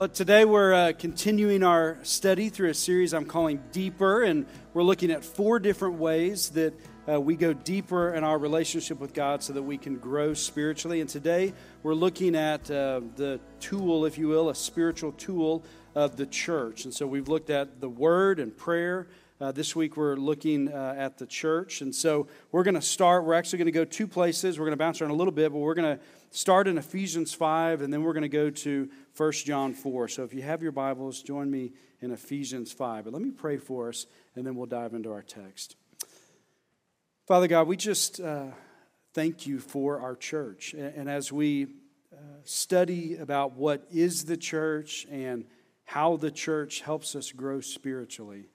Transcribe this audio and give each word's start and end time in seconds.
But 0.00 0.14
today 0.14 0.46
we're 0.46 0.72
uh, 0.72 0.92
continuing 0.98 1.62
our 1.62 1.98
study 2.04 2.48
through 2.48 2.70
a 2.70 2.74
series 2.74 3.12
I'm 3.12 3.26
calling 3.26 3.62
Deeper, 3.70 4.22
and 4.22 4.46
we're 4.72 4.82
looking 4.82 5.10
at 5.10 5.22
four 5.22 5.58
different 5.58 5.96
ways 5.98 6.48
that 6.52 6.72
uh, 7.06 7.20
we 7.20 7.36
go 7.36 7.52
deeper 7.52 8.14
in 8.14 8.24
our 8.24 8.38
relationship 8.38 8.98
with 8.98 9.12
God 9.12 9.42
so 9.42 9.52
that 9.52 9.62
we 9.62 9.76
can 9.76 9.98
grow 9.98 10.32
spiritually. 10.32 11.02
And 11.02 11.10
today 11.10 11.52
we're 11.82 11.92
looking 11.92 12.34
at 12.34 12.70
uh, 12.70 13.02
the 13.16 13.40
tool, 13.60 14.06
if 14.06 14.16
you 14.16 14.28
will, 14.28 14.48
a 14.48 14.54
spiritual 14.54 15.12
tool 15.12 15.64
of 15.94 16.16
the 16.16 16.24
church. 16.24 16.86
And 16.86 16.94
so 16.94 17.06
we've 17.06 17.28
looked 17.28 17.50
at 17.50 17.82
the 17.82 17.90
Word 17.90 18.40
and 18.40 18.56
prayer. 18.56 19.06
Uh, 19.40 19.50
this 19.50 19.74
week 19.74 19.96
we're 19.96 20.16
looking 20.16 20.70
uh, 20.70 20.94
at 20.98 21.16
the 21.16 21.24
church. 21.24 21.80
And 21.80 21.94
so 21.94 22.26
we're 22.52 22.62
going 22.62 22.74
to 22.74 22.82
start, 22.82 23.24
we're 23.24 23.32
actually 23.32 23.56
going 23.56 23.66
to 23.66 23.72
go 23.72 23.86
two 23.86 24.06
places. 24.06 24.58
We're 24.58 24.66
going 24.66 24.76
to 24.76 24.84
bounce 24.84 25.00
around 25.00 25.12
a 25.12 25.14
little 25.14 25.32
bit, 25.32 25.50
but 25.50 25.60
we're 25.60 25.72
going 25.72 25.96
to 25.96 26.02
start 26.30 26.68
in 26.68 26.76
Ephesians 26.76 27.32
5, 27.32 27.80
and 27.80 27.90
then 27.90 28.02
we're 28.02 28.12
going 28.12 28.20
to 28.20 28.28
go 28.28 28.50
to 28.50 28.90
1 29.16 29.32
John 29.32 29.72
4. 29.72 30.08
So 30.08 30.24
if 30.24 30.34
you 30.34 30.42
have 30.42 30.62
your 30.62 30.72
Bibles, 30.72 31.22
join 31.22 31.50
me 31.50 31.72
in 32.02 32.10
Ephesians 32.10 32.70
5. 32.70 33.04
But 33.04 33.14
let 33.14 33.22
me 33.22 33.30
pray 33.30 33.56
for 33.56 33.88
us, 33.88 34.04
and 34.36 34.46
then 34.46 34.56
we'll 34.56 34.66
dive 34.66 34.92
into 34.92 35.10
our 35.10 35.22
text. 35.22 35.74
Father 37.26 37.48
God, 37.48 37.66
we 37.66 37.78
just 37.78 38.20
uh, 38.20 38.48
thank 39.14 39.46
you 39.46 39.58
for 39.58 40.00
our 40.00 40.16
church. 40.16 40.74
And, 40.74 40.94
and 40.94 41.08
as 41.08 41.32
we 41.32 41.64
uh, 42.12 42.16
study 42.44 43.16
about 43.16 43.52
what 43.54 43.86
is 43.90 44.26
the 44.26 44.36
church 44.36 45.06
and 45.10 45.46
how 45.86 46.18
the 46.18 46.30
church 46.30 46.82
helps 46.82 47.16
us 47.16 47.32
grow 47.32 47.62
spiritually, 47.62 48.50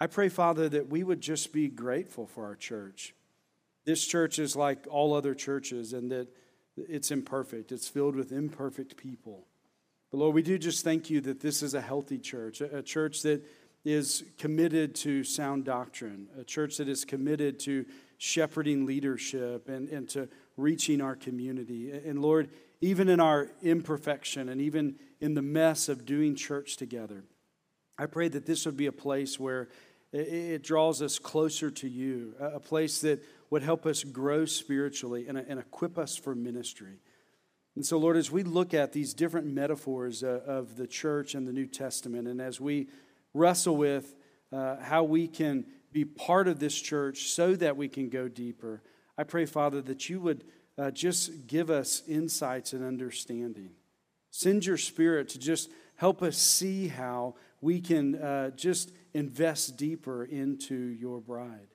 I 0.00 0.06
pray, 0.06 0.30
Father, 0.30 0.68
that 0.70 0.88
we 0.88 1.02
would 1.04 1.20
just 1.20 1.52
be 1.52 1.68
grateful 1.68 2.26
for 2.26 2.46
our 2.46 2.56
church. 2.56 3.14
This 3.84 4.06
church 4.06 4.38
is 4.38 4.56
like 4.56 4.86
all 4.88 5.12
other 5.12 5.34
churches, 5.34 5.92
and 5.92 6.10
that 6.10 6.28
it's 6.76 7.10
imperfect. 7.10 7.70
It's 7.70 7.88
filled 7.88 8.16
with 8.16 8.32
imperfect 8.32 8.96
people. 8.96 9.46
But 10.10 10.18
Lord, 10.18 10.34
we 10.34 10.42
do 10.42 10.58
just 10.58 10.84
thank 10.84 11.10
you 11.10 11.20
that 11.22 11.40
this 11.40 11.62
is 11.62 11.74
a 11.74 11.80
healthy 11.80 12.18
church, 12.18 12.60
a, 12.60 12.82
church 12.82 13.22
that 13.22 13.44
is 13.84 14.24
committed 14.38 14.94
to 14.94 15.22
sound 15.22 15.64
doctrine, 15.64 16.28
a 16.38 16.44
church 16.44 16.78
that 16.78 16.88
is 16.88 17.04
committed 17.04 17.60
to 17.60 17.84
shepherding 18.18 18.86
leadership 18.86 19.68
and, 19.68 19.88
and 19.88 20.08
to 20.10 20.28
reaching 20.56 21.00
our 21.00 21.14
community. 21.14 21.90
And 21.92 22.20
Lord, 22.20 22.50
even 22.80 23.08
in 23.08 23.20
our 23.20 23.50
imperfection 23.62 24.48
and 24.48 24.60
even 24.60 24.96
in 25.20 25.34
the 25.34 25.42
mess 25.42 25.88
of 25.88 26.04
doing 26.04 26.34
church 26.34 26.76
together, 26.76 27.24
I 27.98 28.06
pray 28.06 28.28
that 28.28 28.46
this 28.46 28.66
would 28.66 28.76
be 28.76 28.86
a 28.86 28.92
place 28.92 29.38
where 29.38 29.68
it 30.12 30.62
draws 30.62 31.02
us 31.02 31.18
closer 31.18 31.70
to 31.70 31.88
you, 31.88 32.34
a 32.40 32.60
place 32.60 33.00
that 33.02 33.22
would 33.50 33.62
help 33.62 33.86
us 33.86 34.04
grow 34.04 34.44
spiritually 34.44 35.26
and, 35.28 35.38
and 35.38 35.60
equip 35.60 35.98
us 35.98 36.16
for 36.16 36.34
ministry. 36.34 37.00
And 37.76 37.86
so, 37.86 37.98
Lord, 37.98 38.16
as 38.16 38.30
we 38.30 38.42
look 38.42 38.74
at 38.74 38.92
these 38.92 39.14
different 39.14 39.46
metaphors 39.46 40.24
uh, 40.24 40.40
of 40.46 40.76
the 40.76 40.86
church 40.86 41.34
and 41.34 41.46
the 41.46 41.52
New 41.52 41.66
Testament, 41.66 42.26
and 42.26 42.40
as 42.40 42.60
we 42.60 42.88
wrestle 43.32 43.76
with 43.76 44.14
uh, 44.52 44.76
how 44.80 45.04
we 45.04 45.28
can 45.28 45.64
be 45.92 46.04
part 46.04 46.48
of 46.48 46.58
this 46.58 46.78
church 46.80 47.28
so 47.28 47.54
that 47.56 47.76
we 47.76 47.88
can 47.88 48.08
go 48.08 48.28
deeper, 48.28 48.82
I 49.16 49.22
pray, 49.24 49.46
Father, 49.46 49.80
that 49.82 50.08
you 50.08 50.20
would 50.20 50.44
uh, 50.76 50.90
just 50.90 51.46
give 51.46 51.70
us 51.70 52.02
insights 52.08 52.72
and 52.72 52.84
understanding. 52.84 53.70
Send 54.30 54.64
your 54.64 54.76
spirit 54.76 55.28
to 55.30 55.38
just 55.38 55.70
help 55.96 56.22
us 56.22 56.38
see 56.38 56.88
how 56.88 57.34
we 57.60 57.80
can 57.80 58.16
uh, 58.16 58.50
just 58.50 58.90
invest 59.14 59.76
deeper 59.76 60.24
into 60.24 60.74
your 60.74 61.20
bride. 61.20 61.68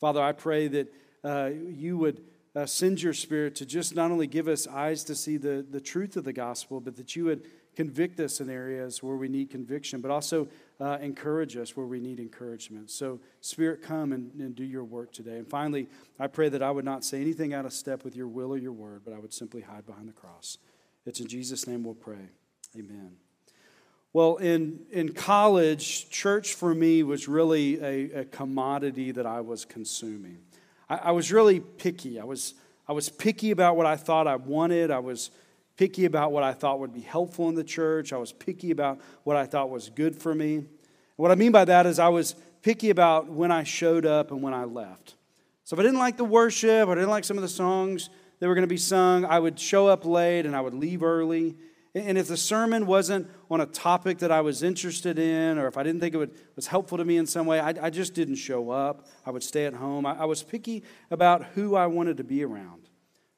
Father, 0.00 0.22
I 0.22 0.32
pray 0.32 0.68
that 0.68 0.92
uh, 1.24 1.50
you 1.68 1.98
would 1.98 2.22
uh, 2.54 2.66
send 2.66 3.02
your 3.02 3.12
spirit 3.12 3.54
to 3.56 3.66
just 3.66 3.94
not 3.94 4.10
only 4.10 4.26
give 4.26 4.48
us 4.48 4.66
eyes 4.66 5.04
to 5.04 5.14
see 5.14 5.36
the, 5.36 5.64
the 5.68 5.80
truth 5.80 6.16
of 6.16 6.24
the 6.24 6.32
gospel, 6.32 6.80
but 6.80 6.96
that 6.96 7.14
you 7.14 7.24
would 7.24 7.46
convict 7.76 8.18
us 8.18 8.40
in 8.40 8.50
areas 8.50 9.02
where 9.02 9.16
we 9.16 9.28
need 9.28 9.50
conviction, 9.50 10.00
but 10.00 10.10
also 10.10 10.48
uh, 10.80 10.98
encourage 11.00 11.56
us 11.56 11.76
where 11.76 11.86
we 11.86 12.00
need 12.00 12.18
encouragement. 12.18 12.90
So, 12.90 13.20
Spirit, 13.40 13.82
come 13.82 14.12
and, 14.12 14.32
and 14.40 14.56
do 14.56 14.64
your 14.64 14.82
work 14.84 15.12
today. 15.12 15.36
And 15.38 15.48
finally, 15.48 15.86
I 16.18 16.26
pray 16.26 16.48
that 16.48 16.62
I 16.62 16.70
would 16.72 16.84
not 16.84 17.04
say 17.04 17.20
anything 17.20 17.54
out 17.54 17.64
of 17.64 17.72
step 17.72 18.02
with 18.02 18.16
your 18.16 18.28
will 18.28 18.52
or 18.52 18.58
your 18.58 18.72
word, 18.72 19.02
but 19.04 19.14
I 19.14 19.18
would 19.18 19.32
simply 19.32 19.60
hide 19.60 19.86
behind 19.86 20.08
the 20.08 20.12
cross. 20.12 20.58
It's 21.06 21.20
in 21.20 21.28
Jesus' 21.28 21.66
name 21.66 21.84
we'll 21.84 21.94
pray. 21.94 22.30
Amen. 22.76 23.27
Well, 24.12 24.36
in, 24.36 24.80
in 24.90 25.12
college, 25.12 26.08
church 26.08 26.54
for 26.54 26.74
me 26.74 27.02
was 27.02 27.28
really 27.28 27.80
a, 27.80 28.20
a 28.20 28.24
commodity 28.24 29.12
that 29.12 29.26
I 29.26 29.42
was 29.42 29.64
consuming. 29.64 30.38
I, 30.88 30.96
I, 30.96 31.10
was 31.12 31.30
really 31.30 31.60
picky. 31.60 32.18
I 32.18 32.24
was, 32.24 32.54
I 32.88 32.92
was 32.92 33.10
picky 33.10 33.50
about 33.50 33.76
what 33.76 33.86
I 33.86 33.96
thought 33.96 34.26
I 34.26 34.36
wanted. 34.36 34.90
I 34.90 34.98
was 35.00 35.30
picky 35.76 36.06
about 36.06 36.32
what 36.32 36.42
I 36.42 36.52
thought 36.52 36.80
would 36.80 36.94
be 36.94 37.00
helpful 37.00 37.48
in 37.48 37.54
the 37.54 37.64
church. 37.64 38.12
I 38.12 38.16
was 38.16 38.32
picky 38.32 38.70
about 38.70 38.98
what 39.24 39.36
I 39.36 39.44
thought 39.44 39.68
was 39.68 39.90
good 39.90 40.16
for 40.16 40.34
me. 40.34 40.56
And 40.56 40.68
what 41.16 41.30
I 41.30 41.34
mean 41.34 41.52
by 41.52 41.66
that 41.66 41.84
is 41.84 41.98
I 41.98 42.08
was 42.08 42.34
picky 42.62 42.90
about 42.90 43.28
when 43.28 43.52
I 43.52 43.62
showed 43.62 44.06
up 44.06 44.30
and 44.30 44.42
when 44.42 44.54
I 44.54 44.64
left. 44.64 45.14
So 45.64 45.74
if 45.74 45.80
I 45.80 45.82
didn't 45.82 45.98
like 45.98 46.16
the 46.16 46.24
worship, 46.24 46.88
or 46.88 46.92
I 46.92 46.94
didn't 46.94 47.10
like 47.10 47.24
some 47.24 47.36
of 47.36 47.42
the 47.42 47.48
songs 47.48 48.08
that 48.40 48.48
were 48.48 48.54
going 48.54 48.62
to 48.62 48.66
be 48.66 48.78
sung, 48.78 49.26
I 49.26 49.38
would 49.38 49.60
show 49.60 49.86
up 49.86 50.06
late 50.06 50.46
and 50.46 50.56
I 50.56 50.62
would 50.62 50.74
leave 50.74 51.02
early. 51.02 51.56
And 51.94 52.18
if 52.18 52.28
the 52.28 52.36
sermon 52.36 52.86
wasn't 52.86 53.28
on 53.50 53.60
a 53.60 53.66
topic 53.66 54.18
that 54.18 54.30
I 54.30 54.40
was 54.40 54.62
interested 54.62 55.18
in, 55.18 55.58
or 55.58 55.66
if 55.66 55.76
I 55.76 55.82
didn't 55.82 56.00
think 56.00 56.14
it 56.14 56.18
would, 56.18 56.34
was 56.54 56.66
helpful 56.66 56.98
to 56.98 57.04
me 57.04 57.16
in 57.16 57.26
some 57.26 57.46
way, 57.46 57.60
I, 57.60 57.74
I 57.86 57.90
just 57.90 58.14
didn't 58.14 58.36
show 58.36 58.70
up. 58.70 59.06
I 59.24 59.30
would 59.30 59.42
stay 59.42 59.64
at 59.64 59.74
home. 59.74 60.04
I, 60.04 60.18
I 60.18 60.24
was 60.26 60.42
picky 60.42 60.84
about 61.10 61.44
who 61.54 61.74
I 61.74 61.86
wanted 61.86 62.18
to 62.18 62.24
be 62.24 62.44
around. 62.44 62.88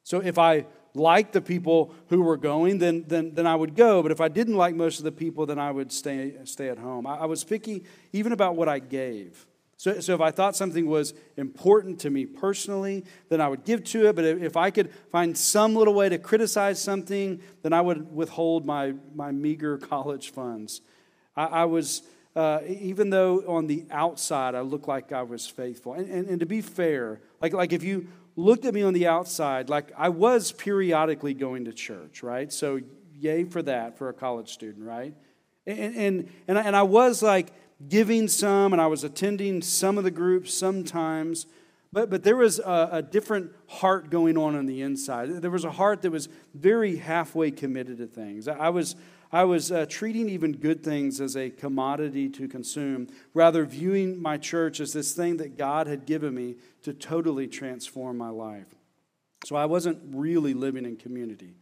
So 0.03 0.21
if 0.21 0.39
I 0.39 0.67
liked 0.95 1.33
the 1.33 1.41
people 1.41 1.95
who 2.09 2.23
were 2.23 2.37
going, 2.37 2.79
then, 2.79 3.05
then, 3.07 3.35
then 3.35 3.47
I 3.47 3.55
would 3.55 3.77
go. 3.77 4.03
But 4.03 4.11
if 4.11 4.21
I 4.21 4.29
didn't 4.29 4.57
like 4.57 4.75
most 4.75 4.99
of 4.99 5.05
the 5.05 5.13
people, 5.13 5.47
then 5.47 5.59
I 5.59 5.71
would 5.71 5.93
stay, 5.93 6.35
stay 6.45 6.69
at 6.69 6.79
home. 6.79 7.07
I, 7.07 7.19
I 7.19 7.25
was 7.27 7.45
picky 7.45 7.85
even 8.13 8.33
about 8.33 8.57
what 8.57 8.69
I 8.69 8.81
gave. 8.81 9.47
So, 9.81 9.99
so 9.99 10.13
if 10.13 10.21
I 10.21 10.31
thought 10.31 10.57
something 10.57 10.87
was 10.87 11.15
important 11.39 12.01
to 12.01 12.11
me 12.11 12.27
personally, 12.27 13.03
then 13.31 13.41
I 13.41 13.49
would 13.49 13.65
give 13.65 13.83
to 13.85 14.09
it. 14.09 14.15
But 14.15 14.27
if 14.27 14.55
I 14.55 14.71
could 14.71 14.93
find 15.11 15.35
some 15.35 15.75
little 15.75 15.95
way 15.95 16.11
to 16.11 16.19
criticize 16.19 16.79
something, 16.79 17.41
then 17.63 17.73
I 17.73 17.81
would 17.81 18.15
withhold 18.15 18.67
my, 18.67 18.93
my 19.15 19.33
meager 19.33 19.79
college 19.79 20.33
funds. 20.33 20.83
I, 21.35 21.45
I 21.47 21.65
was, 21.65 22.03
uh, 22.37 22.59
even 22.69 23.09
though 23.09 23.43
on 23.49 23.69
the 23.69 23.87
outside 23.91 24.55
I 24.55 24.61
looked 24.61 24.87
like 24.87 25.13
I 25.13 25.23
was 25.23 25.47
faithful. 25.47 25.95
And, 25.95 26.11
and, 26.11 26.29
and 26.29 26.41
to 26.41 26.47
be 26.47 26.61
fair, 26.61 27.23
like, 27.41 27.55
like 27.55 27.73
if 27.73 27.83
you 27.83 28.07
looked 28.37 28.67
at 28.67 28.75
me 28.75 28.83
on 28.83 28.93
the 28.93 29.07
outside, 29.07 29.71
like 29.71 29.93
I 29.97 30.11
was 30.11 30.53
periodically 30.53 31.33
going 31.33 31.65
to 31.65 31.73
church, 31.73 32.23
right? 32.23 32.53
So 32.53 32.81
yay 33.15 33.45
for 33.45 33.63
that 33.63 33.97
for 33.97 34.11
a 34.11 34.13
college 34.13 34.53
student, 34.53 34.87
right? 34.87 35.15
And, 35.67 35.97
and, 35.97 36.29
and, 36.49 36.59
I, 36.59 36.63
and 36.65 36.77
I 36.77 36.83
was 36.83 37.23
like, 37.23 37.55
giving 37.89 38.29
some, 38.29 38.73
and 38.73 38.81
I 38.81 38.87
was 38.87 39.05
attending 39.05 39.63
some 39.63 39.99
of 39.99 40.05
the 40.05 40.11
groups 40.11 40.53
sometimes. 40.53 41.47
But, 41.93 42.09
but 42.11 42.23
there 42.23 42.37
was 42.37 42.59
a, 42.61 42.89
a, 42.93 43.03
different 43.03 43.51
heart 43.67 44.11
going 44.11 44.37
on 44.37 44.55
on 44.55 44.67
the 44.67 44.81
inside. 44.83 45.43
There 45.43 45.51
was 45.51 45.65
a 45.65 45.73
heart 45.73 46.03
that 46.03 46.13
was 46.13 46.29
very 46.55 46.97
halfway 46.97 47.51
committed 47.51 47.99
to 47.99 48.07
things. 48.07 48.47
I 48.47 48.69
was, 48.69 48.95
I 49.33 49.43
was 49.43 49.73
uh, 49.73 49.87
treating 49.89 50.29
even 50.29 50.53
good 50.53 50.85
things 50.85 51.21
as 51.21 51.37
a 51.37 51.51
commodity 51.51 52.29
to 52.29 52.47
consume, 52.47 53.09
rather 53.35 53.65
viewing 53.65 54.23
my 54.23 54.37
church 54.39 54.79
as 54.79 54.93
this 54.93 55.15
thing 55.15 55.39
that 55.39 55.59
God 55.59 55.89
had 55.89 56.07
given 56.07 56.33
me 56.33 56.57
to 56.83 56.93
totally 56.93 57.49
transform 57.49 58.17
my 58.17 58.31
life. 58.31 58.73
So 59.45 59.57
I 59.57 59.65
wasn't 59.65 59.99
really 60.13 60.55
living 60.55 60.85
in 60.85 60.97
community 60.97 61.55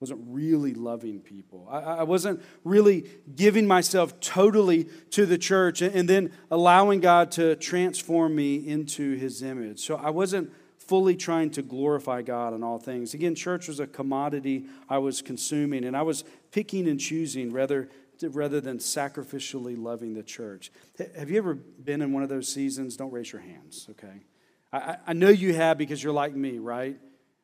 wasn't 0.00 0.20
really 0.26 0.74
loving 0.74 1.20
people. 1.20 1.66
I, 1.70 1.78
I, 1.78 2.02
wasn't 2.02 2.42
really 2.64 3.08
giving 3.34 3.66
myself 3.66 4.20
totally 4.20 4.84
to 5.10 5.24
the 5.24 5.38
church 5.38 5.82
and, 5.82 5.94
and 5.94 6.08
then 6.08 6.32
allowing 6.50 7.00
God 7.00 7.30
to 7.32 7.56
transform 7.56 8.34
me 8.34 8.56
into 8.56 9.16
his 9.16 9.42
image. 9.42 9.80
So 9.80 9.96
I 9.96 10.10
wasn't 10.10 10.52
fully 10.86 11.16
trying 11.16 11.50
to 11.50 11.62
glorify 11.62 12.22
God 12.22 12.52
in 12.52 12.62
all 12.62 12.78
things. 12.78 13.14
Again, 13.14 13.34
church 13.34 13.68
was 13.68 13.80
a 13.80 13.86
commodity 13.86 14.66
I 14.88 14.98
was 14.98 15.22
consuming, 15.22 15.84
and 15.84 15.96
I 15.96 16.02
was 16.02 16.24
picking 16.52 16.88
and 16.88 17.00
choosing 17.00 17.52
rather, 17.52 17.88
rather 18.22 18.60
than 18.60 18.78
sacrificially 18.78 19.80
loving 19.80 20.14
the 20.14 20.22
church. 20.22 20.70
Have 21.16 21.30
you 21.30 21.38
ever 21.38 21.54
been 21.54 22.02
in 22.02 22.12
one 22.12 22.22
of 22.22 22.28
those 22.28 22.52
seasons? 22.52 22.96
Don't 22.96 23.12
raise 23.12 23.32
your 23.32 23.42
hands, 23.42 23.86
okay? 23.92 24.24
I, 24.72 24.96
I 25.06 25.12
know 25.12 25.30
you 25.30 25.54
have 25.54 25.78
because 25.78 26.02
you're 26.02 26.12
like 26.12 26.34
me, 26.34 26.58
right? 26.58 26.98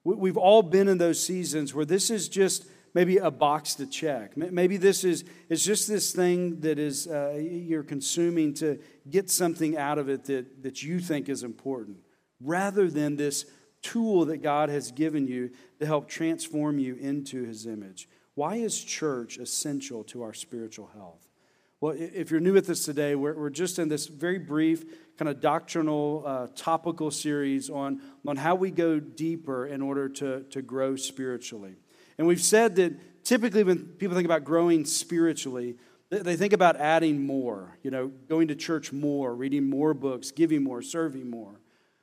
We've 0.05 0.37
all 0.37 0.63
been 0.63 0.89
in 0.89 0.99
those 0.99 1.23
seasons 1.23 1.75
where 1.75 1.85
this 1.85 2.11
is 2.11 2.29
just 2.29 2.67
maybe 2.95 3.19
a 3.19 3.31
box 3.31 3.75
to 3.77 3.87
check. 3.87 4.37
Maybe 4.37 4.77
this 4.77 5.05
is, 5.05 5.25
is 5.49 5.65
just 5.65 5.89
this 5.89 6.13
thing 6.13 6.61
that 6.61 6.79
is 6.79 7.07
uh, 7.07 7.35
you're 7.39 7.83
consuming 7.83 8.55
to 8.55 8.79
get 9.09 9.31
something 9.31 9.77
out 9.77 9.99
of 9.99 10.09
it 10.09 10.25
that, 10.25 10.63
that 10.63 10.83
you 10.83 11.01
think 11.01 11.29
is 11.29 11.43
important, 11.43 11.99
rather 12.41 12.89
than 12.89 13.17
this 13.17 13.45
tool 13.83 14.25
that 14.27 14.39
God 14.39 14.69
has 14.69 14.91
given 14.91 15.27
you 15.27 15.51
to 15.79 15.87
help 15.87 16.09
transform 16.09 16.79
you 16.79 16.97
into 16.97 17.45
his 17.45 17.67
image. 17.67 18.09
Why 18.35 18.57
is 18.57 18.83
church 18.83 19.39
essential 19.39 20.03
to 20.05 20.23
our 20.23 20.35
spiritual 20.35 20.91
health? 20.95 21.27
Well, 21.81 21.95
if 21.97 22.31
you're 22.31 22.41
new 22.41 22.53
with 22.53 22.69
us 22.69 22.85
today, 22.85 23.15
we're, 23.15 23.35
we're 23.35 23.49
just 23.49 23.79
in 23.79 23.89
this 23.89 24.07
very 24.07 24.39
brief, 24.39 24.85
kind 25.17 25.31
of 25.31 25.41
doctrinal, 25.41 26.23
uh, 26.27 26.49
topical 26.55 27.11
series 27.11 27.71
on, 27.71 28.03
on 28.27 28.37
how 28.37 28.55
we 28.55 28.71
go 28.71 29.01
deeper 29.01 29.67
in 29.67 29.81
order 29.81 30.07
to, 30.11 30.43
to 30.51 30.61
grow 30.61 30.97
spiritually. 30.97 31.77
And 32.19 32.27
we've 32.27 32.43
said 32.43 32.77
that 32.77 33.25
typically 33.25 33.65
when 33.65 33.79
people 33.79 34.15
think 34.15 34.27
about 34.27 34.45
growing 34.45 34.85
spiritually, 34.85 35.77
they 36.11 36.37
think 36.37 36.53
about 36.53 36.77
adding 36.77 37.25
more, 37.25 37.79
you 37.83 37.91
know, 37.91 38.09
going 38.09 38.49
to 38.49 38.55
church 38.55 38.93
more, 38.93 39.35
reading 39.35 39.71
more 39.71 39.95
books, 39.95 40.33
giving 40.33 40.63
more, 40.63 40.83
serving 40.83 41.31
more. 41.31 41.63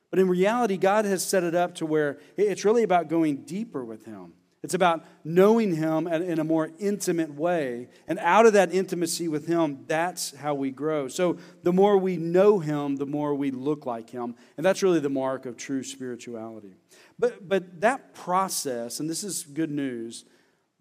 But 0.10 0.18
in 0.18 0.28
reality, 0.28 0.78
God 0.78 1.06
has 1.06 1.24
set 1.24 1.44
it 1.44 1.54
up 1.54 1.76
to 1.76 1.86
where 1.86 2.18
it's 2.36 2.66
really 2.66 2.82
about 2.82 3.10
going 3.10 3.44
deeper 3.44 3.86
with 3.86 4.06
Him. 4.06 4.34
It's 4.68 4.74
about 4.74 5.06
knowing 5.24 5.74
Him 5.74 6.08
in 6.08 6.40
a 6.40 6.44
more 6.44 6.72
intimate 6.78 7.34
way. 7.34 7.88
And 8.06 8.20
out 8.20 8.46
of 8.46 8.52
that 8.52 8.74
intimacy 8.74 9.30
with 9.30 9.48
Him, 9.48 9.86
that's 9.88 10.36
how 10.36 10.56
we 10.56 10.72
grow. 10.72 11.08
So 11.08 11.38
the 11.64 11.72
more 11.72 11.98
we 11.98 12.18
know 12.18 12.60
Him, 12.60 12.98
the 12.98 13.06
more 13.06 13.34
we 13.34 13.50
look 13.50 13.86
like 13.86 14.10
Him. 14.10 14.36
And 14.58 14.66
that's 14.66 14.84
really 14.84 15.00
the 15.00 15.08
mark 15.08 15.46
of 15.46 15.56
true 15.56 15.84
spirituality. 15.84 16.76
But, 17.18 17.48
but 17.48 17.80
that 17.80 18.14
process, 18.14 19.00
and 19.00 19.10
this 19.10 19.24
is 19.24 19.44
good 19.44 19.72
news, 19.72 20.26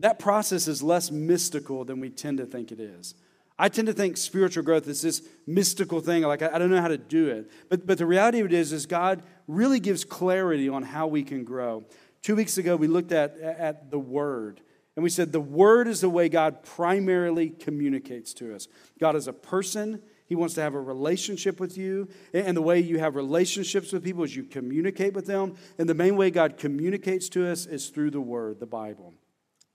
that 0.01 0.19
process 0.19 0.67
is 0.67 0.83
less 0.83 1.13
mystical 1.13 1.85
than 1.85 2.01
we 2.01 2.11
tend 2.11 2.39
to 2.39 2.45
think 2.45 2.73
it 2.73 2.81
is. 2.81 3.15
I 3.57 3.69
tend 3.69 3.87
to 3.87 3.95
think 3.95 4.17
spiritual 4.17 4.65
growth 4.65 4.87
is 4.89 5.01
this 5.01 5.23
mystical 5.47 6.01
thing, 6.01 6.23
like 6.25 6.43
I, 6.43 6.59
don't 6.59 6.71
know 6.71 6.81
how 6.81 6.89
to 6.89 6.99
do 6.99 7.29
it. 7.29 7.51
But, 7.71 7.87
but 7.87 7.99
the 7.99 8.05
reality 8.05 8.41
of 8.41 8.47
it 8.47 8.53
is, 8.53 8.73
is 8.73 8.85
God 8.85 9.23
really 9.47 9.81
gives 9.81 10.05
clarity 10.05 10.69
on 10.69 10.83
how 10.83 11.07
we 11.07 11.23
can 11.23 11.45
grow. 11.45 11.85
Two 12.27 12.35
weeks 12.35 12.59
ago, 12.59 12.75
we 12.75 12.89
looked 12.89 13.13
at, 13.13 13.39
at 13.39 13.93
the 13.93 14.01
Word. 14.01 14.61
And 14.97 15.05
we 15.05 15.11
said 15.11 15.31
the 15.31 15.39
Word 15.39 15.87
is 15.87 16.01
the 16.01 16.11
way 16.11 16.29
God 16.29 16.65
primarily 16.65 17.51
communicates 17.51 18.35
to 18.35 18.53
us. 18.53 18.67
God 18.99 19.15
is 19.15 19.29
a 19.29 19.33
person. 19.33 20.03
He 20.27 20.35
wants 20.35 20.57
to 20.57 20.61
have 20.61 20.75
a 20.75 20.81
relationship 20.81 21.61
with 21.61 21.79
you. 21.79 22.09
And 22.35 22.57
the 22.57 22.63
way 22.63 22.81
you 22.81 22.99
have 22.99 23.15
relationships 23.15 23.93
with 23.93 24.03
people 24.03 24.25
is 24.25 24.35
you 24.35 24.43
communicate 24.43 25.15
with 25.15 25.27
them. 25.27 25.55
And 25.79 25.89
the 25.89 25.95
main 25.95 26.17
way 26.17 26.33
God 26.33 26.57
communicates 26.57 27.29
to 27.29 27.49
us 27.49 27.65
is 27.65 27.91
through 27.91 28.11
the 28.11 28.21
Word, 28.21 28.59
the 28.59 28.67
Bible. 28.67 29.15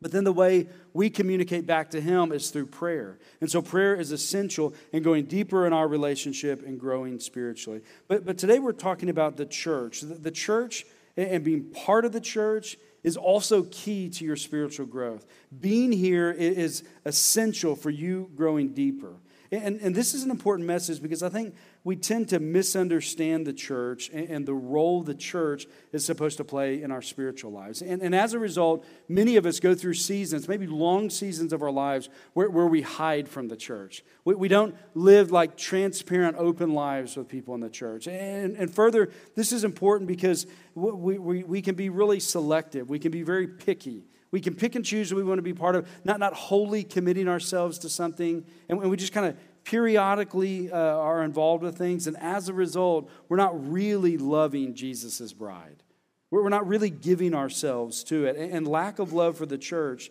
But 0.02 0.12
then 0.12 0.26
the 0.26 0.34
way 0.34 0.68
we 0.92 1.10
communicate 1.10 1.66
back 1.66 1.92
to 1.92 2.02
Him 2.02 2.34
is 2.34 2.50
through 2.50 2.66
prayer. 2.66 3.18
And 3.40 3.50
so 3.50 3.62
prayer 3.62 3.96
is 3.96 4.12
essential 4.12 4.74
in 4.92 5.04
going 5.04 5.24
deeper 5.24 5.66
in 5.66 5.72
our 5.72 5.88
relationship 5.88 6.68
and 6.68 6.78
growing 6.78 7.18
spiritually. 7.22 7.80
But, 8.10 8.26
but 8.26 8.38
today 8.38 8.60
we're 8.60 8.74
talking 8.74 9.08
about 9.08 9.38
the 9.38 9.46
church. 9.46 10.02
The, 10.02 10.16
the 10.16 10.32
church 10.32 10.84
and 11.18 11.44
being 11.44 11.64
part 11.72 12.06
of 12.06 12.12
the 12.12 12.22
church 12.22 12.78
is 13.04 13.18
also 13.18 13.64
key 13.64 14.10
to 14.10 14.26
your 14.26 14.36
spiritual 14.36 14.86
growth. 14.86 15.26
Being 15.60 15.92
here 15.92 16.32
is 16.32 16.84
essential 17.06 17.76
for 17.76 17.90
you 17.90 18.30
growing 18.36 18.74
deeper. 18.74 19.16
And, 19.52 19.82
and 19.82 19.94
this 19.94 20.14
is 20.14 20.24
an 20.24 20.32
important 20.32 20.66
message 20.68 21.02
because 21.02 21.24
I 21.24 21.30
think 21.30 21.56
we 21.84 21.96
tend 21.96 22.30
to 22.30 22.40
misunderstand 22.40 23.48
the 23.48 23.54
church 23.54 24.10
and, 24.14 24.30
and 24.30 24.46
the 24.46 24.54
role 24.54 25.02
the 25.02 25.16
church 25.16 25.66
is 25.92 26.06
supposed 26.06 26.38
to 26.38 26.44
play 26.44 26.82
in 26.82 26.92
our 26.92 27.02
spiritual 27.02 27.52
lives. 27.52 27.82
And, 27.82 28.02
and 28.02 28.14
as 28.14 28.34
a 28.34 28.40
result, 28.40 28.86
many 29.10 29.36
of 29.36 29.46
us 29.46 29.60
go 29.60 29.74
through 29.74 29.96
seasons, 29.96 30.48
maybe 30.48 30.68
long 30.68 31.10
seasons 31.10 31.54
of 31.54 31.64
our 31.64 31.72
lives, 31.72 32.10
where, 32.34 32.50
where 32.50 32.68
we 32.68 32.82
hide 32.82 33.28
from 33.28 33.48
the 33.48 33.58
church. 33.58 34.04
We, 34.26 34.36
we 34.36 34.48
don't 34.48 34.76
live 34.94 35.32
like 35.32 35.58
transparent, 35.58 36.38
open 36.38 36.74
lives 36.74 37.18
with 37.18 37.28
people 37.28 37.56
in 37.56 37.62
the 37.62 37.70
church. 37.70 38.08
And, 38.08 38.56
and 38.56 38.74
further, 38.74 39.10
this 39.36 39.52
is 39.52 39.64
important 39.64 40.08
because 40.08 40.46
we, 40.76 41.18
we, 41.18 41.44
we 41.44 41.62
can 41.62 41.76
be 41.76 41.90
really 41.90 42.20
selective, 42.20 42.90
we 42.90 43.00
can 43.00 43.12
be 43.12 43.24
very 43.24 43.48
picky. 43.48 44.04
We 44.32 44.40
can 44.40 44.56
pick 44.56 44.76
and 44.76 44.86
choose 44.86 45.14
what 45.14 45.18
we 45.18 45.26
want 45.26 45.40
to 45.40 45.44
be 45.44 45.54
part 45.54 45.76
of, 45.76 45.90
not, 46.06 46.18
not 46.18 46.34
wholly 46.34 46.86
committing 46.86 47.28
ourselves 47.28 47.80
to 47.80 47.90
something. 47.90 48.46
And 48.70 48.80
we 48.80 48.96
just 48.96 49.12
kind 49.12 49.26
of 49.26 49.38
periodically 49.64 50.72
uh, 50.72 50.78
are 50.78 51.24
involved 51.24 51.64
with 51.64 51.78
things. 51.78 52.08
And 52.08 52.18
as 52.18 52.50
a 52.50 52.54
result, 52.54 53.10
we're 53.30 53.38
not 53.38 53.72
really 53.72 54.18
loving 54.18 54.74
Jesus' 54.74 55.34
bride. 55.34 55.84
We're 56.32 56.48
not 56.50 56.68
really 56.68 56.90
giving 56.90 57.34
ourselves 57.36 58.04
to 58.06 58.26
it. 58.26 58.38
And 58.38 58.68
lack 58.68 59.00
of 59.00 59.12
love 59.12 59.38
for 59.38 59.46
the 59.46 59.58
church, 59.58 60.10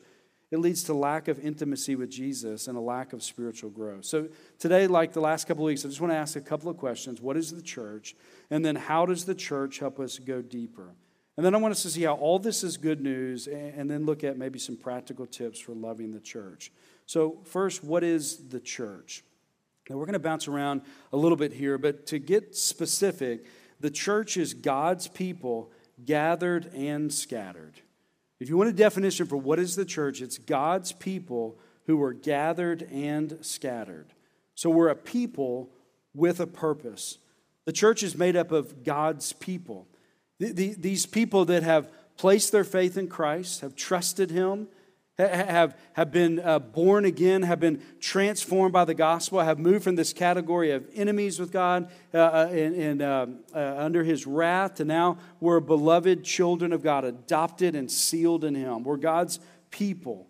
it 0.50 0.58
leads 0.58 0.82
to 0.84 0.94
lack 0.94 1.28
of 1.28 1.38
intimacy 1.38 1.94
with 1.94 2.10
Jesus 2.10 2.68
and 2.68 2.76
a 2.76 2.80
lack 2.80 3.12
of 3.12 3.22
spiritual 3.22 3.70
growth. 3.70 4.04
So 4.04 4.28
today, 4.58 4.86
like 4.86 5.12
the 5.12 5.20
last 5.20 5.46
couple 5.46 5.64
of 5.64 5.68
weeks, 5.68 5.84
I 5.84 5.88
just 5.88 6.00
want 6.00 6.12
to 6.12 6.16
ask 6.16 6.36
a 6.36 6.40
couple 6.40 6.68
of 6.68 6.76
questions. 6.76 7.20
What 7.20 7.36
is 7.36 7.52
the 7.52 7.62
church? 7.62 8.14
And 8.50 8.64
then 8.64 8.76
how 8.76 9.06
does 9.06 9.24
the 9.24 9.34
church 9.34 9.78
help 9.78 9.98
us 9.98 10.18
go 10.18 10.42
deeper? 10.42 10.94
And 11.36 11.46
then 11.46 11.54
I 11.54 11.58
want 11.58 11.72
us 11.72 11.82
to 11.84 11.90
see 11.90 12.02
how 12.02 12.14
all 12.14 12.38
this 12.38 12.62
is 12.62 12.76
good 12.76 13.00
news 13.00 13.46
and 13.46 13.90
then 13.90 14.04
look 14.04 14.24
at 14.24 14.36
maybe 14.36 14.58
some 14.58 14.76
practical 14.76 15.24
tips 15.24 15.58
for 15.58 15.72
loving 15.72 16.12
the 16.12 16.20
church. 16.20 16.70
So, 17.06 17.38
first, 17.44 17.82
what 17.82 18.04
is 18.04 18.48
the 18.48 18.60
church? 18.60 19.24
Now, 19.90 19.96
we're 19.96 20.06
going 20.06 20.12
to 20.12 20.20
bounce 20.20 20.46
around 20.46 20.82
a 21.12 21.16
little 21.16 21.36
bit 21.36 21.52
here, 21.52 21.76
but 21.76 22.06
to 22.06 22.20
get 22.20 22.54
specific, 22.54 23.44
the 23.80 23.90
church 23.90 24.36
is 24.36 24.54
God's 24.54 25.08
people 25.08 25.72
gathered 26.04 26.72
and 26.72 27.12
scattered. 27.12 27.80
If 28.38 28.48
you 28.48 28.56
want 28.56 28.70
a 28.70 28.72
definition 28.72 29.26
for 29.26 29.36
what 29.36 29.58
is 29.58 29.74
the 29.74 29.84
church, 29.84 30.22
it's 30.22 30.38
God's 30.38 30.92
people 30.92 31.58
who 31.86 32.00
are 32.04 32.12
gathered 32.12 32.88
and 32.92 33.38
scattered. 33.40 34.06
So 34.54 34.70
we're 34.70 34.90
a 34.90 34.94
people 34.94 35.70
with 36.14 36.38
a 36.38 36.46
purpose. 36.46 37.18
The 37.64 37.72
church 37.72 38.04
is 38.04 38.16
made 38.16 38.36
up 38.36 38.52
of 38.52 38.84
God's 38.84 39.32
people. 39.32 39.88
These 40.38 41.06
people 41.06 41.44
that 41.46 41.64
have 41.64 41.90
placed 42.16 42.52
their 42.52 42.64
faith 42.64 42.96
in 42.96 43.08
Christ, 43.08 43.60
have 43.62 43.74
trusted 43.74 44.30
Him, 44.30 44.68
have, 45.28 45.76
have 45.94 46.10
been 46.10 46.40
uh, 46.40 46.58
born 46.58 47.04
again, 47.04 47.42
have 47.42 47.60
been 47.60 47.82
transformed 48.00 48.72
by 48.72 48.84
the 48.84 48.94
gospel, 48.94 49.40
have 49.40 49.58
moved 49.58 49.84
from 49.84 49.96
this 49.96 50.12
category 50.12 50.70
of 50.72 50.86
enemies 50.94 51.38
with 51.38 51.52
God 51.52 51.90
uh, 52.14 52.18
uh 52.18 52.48
and, 52.50 52.74
and 52.74 53.02
uh, 53.02 53.26
uh, 53.54 53.74
under 53.78 54.04
His 54.04 54.26
wrath 54.26 54.76
to 54.76 54.84
now 54.84 55.18
we're 55.40 55.60
beloved 55.60 56.24
children 56.24 56.72
of 56.72 56.82
God, 56.82 57.04
adopted 57.04 57.74
and 57.74 57.90
sealed 57.90 58.44
in 58.44 58.54
Him. 58.54 58.84
We're 58.84 58.96
God's 58.96 59.40
people. 59.70 60.29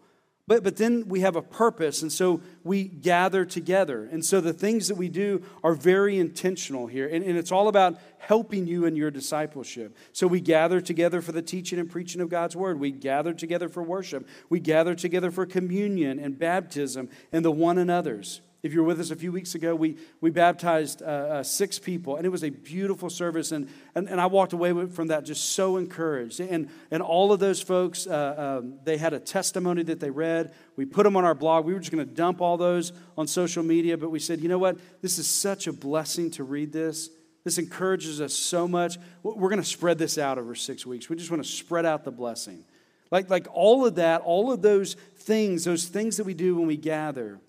But, 0.51 0.65
but 0.65 0.79
then 0.79 1.07
we 1.07 1.21
have 1.21 1.37
a 1.37 1.43
purpose, 1.43 2.03
and 2.03 2.11
so 2.11 2.41
we 2.65 2.83
gather 2.83 3.45
together. 3.45 4.09
And 4.11 4.25
so 4.25 4.41
the 4.41 4.53
things 4.53 4.89
that 4.89 4.97
we 4.97 5.09
do 5.09 5.45
are 5.63 5.75
very 5.75 6.19
intentional 6.19 6.89
here. 6.89 7.07
And, 7.07 7.23
and 7.23 7.39
it's 7.39 7.53
all 7.53 7.69
about 7.69 8.01
helping 8.19 8.67
you 8.67 8.85
in 8.85 8.97
your 8.97 9.13
discipleship. 9.13 9.97
So 10.13 10.27
we 10.27 10.41
gather 10.41 10.81
together 10.81 11.23
for 11.23 11.31
the 11.31 11.41
teaching 11.41 11.79
and 11.79 11.89
preaching 11.89 12.21
of 12.21 12.31
God's 12.31 12.57
word. 12.57 12.81
We 12.81 12.91
gather 12.91 13.33
together 13.33 13.69
for 13.69 13.85
worship. 13.85 14.27
We 14.49 14.59
gather 14.59 14.97
together 14.97 15.31
for 15.31 15.47
communion 15.47 16.19
and 16.19 16.37
baptism 16.37 17.11
and 17.31 17.45
the 17.45 17.53
one 17.53 17.79
another's. 17.79 18.41
If 18.63 18.75
you 18.75 18.81
were 18.81 18.87
with 18.87 19.01
us 19.01 19.11
a 19.11 19.17
few 19.17 19.33
weeks 19.33 19.55
ago, 19.55 19.75
we, 19.75 19.97
we 20.21 20.31
baptized 20.31 21.03
uh, 21.03 21.07
uh, 21.07 21.43
six 21.43 21.79
people, 21.79 22.17
and 22.17 22.27
it 22.27 22.29
was 22.29 22.45
a 22.45 22.51
beautiful 22.51 23.09
service. 23.09 23.53
And, 23.53 23.69
and, 23.95 24.07
and 24.07 24.21
I 24.21 24.27
walked 24.27 24.53
away 24.53 24.87
from 24.87 25.09
that 25.09 25.25
just 25.25 25.51
so 25.51 25.79
encouraged. 25.79 26.41
And, 26.41 26.69
and 26.91 27.03
all 27.03 27.33
of 27.33 27.41
those 27.41 27.63
folks, 27.63 28.07
uh, 28.07 28.59
um, 28.61 28.75
they 28.85 28.99
had 28.99 29.15
a 29.15 29.21
testimony 29.21 29.83
that 29.85 29.99
they 29.99 30.11
read. 30.11 30.53
We 30.77 30.85
put 30.85 31.05
them 31.05 31.17
on 31.17 31.25
our 31.25 31.35
blog. 31.35 31.65
We 31.65 31.73
were 31.73 31.81
just 31.81 31.91
going 31.91 32.07
to 32.07 32.15
dump 32.15 32.43
all 32.43 32.59
those 32.59 32.93
on 33.17 33.27
social 33.27 33.63
media, 33.63 33.97
but 33.97 34.11
we 34.11 34.19
said, 34.19 34.41
you 34.41 34.49
know 34.49 34.59
what? 34.59 34.77
This 35.01 35.19
is 35.19 35.27
such 35.27 35.67
a 35.67 35.73
blessing 35.73 36.31
to 36.33 36.45
read 36.45 36.71
this. 36.71 37.09
This 37.45 37.57
encourages 37.57 38.21
us 38.21 38.35
so 38.35 38.69
much. 38.69 38.99
We're 39.23 39.49
going 39.49 39.63
to 39.63 39.67
spread 39.67 39.97
this 39.97 40.19
out 40.19 40.37
over 40.37 40.55
six 40.55 40.85
weeks. 40.85 41.09
We 41.09 41.17
just 41.17 41.31
want 41.31 41.43
to 41.43 41.49
spread 41.49 41.87
out 41.87 42.05
the 42.05 42.11
blessing. 42.11 42.65
Like, 43.11 43.31
like 43.31 43.47
all 43.55 43.87
of 43.87 43.95
that, 43.95 44.21
all 44.21 44.53
of 44.53 44.61
those 44.61 44.95
things, 45.17 45.65
those 45.65 45.87
things 45.87 46.19
that 46.19 46.25
we 46.25 46.35
do 46.35 46.57
when 46.57 46.67
we 46.67 46.77
gather 46.77 47.41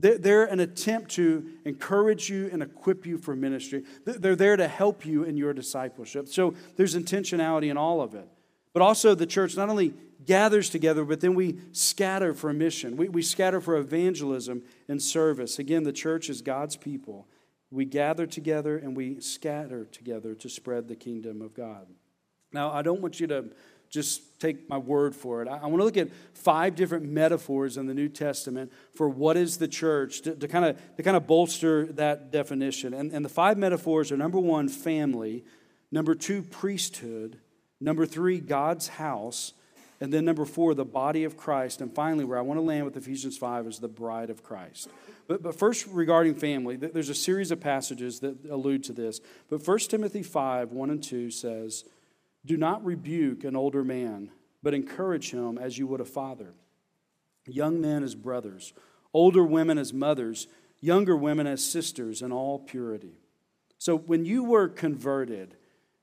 they're 0.00 0.44
an 0.44 0.60
attempt 0.60 1.10
to 1.12 1.46
encourage 1.64 2.30
you 2.30 2.48
and 2.52 2.62
equip 2.62 3.06
you 3.06 3.18
for 3.18 3.36
ministry. 3.36 3.84
They're 4.04 4.36
there 4.36 4.56
to 4.56 4.68
help 4.68 5.04
you 5.04 5.24
in 5.24 5.36
your 5.36 5.52
discipleship. 5.52 6.28
So 6.28 6.54
there's 6.76 6.94
intentionality 6.94 7.70
in 7.70 7.76
all 7.76 8.00
of 8.00 8.14
it. 8.14 8.28
But 8.72 8.82
also, 8.82 9.14
the 9.14 9.26
church 9.26 9.56
not 9.56 9.68
only 9.68 9.94
gathers 10.24 10.70
together, 10.70 11.04
but 11.04 11.20
then 11.20 11.34
we 11.34 11.58
scatter 11.72 12.34
for 12.34 12.52
mission. 12.52 12.96
We, 12.96 13.08
we 13.08 13.22
scatter 13.22 13.60
for 13.60 13.76
evangelism 13.76 14.62
and 14.88 15.02
service. 15.02 15.58
Again, 15.58 15.82
the 15.82 15.92
church 15.92 16.30
is 16.30 16.40
God's 16.40 16.76
people. 16.76 17.26
We 17.70 17.84
gather 17.84 18.26
together 18.26 18.76
and 18.78 18.96
we 18.96 19.20
scatter 19.20 19.86
together 19.86 20.34
to 20.34 20.48
spread 20.48 20.88
the 20.88 20.96
kingdom 20.96 21.40
of 21.42 21.54
God. 21.54 21.86
Now, 22.52 22.72
I 22.72 22.82
don't 22.82 23.00
want 23.00 23.20
you 23.20 23.26
to 23.28 23.50
just 23.90 24.40
take 24.40 24.68
my 24.68 24.78
word 24.78 25.14
for 25.14 25.42
it. 25.42 25.48
I, 25.48 25.66
want 25.66 25.78
to 25.78 25.84
look 25.84 25.96
at 25.96 26.08
five 26.32 26.76
different 26.76 27.04
metaphors 27.04 27.76
in 27.76 27.86
the 27.86 27.94
New 27.94 28.08
Testament 28.08 28.72
for 28.94 29.08
what 29.08 29.36
is 29.36 29.58
the 29.58 29.68
church 29.68 30.22
to, 30.22 30.34
kind 30.48 30.64
of 30.64 30.96
to 30.96 31.02
kind 31.02 31.16
of 31.16 31.26
bolster 31.26 31.86
that 31.92 32.30
definition. 32.30 32.94
And, 32.94 33.12
and 33.12 33.24
the 33.24 33.28
five 33.28 33.58
metaphors 33.58 34.10
are 34.12 34.16
number 34.16 34.38
one, 34.38 34.68
family, 34.68 35.44
number 35.90 36.14
two, 36.14 36.42
priesthood, 36.42 37.40
number 37.80 38.06
three, 38.06 38.38
God's 38.38 38.88
house, 38.88 39.52
and 40.00 40.12
then 40.12 40.24
number 40.24 40.46
four, 40.46 40.74
the 40.74 40.84
body 40.84 41.24
of 41.24 41.36
Christ. 41.36 41.82
And 41.82 41.94
finally, 41.94 42.24
where 42.24 42.38
I 42.38 42.42
want 42.42 42.58
to 42.58 42.62
land 42.62 42.86
with 42.86 42.96
Ephesians 42.96 43.36
5 43.36 43.66
is 43.66 43.78
the 43.80 43.88
bride 43.88 44.30
of 44.30 44.42
Christ. 44.42 44.88
But, 45.28 45.42
but 45.42 45.54
first, 45.58 45.86
regarding 45.88 46.36
family, 46.36 46.76
there's 46.76 47.10
a 47.10 47.14
series 47.14 47.50
of 47.50 47.60
passages 47.60 48.20
that 48.20 48.46
allude 48.50 48.82
to 48.84 48.94
this. 48.94 49.20
But 49.50 49.66
1 49.66 49.78
Timothy 49.80 50.22
5 50.22 50.72
1 50.72 50.90
and 50.90 51.02
2 51.02 51.30
says, 51.30 51.84
do 52.44 52.56
not 52.56 52.84
rebuke 52.84 53.44
an 53.44 53.56
older 53.56 53.84
man, 53.84 54.30
but 54.62 54.74
encourage 54.74 55.30
him 55.30 55.58
as 55.58 55.78
you 55.78 55.86
would 55.86 56.00
a 56.00 56.04
father. 56.04 56.54
Young 57.46 57.80
men 57.80 58.02
as 58.02 58.14
brothers, 58.14 58.72
older 59.12 59.44
women 59.44 59.78
as 59.78 59.92
mothers, 59.92 60.46
younger 60.80 61.16
women 61.16 61.46
as 61.46 61.64
sisters 61.64 62.22
in 62.22 62.32
all 62.32 62.58
purity. 62.58 63.20
So 63.78 63.96
when 63.96 64.24
you 64.24 64.44
were 64.44 64.68
converted, 64.68 65.56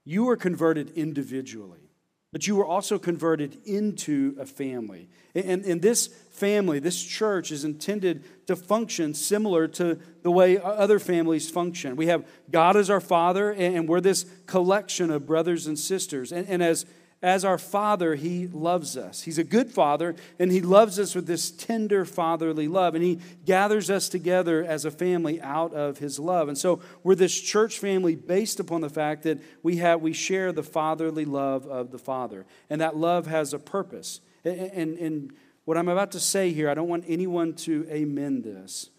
you 0.03 0.25
were 0.25 0.38
converted 0.38 0.91
individually. 0.91 1.87
But 2.31 2.46
you 2.46 2.55
were 2.55 2.65
also 2.65 3.00
converted 3.00 3.57
into 3.65 4.36
a 4.39 4.46
family. 4.46 5.10
And, 5.34 5.63
and 5.63 5.81
this 5.81 6.07
family, 6.07 6.79
this 6.79 7.01
church, 7.01 7.51
is 7.51 7.63
intended 7.63 8.24
to 8.48 8.55
function 8.55 9.13
similar 9.13 9.67
to 9.69 10.00
the 10.24 10.31
way 10.31 10.60
other 10.60 11.00
families 11.00 11.50
function. 11.50 11.96
We 11.96 12.07
have 12.07 12.27
God 12.51 12.75
as 12.75 12.89
our 12.89 13.00
Father, 13.00 13.53
and 13.53 13.88
we're 13.88 14.01
this 14.01 14.25
collection 14.46 15.10
of 15.10 15.25
brothers 15.25 15.67
and 15.67 15.79
sisters. 15.79 16.31
And, 16.31 16.48
and 16.48 16.62
as 16.62 16.86
as 17.21 17.43
our 17.43 17.57
Father, 17.57 18.15
He 18.15 18.47
loves 18.47 18.95
us. 18.95 19.24
He's 19.24 19.38
a 19.38 19.43
good 19.43 19.71
Father, 19.71 20.15
and 20.38 20.51
He 20.51 20.62
loves 20.62 21.00
us 21.00 21.15
with 21.15 21.25
this 21.25 21.50
tender 21.50 22.05
fatherly 22.05 22.67
love. 22.67 22.95
And 22.95 23.03
He 23.03 23.19
gathers 23.45 23.89
us 23.89 24.07
together 24.09 24.63
as 24.63 24.86
a 24.86 24.91
family 24.91 25.41
out 25.41 25.74
of 25.74 25.97
His 25.97 26.19
love. 26.19 26.47
And 26.47 26.57
so 26.57 26.81
we're 27.03 27.15
this 27.15 27.39
church 27.39 27.79
family 27.79 28.15
based 28.15 28.59
upon 28.59 28.81
the 28.81 28.89
fact 28.89 29.24
that 29.24 29.39
we, 29.63 29.77
have, 29.77 30.01
we 30.01 30.13
share 30.13 30.51
the 30.51 30.63
fatherly 30.63 31.25
love 31.25 31.65
of 31.65 31.91
the 31.91 31.97
Father. 31.97 32.45
And 32.69 32.81
that 32.81 32.95
love 32.95 33.27
has 33.27 33.53
a 33.53 33.59
purpose. 33.59 34.21
And, 34.45 34.59
and, 34.59 34.97
and 35.00 35.33
what 35.65 35.77
I'm 35.77 35.89
about 35.89 36.12
to 36.12 36.19
say 36.19 36.53
here, 36.53 36.69
I 36.69 36.75
don't 36.75 36.88
want 36.88 37.05
anyone 37.07 37.53
to 37.55 37.88
amen 37.89 38.41
this, 38.41 38.89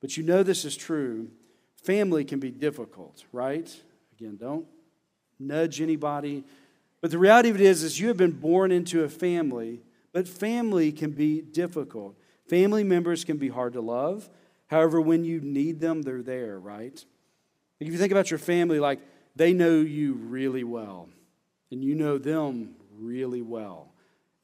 but 0.00 0.16
you 0.16 0.22
know 0.22 0.42
this 0.42 0.64
is 0.64 0.76
true. 0.76 1.28
Family 1.84 2.24
can 2.24 2.40
be 2.40 2.50
difficult, 2.50 3.24
right? 3.32 3.72
Again, 4.18 4.36
don't 4.36 4.66
nudge 5.38 5.80
anybody 5.80 6.42
but 7.00 7.10
the 7.10 7.18
reality 7.18 7.50
of 7.50 7.56
it 7.56 7.60
is, 7.60 7.82
is 7.82 8.00
you 8.00 8.08
have 8.08 8.16
been 8.16 8.32
born 8.32 8.72
into 8.72 9.04
a 9.04 9.08
family, 9.08 9.80
but 10.12 10.26
family 10.26 10.92
can 10.92 11.10
be 11.10 11.40
difficult. 11.40 12.16
Family 12.48 12.84
members 12.84 13.24
can 13.24 13.36
be 13.36 13.48
hard 13.48 13.74
to 13.74 13.80
love. 13.80 14.28
However, 14.68 15.00
when 15.00 15.24
you 15.24 15.40
need 15.40 15.80
them, 15.80 16.02
they're 16.02 16.22
there, 16.22 16.58
right? 16.58 17.04
If 17.80 17.88
you 17.88 17.98
think 17.98 18.12
about 18.12 18.30
your 18.30 18.38
family, 18.38 18.80
like 18.80 19.00
they 19.34 19.52
know 19.52 19.80
you 19.80 20.14
really 20.14 20.64
well, 20.64 21.08
and 21.70 21.84
you 21.84 21.94
know 21.94 22.18
them 22.18 22.76
really 22.98 23.42
well. 23.42 23.92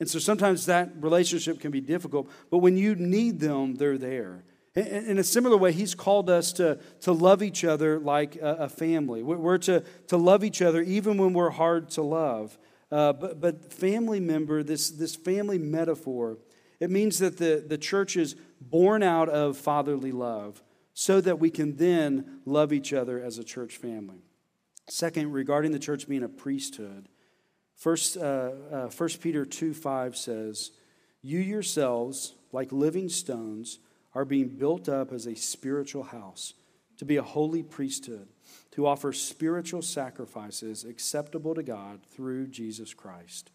And 0.01 0.11
so 0.11 0.19
sometimes 0.19 0.67
that 0.67 0.91
relationship 1.01 1.61
can 1.61 1.71
be 1.71 1.81
difficult, 1.81 2.29
but 2.51 2.59
when 2.59 2.77
you 2.77 2.95
need 2.95 3.41
them, 3.41 3.77
they're 3.77 3.99
there. 3.99 4.45
In 4.75 5.19
a 5.19 5.25
similar 5.25 5.57
way, 5.57 5.73
he's 5.73 5.95
called 5.95 6.31
us 6.31 6.53
to, 6.55 6.79
to 7.03 7.13
love 7.13 7.43
each 7.43 7.63
other 7.63 7.99
like 7.99 8.37
a, 8.37 8.69
family. 8.71 9.23
We're 9.23 9.59
to, 9.59 9.85
to 10.09 10.17
love 10.17 10.45
each 10.45 10.63
other 10.63 10.81
even 10.81 11.19
when 11.19 11.35
we're 11.35 11.51
hard 11.51 11.91
to 11.91 12.03
love. 12.03 12.57
Uh, 12.91 13.13
but, 13.13 13.41
but 13.41 13.73
family 13.73 14.19
member, 14.19 14.63
this, 14.63 14.91
this 14.91 15.15
family 15.15 15.59
metaphor, 15.59 16.39
it 16.81 16.91
means 16.91 17.19
that 17.19 17.37
the, 17.37 17.63
the 17.67 17.77
church 17.77 18.17
is 18.17 18.35
born 18.61 19.03
out 19.03 19.29
of 19.29 19.59
fatherly 19.59 20.13
love 20.13 20.63
so 20.95 21.21
that 21.21 21.39
we 21.39 21.51
can 21.51 21.77
then 21.77 22.41
love 22.47 22.73
each 22.73 22.95
other 22.95 23.23
as 23.23 23.39
a 23.39 23.45
church 23.45 23.77
family. 23.77 24.23
Second, 24.89 25.33
regarding 25.33 25.73
the 25.73 25.79
church 25.79 26.09
being 26.09 26.23
a 26.23 26.29
priesthood, 26.29 27.09
First, 27.83 28.17
uh, 28.17 28.53
uh, 28.71 28.91
1 28.91 29.09
Peter 29.21 29.45
2 29.45 29.75
5 29.75 30.17
says, 30.17 30.71
You 31.21 31.41
yourselves, 31.41 32.35
like 32.53 32.71
living 32.71 33.09
stones, 33.09 33.81
are 34.15 34.25
being 34.25 34.49
built 34.49 34.89
up 34.89 35.13
as 35.13 35.27
a 35.27 35.35
spiritual 35.35 36.03
house, 36.03 36.55
to 36.99 37.05
be 37.05 37.17
a 37.17 37.23
holy 37.23 37.63
priesthood, 37.63 38.29
to 38.73 38.87
offer 38.87 39.13
spiritual 39.13 39.83
sacrifices 39.83 40.85
acceptable 40.85 41.55
to 41.55 41.63
God 41.63 42.01
through 42.11 42.49
Jesus 42.49 42.95
Christ. 42.95 43.51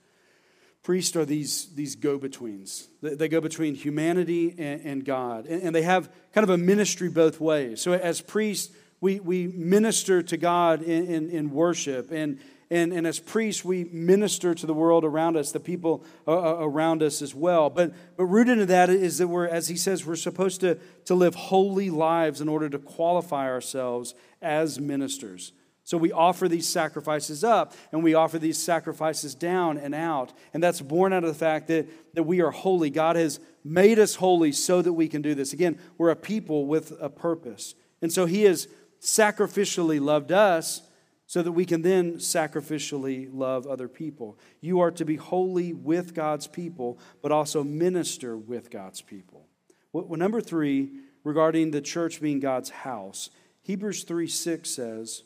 Priests 0.84 1.16
are 1.16 1.26
these, 1.26 1.74
these 1.76 1.96
go 1.96 2.18
betweens. 2.18 2.88
They 3.02 3.28
go 3.28 3.42
between 3.42 3.76
humanity 3.76 4.56
and, 4.58 4.82
and 4.82 5.06
God, 5.06 5.46
and, 5.46 5.62
and 5.62 5.76
they 5.76 5.82
have 5.82 6.10
kind 6.34 6.44
of 6.44 6.50
a 6.50 6.58
ministry 6.58 7.10
both 7.10 7.40
ways. 7.42 7.82
So, 7.82 7.94
as 7.94 8.22
priests, 8.22 8.74
we, 9.02 9.20
we 9.20 9.48
minister 9.48 10.22
to 10.24 10.38
God 10.38 10.82
in, 10.82 11.06
in, 11.08 11.30
in 11.30 11.52
worship 11.52 12.12
and, 12.12 12.40
and, 12.70 12.92
and 12.92 13.08
as 13.08 13.20
priests, 13.20 13.64
we 13.64 13.86
minister 13.86 14.54
to 14.54 14.66
the 14.66 14.74
world 14.74 15.06
around 15.06 15.38
us, 15.38 15.52
the 15.52 15.60
people 15.60 16.04
uh, 16.28 16.32
uh, 16.32 16.58
around 16.60 17.02
us 17.02 17.22
as 17.22 17.34
well. 17.34 17.70
But, 17.70 17.94
but 18.18 18.26
rooted 18.26 18.60
in 18.60 18.68
that 18.68 18.90
is 18.90 19.20
that 19.20 19.30
we're, 19.30 19.48
as 19.48 19.70
he 19.70 19.78
says, 19.78 20.06
we're 20.06 20.16
supposed 20.16 20.62
to, 20.62 20.78
to 21.06 21.16
live 21.16 21.36
holy 21.36 21.90
lives 21.90 22.42
in 22.42 22.50
order 22.50 22.68
to 22.70 22.78
qualify 22.78 23.48
ourselves 23.48 24.16
as 24.42 24.80
ministers. 24.80 25.54
So 25.86 25.98
we 25.98 26.12
offer 26.12 26.50
these 26.50 26.68
sacrifices 26.68 27.46
up 27.46 27.74
and 27.94 28.04
we 28.04 28.14
offer 28.14 28.38
these 28.38 28.62
sacrifices 28.62 29.34
down 29.34 29.78
and 29.78 29.96
out. 29.96 30.34
And 30.54 30.62
that's 30.62 30.82
born 30.82 31.14
out 31.14 31.24
of 31.24 31.30
the 31.30 31.40
fact 31.40 31.70
that, 31.70 31.88
that 32.16 32.24
we 32.24 32.42
are 32.42 32.52
holy. 32.52 32.90
God 32.90 33.16
has 33.16 33.40
made 33.64 33.98
us 33.98 34.16
holy 34.16 34.52
so 34.52 34.82
that 34.82 34.92
we 34.92 35.08
can 35.08 35.22
do 35.22 35.34
this. 35.34 35.54
Again, 35.54 35.80
we're 35.98 36.10
a 36.10 36.16
people 36.18 36.66
with 36.66 36.92
a 37.00 37.10
purpose. 37.10 37.76
And 38.02 38.12
so 38.12 38.26
he 38.26 38.44
has 38.44 38.68
sacrificially 39.00 40.02
loved 40.02 40.34
us 40.34 40.82
so 41.28 41.44
that 41.44 41.52
we 41.52 41.66
can 41.66 41.82
then 41.82 42.16
sacrificially 42.16 43.30
love 43.32 43.68
other 43.68 43.90
people. 43.90 44.40
You 44.62 44.80
are 44.80 44.92
to 44.92 45.04
be 45.04 45.18
holy 45.18 45.74
with 45.74 46.16
God's 46.16 46.48
people, 46.48 47.00
but 47.22 47.34
also 47.34 47.64
minister 47.64 48.38
with 48.38 48.72
God's 48.72 49.02
people. 49.02 49.46
Well, 49.92 50.18
number 50.18 50.40
three, 50.40 50.90
regarding 51.26 51.72
the 51.72 51.82
church 51.82 52.22
being 52.22 52.40
God's 52.40 52.70
house, 52.70 53.30
Hebrews 53.62 54.04
3 54.04 54.28
6 54.28 54.70
says, 54.70 55.24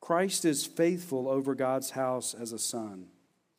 Christ 0.00 0.46
is 0.46 0.64
faithful 0.64 1.28
over 1.28 1.54
God's 1.54 1.90
house 1.90 2.32
as 2.32 2.52
a 2.52 2.58
son, 2.58 3.08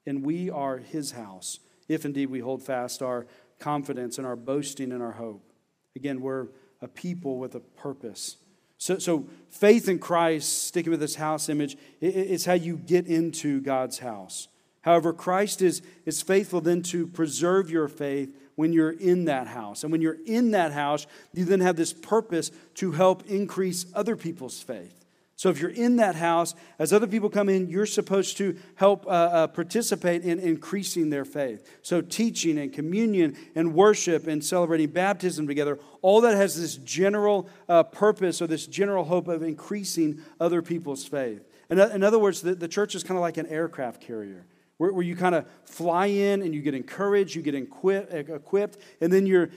and 0.05 0.25
we 0.25 0.49
are 0.49 0.77
his 0.77 1.11
house, 1.11 1.59
if 1.87 2.05
indeed 2.05 2.31
we 2.31 2.39
hold 2.39 2.63
fast 2.63 3.03
our 3.03 3.27
confidence 3.59 4.17
and 4.17 4.25
our 4.25 4.35
boasting 4.35 4.91
and 4.91 5.03
our 5.03 5.11
hope. 5.11 5.51
Again, 5.95 6.21
we're 6.21 6.47
a 6.81 6.87
people 6.87 7.37
with 7.37 7.53
a 7.53 7.59
purpose. 7.59 8.37
So, 8.77 8.99
so 8.99 9.27
faith 9.49 9.89
in 9.89 9.99
Christ, 9.99 10.67
sticking 10.67 10.91
with 10.91 10.99
this 10.99 11.15
house 11.15 11.49
image, 11.49 11.77
it's 11.99 12.45
how 12.45 12.53
you 12.53 12.77
get 12.77 13.07
into 13.07 13.61
God's 13.61 13.99
house. 13.99 14.47
However, 14.81 15.11
Christ 15.13 15.61
is, 15.61 15.81
is 16.05 16.21
faithful 16.21 16.61
then 16.61 16.81
to 16.83 17.07
preserve 17.07 17.69
your 17.69 17.87
faith 17.87 18.33
when 18.55 18.73
you're 18.73 18.91
in 18.91 19.25
that 19.25 19.47
house. 19.47 19.83
And 19.83 19.91
when 19.91 20.01
you're 20.01 20.17
in 20.25 20.51
that 20.51 20.71
house, 20.71 21.07
you 21.33 21.45
then 21.45 21.59
have 21.59 21.75
this 21.75 21.93
purpose 21.93 22.51
to 22.75 22.91
help 22.91 23.27
increase 23.27 23.85
other 23.93 24.15
people's 24.15 24.61
faith. 24.61 24.96
So 25.37 25.49
if 25.49 25.61
you're 25.61 25.69
in 25.69 25.97
that 25.97 26.15
house, 26.15 26.55
as 26.79 26.91
other 26.91 27.05
people 27.05 27.29
come 27.29 27.47
in, 27.47 27.69
you're 27.69 27.85
supposed 27.85 28.37
to 28.37 28.57
help 28.73 29.05
uh, 29.05 29.09
uh, 29.09 29.47
participate 29.47 30.23
in 30.23 30.39
increasing 30.39 31.11
their 31.11 31.25
faith. 31.25 31.77
So 31.83 32.01
teaching 32.01 32.57
and 32.57 32.73
communion 32.73 33.37
and 33.53 33.75
worship 33.75 34.25
and 34.25 34.43
celebrating 34.43 34.89
baptism 34.89 35.47
together, 35.47 35.77
all 36.01 36.21
that 36.21 36.35
has 36.35 36.59
this 36.59 36.77
general 36.77 37.47
uh, 37.69 37.83
purpose 37.83 38.41
or 38.41 38.47
this 38.47 38.65
general 38.65 39.03
hope 39.03 39.27
of 39.27 39.43
increasing 39.43 40.21
other 40.39 40.63
people's 40.63 41.05
faith. 41.05 41.47
In, 41.69 41.79
in 41.79 42.01
other 42.01 42.17
words, 42.17 42.41
the, 42.41 42.55
the 42.55 42.67
church 42.67 42.95
is 42.95 43.03
kind 43.03 43.19
of 43.19 43.21
like 43.21 43.37
an 43.37 43.45
aircraft 43.45 44.01
carrier. 44.01 44.47
Where, 44.77 45.01
you 45.01 45.15
kind 45.15 45.33
of 45.33 45.47
fly 45.63 46.05
in 46.05 46.43
and 46.43 46.53
you 46.53 46.61
get 46.61 46.75
encouraged, 46.75 47.33
you 47.35 47.41
get 47.41 47.55
equipped, 47.55 48.77
and 49.01 49.11
then 49.11 49.25
you're 49.25 49.49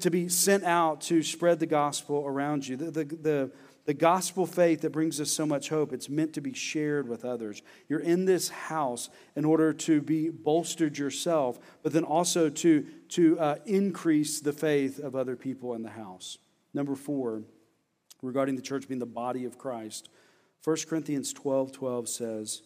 to 0.00 0.10
be 0.10 0.28
sent 0.28 0.64
out 0.64 1.00
to 1.02 1.22
spread 1.22 1.60
the 1.60 1.66
gospel 1.66 2.24
around 2.26 2.68
you. 2.68 2.76
The, 2.76 2.90
the, 2.90 3.04
the 3.04 3.50
the 3.86 3.94
gospel 3.94 4.46
faith 4.46 4.80
that 4.80 4.90
brings 4.90 5.20
us 5.20 5.30
so 5.30 5.46
much 5.46 5.68
hope, 5.68 5.92
it's 5.92 6.08
meant 6.08 6.32
to 6.34 6.40
be 6.40 6.52
shared 6.52 7.08
with 7.08 7.24
others. 7.24 7.62
You're 7.88 8.00
in 8.00 8.24
this 8.24 8.48
house 8.48 9.08
in 9.36 9.44
order 9.44 9.72
to 9.72 10.02
be 10.02 10.28
bolstered 10.28 10.98
yourself, 10.98 11.60
but 11.84 11.92
then 11.92 12.02
also 12.02 12.50
to, 12.50 12.84
to 13.10 13.38
uh, 13.38 13.56
increase 13.64 14.40
the 14.40 14.52
faith 14.52 14.98
of 14.98 15.14
other 15.14 15.36
people 15.36 15.74
in 15.74 15.82
the 15.82 15.90
house. 15.90 16.38
Number 16.74 16.96
four, 16.96 17.44
regarding 18.22 18.56
the 18.56 18.62
church 18.62 18.88
being 18.88 18.98
the 18.98 19.06
body 19.06 19.44
of 19.44 19.56
Christ, 19.56 20.08
1 20.64 20.76
Corinthians 20.88 21.32
12 21.32 21.70
12 21.70 22.08
says, 22.08 22.62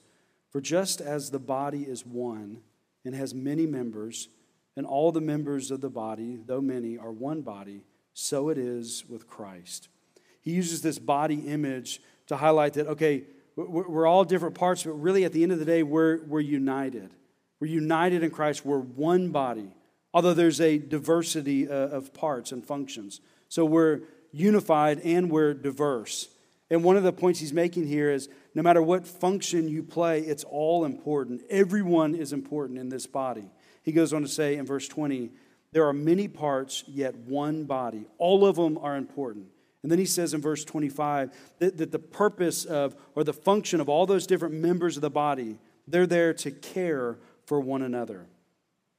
For 0.51 0.63
just 0.63 1.03
as 1.03 1.31
the 1.31 1.39
body 1.39 1.83
is 1.83 2.07
one 2.07 2.63
and 3.05 3.15
has 3.15 3.35
many 3.35 3.67
members, 3.67 4.31
and 4.75 4.87
all 4.87 5.13
the 5.13 5.21
members 5.21 5.71
of 5.71 5.83
the 5.83 5.91
body, 5.91 6.39
though 6.47 6.63
many, 6.63 6.97
are 6.97 7.13
one 7.13 7.43
body, 7.43 7.85
so 8.15 8.49
it 8.49 8.57
is 8.57 9.05
with 9.07 9.27
Christ 9.27 9.91
he 10.41 10.53
uses 10.53 10.83
this 10.83 10.99
body 10.99 11.41
image 11.49 12.01
to 12.27 12.37
highlight 12.37 12.75
that, 12.75 12.87
okay, 12.87 13.25
we're 13.57 14.07
all 14.07 14.25
different 14.25 14.55
parts, 14.55 14.85
but 14.85 14.93
really 14.93 15.25
at 15.25 15.33
the 15.33 15.43
end 15.43 15.53
of 15.53 15.59
the 15.59 15.65
day, 15.65 15.83
we're, 15.83 16.23
we're 16.25 16.41
united. 16.41 17.11
We're 17.59 17.69
united 17.69 18.23
in 18.23 18.31
Christ. 18.31 18.65
We're 18.65 18.79
one 18.79 19.31
body, 19.31 19.71
although 20.15 20.35
there's 20.35 20.61
a 20.61 20.79
diversity 20.79 21.69
uh, 21.69 21.75
of 21.75 22.15
parts 22.15 22.53
and 22.53 22.65
functions. 22.65 23.21
So 23.49 23.65
we're 23.65 24.03
unified 24.33 25.01
and 25.01 25.31
we're 25.31 25.55
diverse. 25.55 26.29
And 26.71 26.85
one 26.85 26.97
of 26.97 27.03
the 27.03 27.13
points 27.13 27.41
he's 27.41 27.53
making 27.53 27.87
here 27.87 28.11
is 28.11 28.29
no 28.55 28.63
matter 28.63 28.81
what 28.81 29.07
function 29.07 29.69
you 29.69 29.83
play, 29.83 30.21
it's 30.21 30.45
all 30.45 30.85
important. 30.85 31.43
Everyone 31.51 32.15
is 32.15 32.33
important 32.33 32.79
in 32.79 32.89
this 32.89 33.07
body. 33.07 33.51
He 33.83 33.93
goes 33.93 34.13
on 34.13 34.23
to 34.23 34.29
say 34.29 34.57
in 34.57 34.67
verse 34.67 34.87
20, 34.87 35.31
there 35.73 35.87
are 35.87 35.93
many 35.93 36.29
parts, 36.29 36.85
yet 36.87 37.15
one 37.15 37.65
body. 37.65 38.07
All 38.19 38.47
of 38.47 38.57
them 38.57 38.79
are 38.79 38.97
important. 38.97 39.47
And 39.83 39.91
then 39.91 39.99
he 39.99 40.07
says 40.07 40.35
in 40.35 40.41
verse 40.41 40.65
25 40.65 41.33
that, 41.59 41.79
that 41.79 41.93
the 41.93 41.99
purpose 41.99 42.65
of, 42.65 42.95
or 43.15 43.25
the 43.25 43.33
function 43.33 43.81
of 43.81 43.89
all 43.89 44.07
those 44.07 44.27
different 44.27 44.55
members 44.55 44.97
of 44.97 45.01
the 45.01 45.11
body, 45.11 45.59
they're 45.89 46.07
there 46.07 46.35
to 46.35 46.51
care 46.51 47.19
for 47.47 47.61
one 47.61 47.83
another. 47.83 48.27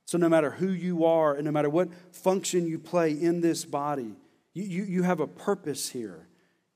So 0.05 0.17
no 0.17 0.27
matter 0.27 0.51
who 0.51 0.69
you 0.69 1.05
are 1.05 1.35
and 1.35 1.45
no 1.45 1.51
matter 1.51 1.69
what 1.69 1.89
function 2.11 2.67
you 2.67 2.79
play 2.79 3.11
in 3.11 3.41
this 3.41 3.63
body, 3.63 4.15
you, 4.53 4.63
you, 4.63 4.83
you 4.83 5.03
have 5.03 5.19
a 5.19 5.27
purpose 5.27 5.89
here. 5.89 6.27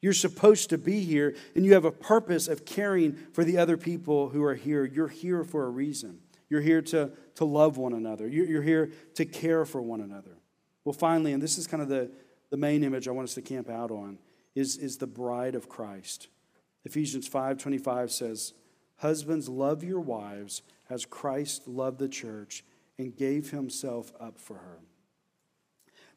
You're 0.02 0.14
supposed 0.14 0.70
to 0.70 0.78
be 0.78 1.04
here, 1.04 1.36
and 1.56 1.66
you 1.66 1.74
have 1.74 1.86
a 1.86 1.92
purpose 1.92 2.48
of 2.48 2.64
caring 2.64 3.18
for 3.34 3.44
the 3.44 3.58
other 3.58 3.76
people 3.76 4.30
who 4.30 4.44
are 4.44 4.54
here. 4.54 4.86
You're 4.86 5.08
here 5.08 5.44
for 5.44 5.66
a 5.66 5.70
reason. 5.70 6.20
You're 6.48 6.62
here 6.62 6.82
to, 6.84 7.12
to 7.36 7.46
love 7.46 7.78
one 7.78 7.94
another. 7.94 8.28
You're, 8.28 8.46
you're 8.46 8.62
here 8.62 8.92
to 9.16 9.26
care 9.26 9.66
for 9.66 9.82
one 9.82 10.02
another. 10.02 10.38
Well, 10.84 10.94
finally, 10.94 11.34
and 11.34 11.42
this 11.42 11.58
is 11.58 11.66
kind 11.66 11.82
of 11.82 11.90
the, 11.90 12.12
the 12.50 12.58
main 12.58 12.84
image 12.84 13.08
I 13.08 13.12
want 13.12 13.28
us 13.28 13.34
to 13.36 13.42
camp 13.42 13.70
out 13.70 13.92
on, 13.92 14.18
is, 14.56 14.78
is 14.78 14.98
the 14.98 15.08
bride 15.08 15.56
of 15.56 15.70
Christ. 15.70 16.28
Ephesians 16.86 17.28
5:25 17.28 18.12
says, 18.12 18.54
"Husbands, 18.98 19.50
love 19.50 19.84
your 19.84 20.00
wives 20.00 20.62
as 20.90 21.06
Christ 21.06 21.68
loved 21.68 22.00
the 22.00 22.08
church 22.08 22.64
and 22.98 23.16
gave 23.16 23.52
himself 23.52 24.14
up 24.20 24.40
for 24.40 24.58
her." 24.58 24.80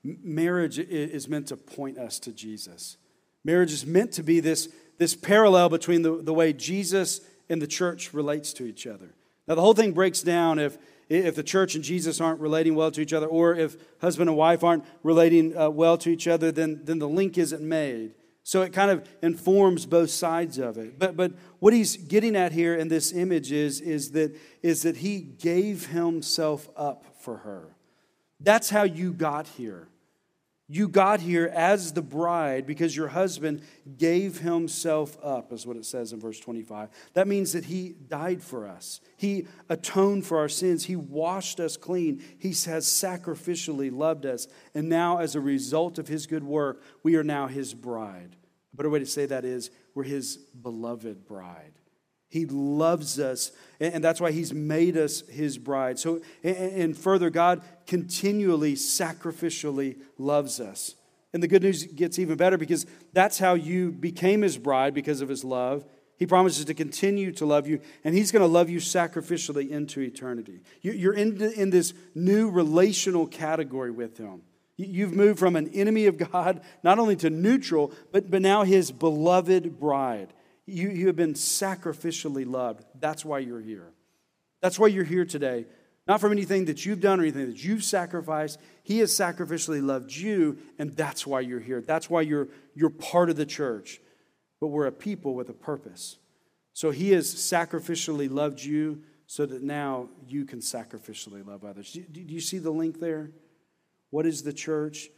Marriage 0.04 0.78
is 0.78 1.28
meant 1.28 1.48
to 1.48 1.56
point 1.56 1.98
us 1.98 2.18
to 2.20 2.32
Jesus. 2.32 2.98
Marriage 3.44 3.72
is 3.72 3.84
meant 3.84 4.12
to 4.12 4.22
be 4.22 4.40
this, 4.40 4.68
this 4.98 5.14
parallel 5.14 5.68
between 5.68 6.02
the, 6.02 6.22
the 6.22 6.34
way 6.34 6.52
Jesus 6.52 7.20
and 7.48 7.60
the 7.60 7.66
church 7.66 8.14
relates 8.14 8.52
to 8.54 8.64
each 8.64 8.86
other. 8.86 9.14
Now, 9.46 9.54
the 9.54 9.62
whole 9.62 9.74
thing 9.74 9.92
breaks 9.92 10.22
down 10.22 10.58
if, 10.58 10.78
if 11.08 11.34
the 11.34 11.42
church 11.42 11.74
and 11.74 11.82
Jesus 11.82 12.20
aren't 12.20 12.40
relating 12.40 12.74
well 12.74 12.90
to 12.90 13.00
each 13.00 13.12
other, 13.12 13.26
or 13.26 13.54
if 13.54 13.76
husband 14.00 14.28
and 14.28 14.36
wife 14.36 14.62
aren't 14.62 14.84
relating 15.02 15.56
uh, 15.56 15.70
well 15.70 15.96
to 15.98 16.10
each 16.10 16.28
other, 16.28 16.52
then, 16.52 16.80
then 16.84 16.98
the 16.98 17.08
link 17.08 17.38
isn't 17.38 17.62
made. 17.62 18.14
So 18.42 18.62
it 18.62 18.72
kind 18.72 18.90
of 18.90 19.06
informs 19.22 19.84
both 19.84 20.10
sides 20.10 20.58
of 20.58 20.78
it. 20.78 20.98
But, 20.98 21.16
but 21.16 21.32
what 21.58 21.74
he's 21.74 21.96
getting 21.96 22.34
at 22.34 22.52
here 22.52 22.74
in 22.74 22.88
this 22.88 23.12
image 23.12 23.52
is, 23.52 23.80
is, 23.80 24.12
that, 24.12 24.34
is 24.62 24.82
that 24.82 24.98
he 24.98 25.20
gave 25.20 25.88
himself 25.88 26.68
up 26.74 27.04
for 27.20 27.38
her. 27.38 27.74
That's 28.40 28.70
how 28.70 28.84
you 28.84 29.12
got 29.12 29.46
here. 29.46 29.88
You 30.70 30.86
got 30.86 31.20
here 31.20 31.46
as 31.46 31.94
the 31.94 32.02
bride 32.02 32.66
because 32.66 32.94
your 32.94 33.08
husband 33.08 33.62
gave 33.96 34.40
himself 34.40 35.16
up, 35.22 35.50
is 35.50 35.66
what 35.66 35.78
it 35.78 35.86
says 35.86 36.12
in 36.12 36.20
verse 36.20 36.38
25. 36.38 36.90
That 37.14 37.26
means 37.26 37.54
that 37.54 37.64
he 37.64 37.94
died 38.08 38.42
for 38.42 38.68
us. 38.68 39.00
He 39.16 39.46
atoned 39.70 40.26
for 40.26 40.38
our 40.38 40.48
sins. 40.50 40.84
He 40.84 40.94
washed 40.94 41.58
us 41.58 41.78
clean. 41.78 42.22
He 42.38 42.48
has 42.48 42.84
sacrificially 42.84 43.90
loved 43.90 44.26
us. 44.26 44.46
And 44.74 44.90
now, 44.90 45.18
as 45.18 45.34
a 45.34 45.40
result 45.40 45.98
of 45.98 46.06
his 46.06 46.26
good 46.26 46.44
work, 46.44 46.82
we 47.02 47.16
are 47.16 47.24
now 47.24 47.46
his 47.46 47.72
bride. 47.72 48.36
A 48.74 48.76
better 48.76 48.90
way 48.90 48.98
to 48.98 49.06
say 49.06 49.24
that 49.24 49.46
is 49.46 49.70
we're 49.94 50.02
his 50.02 50.36
beloved 50.36 51.26
bride. 51.26 51.77
He 52.28 52.44
loves 52.44 53.18
us, 53.18 53.52
and 53.80 54.04
that's 54.04 54.20
why 54.20 54.32
He's 54.32 54.52
made 54.52 54.96
us 54.96 55.22
His 55.28 55.56
bride. 55.56 55.98
So, 55.98 56.20
and 56.42 56.96
further, 56.96 57.30
God 57.30 57.62
continually, 57.86 58.74
sacrificially 58.74 59.98
loves 60.18 60.60
us. 60.60 60.94
And 61.32 61.42
the 61.42 61.48
good 61.48 61.62
news 61.62 61.84
gets 61.84 62.18
even 62.18 62.36
better 62.36 62.58
because 62.58 62.86
that's 63.12 63.38
how 63.38 63.54
you 63.54 63.90
became 63.92 64.42
His 64.42 64.58
bride 64.58 64.92
because 64.92 65.20
of 65.22 65.28
His 65.28 65.42
love. 65.42 65.86
He 66.18 66.26
promises 66.26 66.64
to 66.64 66.74
continue 66.74 67.32
to 67.32 67.46
love 67.46 67.66
you, 67.66 67.80
and 68.04 68.14
He's 68.14 68.30
going 68.30 68.42
to 68.42 68.52
love 68.52 68.68
you 68.68 68.78
sacrificially 68.78 69.70
into 69.70 70.00
eternity. 70.00 70.60
You're 70.82 71.14
in, 71.14 71.70
this 71.70 71.94
new 72.14 72.50
relational 72.50 73.26
category 73.26 73.90
with 73.90 74.18
Him. 74.18 74.42
You've 74.76 75.14
moved 75.14 75.38
from 75.38 75.56
an 75.56 75.70
enemy 75.74 76.06
of 76.06 76.18
God, 76.18 76.60
not 76.82 76.98
only 76.98 77.16
to 77.16 77.30
neutral, 77.30 77.92
but, 78.12 78.30
but 78.30 78.42
now 78.42 78.64
His 78.64 78.92
beloved 78.92 79.80
bride. 79.80 80.34
You, 80.68 80.90
you 80.90 81.06
have 81.06 81.16
been 81.16 81.34
sacrificially 81.34 82.46
loved. 82.46 82.84
That's 83.00 83.24
why 83.24 83.38
you're 83.38 83.60
here. 83.60 83.92
That's 84.60 84.78
why 84.78 84.88
you're 84.88 85.04
here 85.04 85.24
today. 85.24 85.66
Not 86.06 86.20
from 86.20 86.32
anything 86.32 86.66
that 86.66 86.84
you've 86.84 87.00
done 87.00 87.20
or 87.20 87.22
anything 87.22 87.46
that 87.46 87.62
you've 87.62 87.84
sacrificed. 87.84 88.58
He 88.82 88.98
has 88.98 89.10
sacrificially 89.10 89.82
loved 89.82 90.12
you, 90.12 90.58
and 90.78 90.96
that's 90.96 91.26
why 91.26 91.40
you're 91.40 91.60
here. 91.60 91.80
That's 91.80 92.08
why 92.08 92.22
you're, 92.22 92.48
you're 92.74 92.90
part 92.90 93.30
of 93.30 93.36
the 93.36 93.46
church. 93.46 94.00
But 94.60 94.68
we're 94.68 94.86
a 94.86 94.92
people 94.92 95.34
with 95.34 95.48
a 95.48 95.54
purpose. 95.54 96.18
So 96.72 96.90
he 96.90 97.12
has 97.12 97.34
sacrificially 97.34 98.30
loved 98.30 98.62
you 98.62 99.02
so 99.26 99.44
that 99.46 99.62
now 99.62 100.08
you 100.26 100.44
can 100.44 100.60
sacrificially 100.60 101.46
love 101.46 101.64
others. 101.64 101.92
Do, 101.92 102.02
do 102.02 102.34
you 102.34 102.40
see 102.40 102.58
the 102.58 102.70
link 102.70 103.00
there? 103.00 103.30
What 104.10 104.26
is 104.26 104.42
the 104.42 104.52
church? 104.52 105.08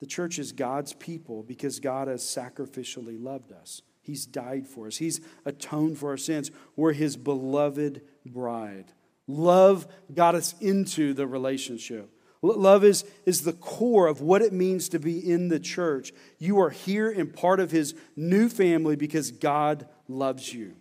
The 0.00 0.06
church 0.06 0.38
is 0.38 0.52
God's 0.52 0.92
people 0.92 1.42
because 1.42 1.80
God 1.80 2.08
has 2.08 2.22
sacrificially 2.22 3.22
loved 3.22 3.52
us. 3.52 3.82
He's 4.08 4.24
died 4.24 4.66
for 4.66 4.86
us, 4.86 4.96
He's 4.96 5.20
atoned 5.44 5.98
for 5.98 6.08
our 6.08 6.16
sins. 6.16 6.50
We're 6.76 6.94
His 6.94 7.16
beloved 7.16 8.00
bride. 8.24 8.86
Love 9.26 9.86
got 10.12 10.34
us 10.34 10.54
into 10.60 11.12
the 11.12 11.26
relationship. 11.26 12.10
Love 12.40 12.84
is, 12.84 13.04
is 13.26 13.42
the 13.42 13.52
core 13.52 14.06
of 14.06 14.22
what 14.22 14.40
it 14.40 14.54
means 14.54 14.88
to 14.88 14.98
be 14.98 15.18
in 15.18 15.48
the 15.48 15.60
church. 15.60 16.12
You 16.38 16.58
are 16.60 16.70
here 16.70 17.10
and 17.10 17.34
part 17.34 17.60
of 17.60 17.70
His 17.70 17.94
new 18.16 18.48
family 18.48 18.96
because 18.96 19.30
God 19.30 19.86
loves 20.08 20.54
you. 20.54 20.74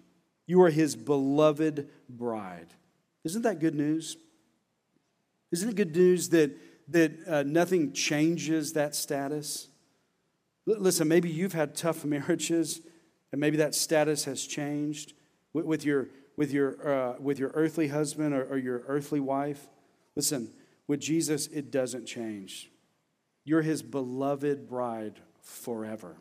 You 0.45 0.61
are 0.61 0.69
His 0.69 0.95
beloved 0.95 1.89
bride. 2.07 2.73
Isn't 3.25 3.41
that 3.41 3.59
good 3.59 3.75
news? 3.75 4.15
Isn't 5.51 5.67
it 5.67 5.75
good 5.75 5.93
news 5.93 6.29
that, 6.29 6.55
that 6.87 7.11
uh, 7.27 7.43
nothing 7.43 7.91
changes 7.91 8.71
that 8.73 8.95
status? 8.95 9.67
L- 10.69 10.79
listen, 10.79 11.07
maybe 11.07 11.29
you've 11.29 11.53
had 11.53 11.75
tough 11.75 12.05
marriages. 12.05 12.81
And 13.31 13.41
maybe 13.41 13.57
that 13.57 13.75
status 13.75 14.25
has 14.25 14.45
changed 14.45 15.13
with, 15.53 15.65
with 15.65 15.85
your, 15.85 16.09
with, 16.35 16.51
your, 16.51 16.87
uh, 16.87 17.15
with 17.19 17.39
your 17.39 17.51
earthly 17.53 17.89
husband 17.89 18.33
or, 18.33 18.45
or 18.45 18.57
your 18.57 18.83
earthly 18.87 19.19
wife. 19.19 19.67
Listen, 20.15 20.49
with 20.87 20.99
Jesus, 20.99 21.47
it 21.47 21.71
doesn't 21.71 22.05
change. 22.05 22.71
You're 23.43 23.61
his 23.61 23.81
beloved 23.81 24.67
bride 24.67 25.19
forever. 25.41 26.17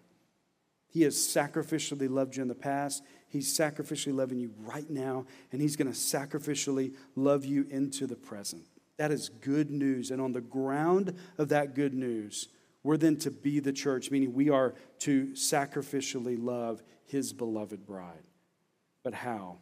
He 0.88 1.02
has 1.02 1.14
sacrificially 1.16 2.08
loved 2.08 2.36
you 2.36 2.42
in 2.42 2.48
the 2.48 2.54
past. 2.54 3.02
He's 3.28 3.56
sacrificially 3.56 4.14
loving 4.14 4.38
you 4.38 4.52
right 4.60 4.88
now, 4.88 5.26
and 5.52 5.60
he's 5.60 5.76
going 5.76 5.92
to 5.92 5.98
sacrificially 5.98 6.94
love 7.14 7.44
you 7.44 7.66
into 7.70 8.06
the 8.06 8.16
present. 8.16 8.64
That 8.96 9.10
is 9.10 9.28
good 9.28 9.70
news. 9.70 10.10
And 10.10 10.22
on 10.22 10.32
the 10.32 10.40
ground 10.40 11.14
of 11.36 11.50
that 11.50 11.74
good 11.74 11.92
news, 11.92 12.48
we're 12.82 12.96
then 12.96 13.16
to 13.18 13.30
be 13.30 13.60
the 13.60 13.72
church, 13.72 14.10
meaning 14.10 14.32
we 14.32 14.48
are 14.48 14.74
to 15.00 15.26
sacrificially 15.28 16.42
love 16.42 16.82
his 17.06 17.32
beloved 17.32 17.86
bride. 17.86 18.26
But 19.02 19.14
how? 19.14 19.58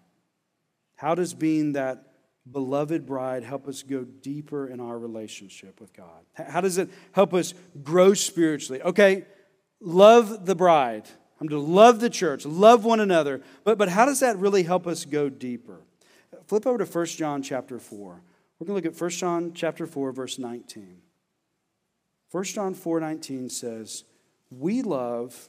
How 0.97 1.15
does 1.15 1.35
being 1.35 1.73
that 1.73 2.13
beloved 2.51 3.07
bride 3.07 3.43
help 3.43 3.69
us 3.69 3.83
go 3.83 4.05
deeper 4.05 4.69
in 4.69 4.81
our 4.81 4.99
relationship 4.99 5.81
with 5.81 5.93
God? 5.93 6.25
How 6.35 6.61
does 6.61 6.79
it 6.79 6.91
help 7.13 7.35
us 7.35 7.55
grow 7.83 8.15
spiritually? 8.15 8.83
Okay, 8.83 9.25
love 9.81 10.47
the 10.47 10.55
bride. 10.55 11.09
I'm 11.41 11.49
to 11.49 11.59
love 11.59 12.01
the 12.01 12.11
church, 12.11 12.47
love 12.47 12.85
one 12.85 13.01
another. 13.01 13.43
But, 13.65 13.77
but 13.77 13.89
how 13.89 14.07
does 14.07 14.21
that 14.21 14.39
really 14.39 14.63
help 14.63 14.87
us 14.87 15.05
go 15.05 15.29
deeper? 15.29 15.81
Flip 16.47 16.67
over 16.67 16.79
to 16.79 16.85
1 16.85 17.07
John 17.07 17.43
chapter 17.43 17.79
4. 17.79 18.23
We're 18.59 18.67
going 18.67 18.81
to 18.81 18.89
look 18.89 18.95
at 18.95 19.01
1 19.01 19.11
John 19.11 19.53
chapter 19.53 19.87
4, 19.87 20.13
verse 20.13 20.39
19. 20.39 20.99
1 22.31 22.45
John 22.45 22.75
4 22.75 23.01
19 23.01 23.49
says, 23.49 24.05
We 24.51 24.83
love 24.83 25.49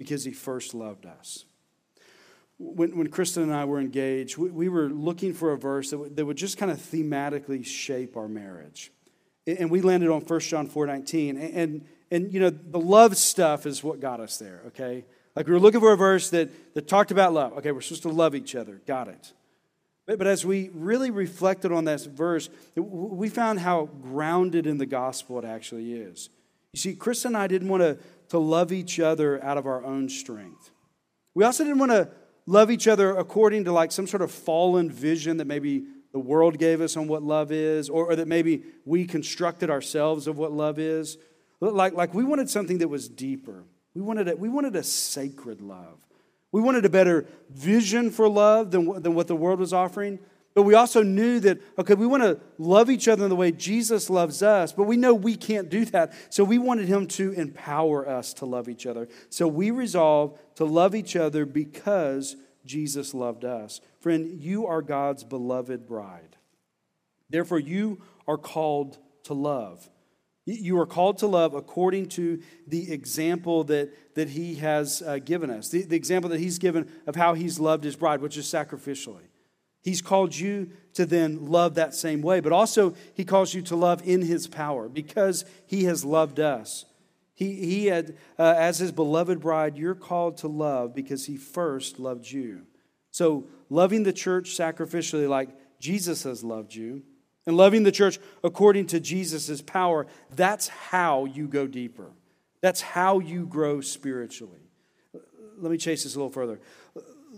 because 0.00 0.24
he 0.24 0.32
first 0.32 0.72
loved 0.72 1.04
us. 1.04 1.44
When, 2.58 2.96
when 2.96 3.08
Kristen 3.08 3.42
and 3.42 3.52
I 3.52 3.66
were 3.66 3.78
engaged, 3.78 4.38
we, 4.38 4.50
we 4.50 4.68
were 4.70 4.88
looking 4.88 5.34
for 5.34 5.52
a 5.52 5.58
verse 5.58 5.90
that, 5.90 5.96
w- 5.96 6.14
that 6.14 6.24
would 6.24 6.38
just 6.38 6.56
kind 6.56 6.72
of 6.72 6.78
thematically 6.78 7.62
shape 7.66 8.16
our 8.16 8.26
marriage. 8.26 8.90
And 9.46 9.70
we 9.70 9.82
landed 9.82 10.08
on 10.08 10.22
1 10.22 10.40
John 10.40 10.66
4 10.68 10.86
19. 10.86 11.36
And, 11.36 11.54
and, 11.54 11.86
and, 12.10 12.32
you 12.32 12.40
know, 12.40 12.48
the 12.48 12.80
love 12.80 13.18
stuff 13.18 13.66
is 13.66 13.84
what 13.84 14.00
got 14.00 14.20
us 14.20 14.38
there, 14.38 14.62
okay? 14.68 15.04
Like 15.36 15.46
we 15.46 15.52
were 15.52 15.60
looking 15.60 15.80
for 15.80 15.92
a 15.92 15.98
verse 15.98 16.30
that, 16.30 16.48
that 16.72 16.88
talked 16.88 17.10
about 17.10 17.34
love. 17.34 17.52
Okay, 17.58 17.70
we're 17.70 17.82
supposed 17.82 18.04
to 18.04 18.08
love 18.08 18.34
each 18.34 18.54
other. 18.54 18.80
Got 18.86 19.08
it. 19.08 19.34
But, 20.06 20.16
but 20.16 20.26
as 20.26 20.46
we 20.46 20.70
really 20.72 21.10
reflected 21.10 21.72
on 21.72 21.84
that 21.84 22.00
verse, 22.06 22.48
we 22.74 23.28
found 23.28 23.60
how 23.60 23.90
grounded 24.00 24.66
in 24.66 24.78
the 24.78 24.86
gospel 24.86 25.38
it 25.40 25.44
actually 25.44 25.92
is. 25.92 26.30
You 26.72 26.78
see, 26.78 26.94
Chris 26.94 27.26
and 27.26 27.36
I 27.36 27.48
didn't 27.48 27.68
want 27.68 27.82
to 27.82 27.98
to 28.30 28.38
love 28.38 28.72
each 28.72 28.98
other 28.98 29.42
out 29.44 29.58
of 29.58 29.66
our 29.66 29.84
own 29.84 30.08
strength. 30.08 30.70
We 31.34 31.44
also 31.44 31.64
didn't 31.64 31.78
want 31.78 31.92
to 31.92 32.08
love 32.46 32.70
each 32.70 32.88
other 32.88 33.16
according 33.16 33.64
to 33.64 33.72
like 33.72 33.92
some 33.92 34.06
sort 34.06 34.22
of 34.22 34.30
fallen 34.30 34.90
vision 34.90 35.36
that 35.36 35.46
maybe 35.46 35.84
the 36.12 36.18
world 36.18 36.58
gave 36.58 36.80
us 36.80 36.96
on 36.96 37.06
what 37.06 37.22
love 37.22 37.52
is, 37.52 37.88
or, 37.88 38.06
or 38.06 38.16
that 38.16 38.26
maybe 38.26 38.64
we 38.84 39.04
constructed 39.04 39.70
ourselves 39.70 40.26
of 40.26 40.38
what 40.38 40.52
love 40.52 40.78
is. 40.78 41.18
Like, 41.60 41.92
like 41.92 42.14
we 42.14 42.24
wanted 42.24 42.50
something 42.50 42.78
that 42.78 42.88
was 42.88 43.08
deeper. 43.08 43.64
We 43.94 44.02
wanted, 44.02 44.28
a, 44.28 44.36
we 44.36 44.48
wanted 44.48 44.74
a 44.74 44.82
sacred 44.82 45.60
love. 45.60 46.04
We 46.52 46.60
wanted 46.60 46.84
a 46.84 46.88
better 46.88 47.26
vision 47.48 48.10
for 48.10 48.28
love 48.28 48.72
than, 48.72 49.02
than 49.02 49.14
what 49.14 49.28
the 49.28 49.36
world 49.36 49.60
was 49.60 49.72
offering. 49.72 50.18
But 50.54 50.62
we 50.62 50.74
also 50.74 51.02
knew 51.02 51.38
that, 51.40 51.60
okay, 51.78 51.94
we 51.94 52.06
want 52.06 52.24
to 52.24 52.40
love 52.58 52.90
each 52.90 53.06
other 53.06 53.22
in 53.22 53.30
the 53.30 53.36
way 53.36 53.52
Jesus 53.52 54.10
loves 54.10 54.42
us, 54.42 54.72
but 54.72 54.84
we 54.84 54.96
know 54.96 55.14
we 55.14 55.36
can't 55.36 55.68
do 55.68 55.84
that. 55.86 56.12
So 56.28 56.42
we 56.42 56.58
wanted 56.58 56.88
him 56.88 57.06
to 57.08 57.32
empower 57.32 58.08
us 58.08 58.34
to 58.34 58.46
love 58.46 58.68
each 58.68 58.84
other. 58.84 59.08
So 59.28 59.46
we 59.46 59.70
resolved 59.70 60.40
to 60.56 60.64
love 60.64 60.94
each 60.94 61.14
other 61.14 61.46
because 61.46 62.34
Jesus 62.66 63.14
loved 63.14 63.44
us. 63.44 63.80
Friend, 64.00 64.40
you 64.40 64.66
are 64.66 64.82
God's 64.82 65.22
beloved 65.22 65.86
bride. 65.86 66.36
Therefore, 67.28 67.60
you 67.60 68.02
are 68.26 68.36
called 68.36 68.98
to 69.24 69.34
love. 69.34 69.88
You 70.46 70.80
are 70.80 70.86
called 70.86 71.18
to 71.18 71.28
love 71.28 71.54
according 71.54 72.08
to 72.10 72.42
the 72.66 72.90
example 72.92 73.62
that, 73.64 74.14
that 74.16 74.30
he 74.30 74.56
has 74.56 75.00
uh, 75.00 75.18
given 75.18 75.48
us, 75.48 75.68
the, 75.68 75.82
the 75.82 75.94
example 75.94 76.28
that 76.30 76.40
he's 76.40 76.58
given 76.58 76.90
of 77.06 77.14
how 77.14 77.34
he's 77.34 77.60
loved 77.60 77.84
his 77.84 77.94
bride, 77.94 78.20
which 78.20 78.36
is 78.36 78.46
sacrificially. 78.46 79.29
He's 79.82 80.02
called 80.02 80.36
you 80.36 80.70
to 80.94 81.06
then 81.06 81.46
love 81.46 81.74
that 81.74 81.94
same 81.94 82.22
way, 82.22 82.40
but 82.40 82.52
also 82.52 82.94
He 83.14 83.24
calls 83.24 83.54
you 83.54 83.62
to 83.62 83.76
love 83.76 84.06
in 84.06 84.22
His 84.22 84.46
power 84.46 84.88
because 84.88 85.44
He 85.66 85.84
has 85.84 86.04
loved 86.04 86.38
us. 86.38 86.84
He, 87.34 87.54
he 87.54 87.86
had, 87.86 88.18
uh, 88.38 88.54
as 88.56 88.78
His 88.78 88.92
beloved 88.92 89.40
bride, 89.40 89.76
you're 89.76 89.94
called 89.94 90.36
to 90.38 90.48
love 90.48 90.94
because 90.94 91.26
He 91.26 91.36
first 91.36 91.98
loved 91.98 92.30
you. 92.30 92.66
So, 93.10 93.46
loving 93.68 94.02
the 94.02 94.12
church 94.12 94.50
sacrificially, 94.50 95.28
like 95.28 95.48
Jesus 95.80 96.24
has 96.24 96.44
loved 96.44 96.74
you, 96.74 97.02
and 97.46 97.56
loving 97.56 97.82
the 97.82 97.92
church 97.92 98.18
according 98.44 98.86
to 98.88 99.00
Jesus' 99.00 99.62
power, 99.62 100.06
that's 100.30 100.68
how 100.68 101.24
you 101.24 101.48
go 101.48 101.66
deeper. 101.66 102.12
That's 102.60 102.82
how 102.82 103.18
you 103.18 103.46
grow 103.46 103.80
spiritually. 103.80 104.60
Let 105.58 105.72
me 105.72 105.78
chase 105.78 106.04
this 106.04 106.14
a 106.14 106.18
little 106.18 106.30
further. 106.30 106.60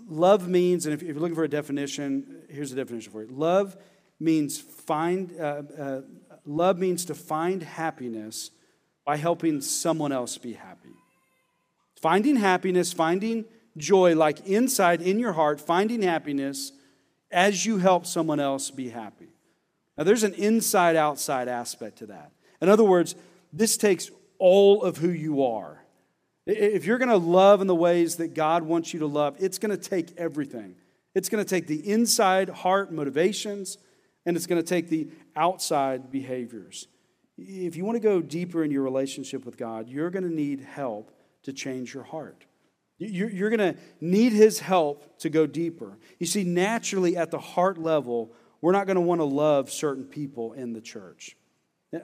Love 0.09 0.49
means, 0.49 0.87
and 0.87 0.95
if 0.95 1.03
you're 1.03 1.15
looking 1.15 1.35
for 1.35 1.45
a 1.45 1.49
definition, 1.49 2.43
here's 2.49 2.71
the 2.71 2.77
definition 2.77 3.13
for 3.13 3.23
it. 3.23 3.31
Love 3.31 3.77
means 4.21 4.61
find. 4.61 5.39
Uh, 5.39 5.63
uh, 5.79 6.01
love 6.45 6.79
means 6.79 7.05
to 7.07 7.15
find 7.15 7.63
happiness 7.63 8.51
by 9.05 9.17
helping 9.17 9.61
someone 9.61 10.13
else 10.13 10.39
be 10.39 10.53
happy. 10.53 10.91
Finding 12.01 12.37
happiness, 12.37 12.93
finding 12.93 13.45
joy, 13.77 14.15
like 14.15 14.47
inside 14.47 15.03
in 15.03 15.19
your 15.19 15.33
heart, 15.33 15.61
finding 15.61 16.03
happiness 16.03 16.73
as 17.31 17.65
you 17.65 17.79
help 17.79 18.07
someone 18.07 18.41
else 18.41 18.71
be 18.71 18.91
happy. 18.91 19.29
Now, 19.97 20.05
there's 20.05 20.23
an 20.23 20.35
inside 20.35 20.97
outside 20.97 21.49
aspect 21.49 21.99
to 21.99 22.07
that. 22.07 22.33
In 22.61 22.69
other 22.69 22.85
words, 22.85 23.15
this 23.53 23.77
takes 23.77 24.11
all 24.39 24.83
of 24.83 24.99
who 24.99 25.11
you 25.11 25.45
are. 25.45 25.82
If 26.47 26.87
you're 26.87 26.99
going 26.99 27.09
to 27.09 27.17
love 27.17 27.61
in 27.61 27.67
the 27.67 27.75
ways 27.75 28.17
that 28.17 28.35
God 28.35 28.65
wants 28.65 28.93
you 28.93 29.01
to 29.01 29.07
love, 29.07 29.37
it's 29.39 29.59
going 29.59 29.77
to 29.77 29.91
take 29.91 30.13
everything. 30.19 30.75
It's 31.15 31.29
going 31.29 31.45
to 31.45 31.49
take 31.49 31.67
the 31.67 31.89
inside 31.89 32.49
heart 32.49 32.93
motivations, 32.93 33.79
and 34.27 34.37
it's 34.37 34.47
going 34.47 34.61
to 34.61 34.67
take 34.67 34.89
the 34.89 35.09
outside 35.37 36.11
behaviors. 36.11 36.89
If 37.39 37.77
you 37.77 37.85
want 37.85 37.97
to 37.97 38.01
go 38.01 38.21
deeper 38.21 38.65
in 38.65 38.71
your 38.71 38.83
relationship 38.83 39.45
with 39.45 39.57
God, 39.57 39.89
you're 39.89 40.11
going 40.11 40.29
to 40.29 40.35
need 40.35 40.61
help 40.61 41.13
to 41.45 41.53
change 41.53 41.95
your 41.95 42.05
heart. 42.05 42.45
You're 42.99 43.51
going 43.51 43.75
to 43.75 43.81
need 44.01 44.33
His 44.33 44.61
help 44.61 45.19
to 45.19 45.31
go 45.31 45.47
deeper. 45.47 45.99
You 46.19 46.27
see, 46.27 46.45
naturally, 46.45 47.17
at 47.17 47.31
the 47.31 47.39
heart 47.39 47.79
level, 47.79 48.33
we're 48.61 48.73
not 48.73 48.87
going 48.87 48.97
to 48.97 49.01
want 49.01 49.21
to 49.21 49.25
love 49.25 49.71
certain 49.71 50.05
people 50.05 50.53
in 50.53 50.73
the 50.73 50.81
church. 50.81 51.37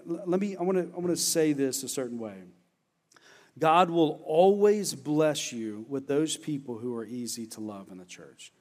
Let 0.05 0.41
me, 0.41 0.57
I 0.57 0.63
want 0.63 0.79
to, 0.79 0.95
I 0.95 0.99
want 0.99 1.11
to 1.11 1.17
say 1.17 1.53
this 1.53 1.83
a 1.83 1.89
certain 1.89 2.19
way. 2.19 2.35
God 3.59 3.91
will 3.91 4.21
always 4.25 4.95
bless 4.95 5.53
you 5.53 5.85
with 5.89 6.07
those 6.07 6.37
people 6.37 6.79
who 6.79 6.95
are 6.97 7.05
easy 7.05 7.47
to 7.49 7.61
love 7.61 7.91
in 7.91 7.99
the 7.99 8.05
church. 8.05 8.53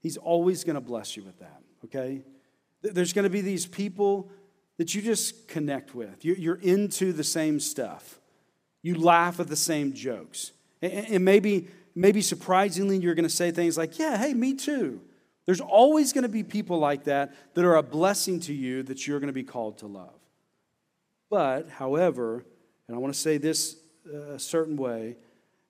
He's 0.00 0.16
always 0.16 0.64
going 0.64 0.74
to 0.74 0.80
bless 0.80 1.16
you 1.16 1.22
with 1.22 1.38
that, 1.40 1.62
okay? 1.84 2.22
There's 2.82 3.12
going 3.12 3.24
to 3.24 3.30
be 3.30 3.42
these 3.42 3.66
people 3.66 4.30
that 4.78 4.94
you 4.94 5.02
just 5.02 5.46
connect 5.48 5.94
with. 5.94 6.24
You're 6.24 6.56
into 6.56 7.12
the 7.12 7.24
same 7.24 7.60
stuff. 7.60 8.18
You 8.82 8.98
laugh 8.98 9.38
at 9.38 9.48
the 9.48 9.56
same 9.56 9.92
jokes. 9.92 10.52
And 10.80 11.22
maybe, 11.22 11.68
maybe 11.94 12.22
surprisingly, 12.22 12.96
you're 12.96 13.14
going 13.14 13.28
to 13.28 13.34
say 13.34 13.50
things 13.50 13.76
like, 13.76 13.98
Yeah, 13.98 14.16
hey, 14.16 14.32
me 14.32 14.54
too. 14.54 15.02
There's 15.44 15.60
always 15.60 16.12
going 16.12 16.22
to 16.22 16.28
be 16.28 16.42
people 16.42 16.78
like 16.78 17.04
that 17.04 17.34
that 17.54 17.64
are 17.64 17.76
a 17.76 17.82
blessing 17.82 18.40
to 18.40 18.54
you 18.54 18.82
that 18.84 19.06
you're 19.06 19.20
going 19.20 19.28
to 19.28 19.34
be 19.34 19.42
called 19.42 19.78
to 19.78 19.86
love. 19.86 20.14
But, 21.28 21.68
however, 21.68 22.44
and 22.88 22.96
I 22.96 22.98
want 22.98 23.12
to 23.12 23.20
say 23.20 23.36
this 23.36 23.76
Uh, 24.12 24.32
a 24.32 24.38
certain 24.38 24.76
way, 24.76 25.16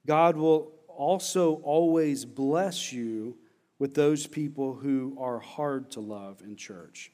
God 0.07 0.37
will 0.37 0.73
also 0.89 1.55
always 1.57 2.25
bless 2.25 2.93
you 2.93 3.37
with 3.79 3.95
those 3.95 4.27
people 4.27 4.75
who 4.75 5.17
are 5.19 5.39
hard 5.39 5.91
to 5.93 6.01
love 6.01 6.43
in 6.43 6.57
church. 6.57 7.11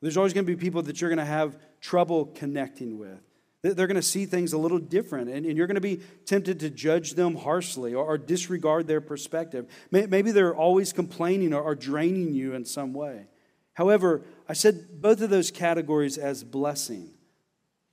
There's 0.00 0.16
always 0.16 0.32
going 0.32 0.46
to 0.46 0.56
be 0.56 0.60
people 0.60 0.82
that 0.82 1.00
you're 1.00 1.10
going 1.10 1.18
to 1.18 1.24
have 1.24 1.58
trouble 1.80 2.26
connecting 2.26 2.98
with. 2.98 3.18
They're 3.62 3.86
going 3.86 3.96
to 3.96 4.02
see 4.02 4.26
things 4.26 4.52
a 4.52 4.58
little 4.58 4.78
different, 4.78 5.28
and, 5.30 5.44
you're 5.44 5.66
going 5.66 5.74
to 5.76 5.80
be 5.80 6.00
tempted 6.24 6.60
to 6.60 6.70
judge 6.70 7.14
them 7.14 7.34
harshly 7.34 7.94
or, 7.94 8.16
disregard 8.16 8.86
their 8.86 9.00
perspective. 9.00 9.66
Maybe 9.90 10.30
they're 10.30 10.54
always 10.54 10.92
complaining 10.92 11.52
or, 11.52 11.62
or 11.62 11.74
draining 11.74 12.34
you 12.34 12.54
in 12.54 12.64
some 12.64 12.92
way. 12.92 13.26
However, 13.72 14.22
I 14.48 14.52
said 14.52 15.00
both 15.00 15.20
of 15.20 15.30
those 15.30 15.50
categories 15.50 16.16
as 16.16 16.44
blessing. 16.44 17.10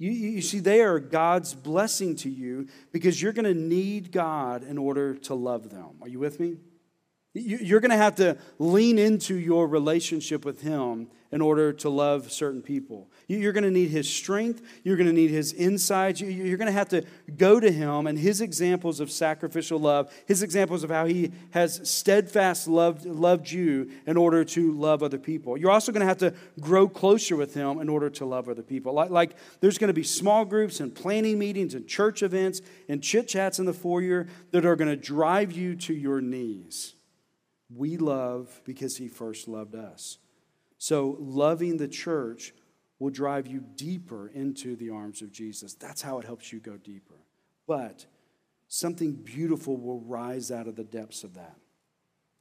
You, 0.04 0.12
you 0.12 0.42
see, 0.42 0.60
they 0.60 0.82
are 0.82 1.00
God's 1.00 1.54
blessing 1.54 2.18
to 2.18 2.30
you 2.30 2.68
because 2.92 3.22
you're 3.22 3.32
going 3.32 3.46
to 3.46 3.54
need 3.54 4.12
God 4.12 4.62
in 4.64 4.78
order 4.78 5.16
to 5.16 5.34
love 5.34 5.70
them. 5.70 5.92
Are 6.02 6.10
you 6.10 6.20
with 6.20 6.42
me? 6.42 6.58
You're 7.34 7.80
going 7.80 7.92
to 7.92 7.96
have 7.96 8.16
to 8.16 8.38
lean 8.60 9.00
into 9.00 9.34
your 9.38 9.66
relationship 9.66 10.44
with 10.44 10.62
Him 10.62 11.08
in 11.34 11.42
order 11.42 11.74
to 11.74 11.90
love 11.90 12.32
certain 12.32 12.62
people. 12.62 13.10
You're 13.28 13.54
going 13.54 13.64
to 13.64 13.72
need 13.72 13.90
His 13.90 14.08
strength. 14.08 14.62
You're 14.84 14.98
going 14.98 15.08
to 15.08 15.14
need 15.14 15.32
His 15.32 15.52
insights. 15.52 16.22
You're 16.22 16.58
going 16.58 16.68
to 16.68 16.72
have 16.72 16.90
to 16.90 17.04
go 17.36 17.60
to 17.60 17.72
Him 17.72 18.06
and 18.06 18.20
His 18.20 18.40
examples 18.40 19.00
of 19.00 19.10
sacrificial 19.10 19.80
love, 19.80 20.14
His 20.28 20.44
examples 20.44 20.84
of 20.84 20.92
how 20.92 21.08
He 21.08 21.32
has 21.50 21.90
steadfast 21.90 22.68
loved, 22.68 23.08
loved 23.08 23.50
you 23.50 23.90
in 24.06 24.16
order 24.16 24.46
to 24.46 24.74
love 24.74 25.02
other 25.02 25.18
people. 25.18 25.58
You're 25.58 25.72
also 25.72 25.92
going 25.92 26.02
to 26.02 26.08
have 26.08 26.20
to 26.20 26.36
grow 26.60 26.88
closer 26.88 27.36
with 27.36 27.56
Him 27.56 27.80
in 27.80 27.90
order 27.90 28.12
to 28.12 28.26
love 28.26 28.48
other 28.48 28.62
people. 28.62 28.94
Like, 28.94 29.10
like 29.10 29.36
there's 29.60 29.80
going 29.80 29.88
to 29.88 29.94
be 29.94 30.04
small 30.04 30.46
groups 30.46 30.80
and 30.82 30.94
planning 30.94 31.40
meetings 31.40 31.74
and 31.74 31.88
church 31.88 32.22
events 32.22 32.62
and 32.88 33.02
chit 33.02 33.28
chats 33.28 33.58
in 33.58 33.66
the 33.66 33.74
foyer 33.74 34.28
that 34.52 34.66
are 34.66 34.76
going 34.76 34.92
to 34.92 34.96
drive 34.96 35.52
you 35.52 35.76
to 35.78 35.96
your 35.96 36.22
knees. 36.22 36.94
We 37.76 37.98
love 37.98 38.62
because 38.66 38.98
he 38.98 39.08
first 39.08 39.48
loved 39.48 39.74
us. 39.74 40.20
So, 40.84 41.16
loving 41.18 41.78
the 41.78 41.88
church 41.88 42.54
will 43.00 43.10
drive 43.10 43.48
you 43.48 43.64
deeper 43.78 44.28
into 44.28 44.76
the 44.76 44.90
arms 44.90 45.22
of 45.22 45.32
Jesus. 45.32 45.76
That's 45.76 46.02
how 46.02 46.20
it 46.20 46.26
helps 46.26 46.52
you 46.52 46.60
go 46.60 46.76
deeper. 46.76 47.16
But 47.66 48.06
something 48.68 49.14
beautiful 49.14 49.78
will 49.78 50.02
rise 50.02 50.52
out 50.52 50.68
of 50.68 50.76
the 50.76 50.84
depths 50.84 51.24
of 51.24 51.36
that. 51.36 51.56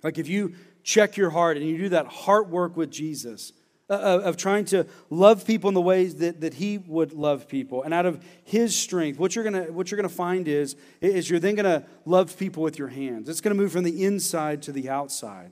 Like 0.02 0.18
if 0.18 0.28
you 0.28 0.54
check 0.82 1.16
your 1.16 1.30
heart 1.30 1.56
and 1.56 1.64
you 1.64 1.78
do 1.78 1.88
that 1.90 2.06
heart 2.06 2.48
work 2.48 2.76
with 2.76 2.90
Jesus, 2.90 3.52
uh, 3.88 4.22
of 4.24 4.36
trying 4.36 4.64
to 4.64 4.88
love 5.08 5.46
people 5.46 5.68
in 5.68 5.74
the 5.74 5.80
ways 5.80 6.16
that, 6.16 6.40
that 6.40 6.54
he 6.54 6.78
would 6.78 7.12
love 7.12 7.46
people 7.46 7.84
and 7.84 7.94
out 7.94 8.06
of 8.06 8.24
his 8.42 8.74
strength 8.74 9.18
what 9.18 9.34
you're 9.34 9.44
gonna 9.44 9.64
what 9.64 9.90
you're 9.90 9.96
gonna 9.96 10.08
find 10.08 10.48
is 10.48 10.76
is 11.02 11.28
you're 11.28 11.40
then 11.40 11.54
gonna 11.56 11.84
love 12.06 12.38
people 12.38 12.62
with 12.62 12.78
your 12.78 12.88
hands 12.88 13.28
it's 13.28 13.42
gonna 13.42 13.56
move 13.56 13.70
from 13.70 13.84
the 13.84 14.02
inside 14.04 14.62
to 14.62 14.72
the 14.72 14.88
outside 14.88 15.50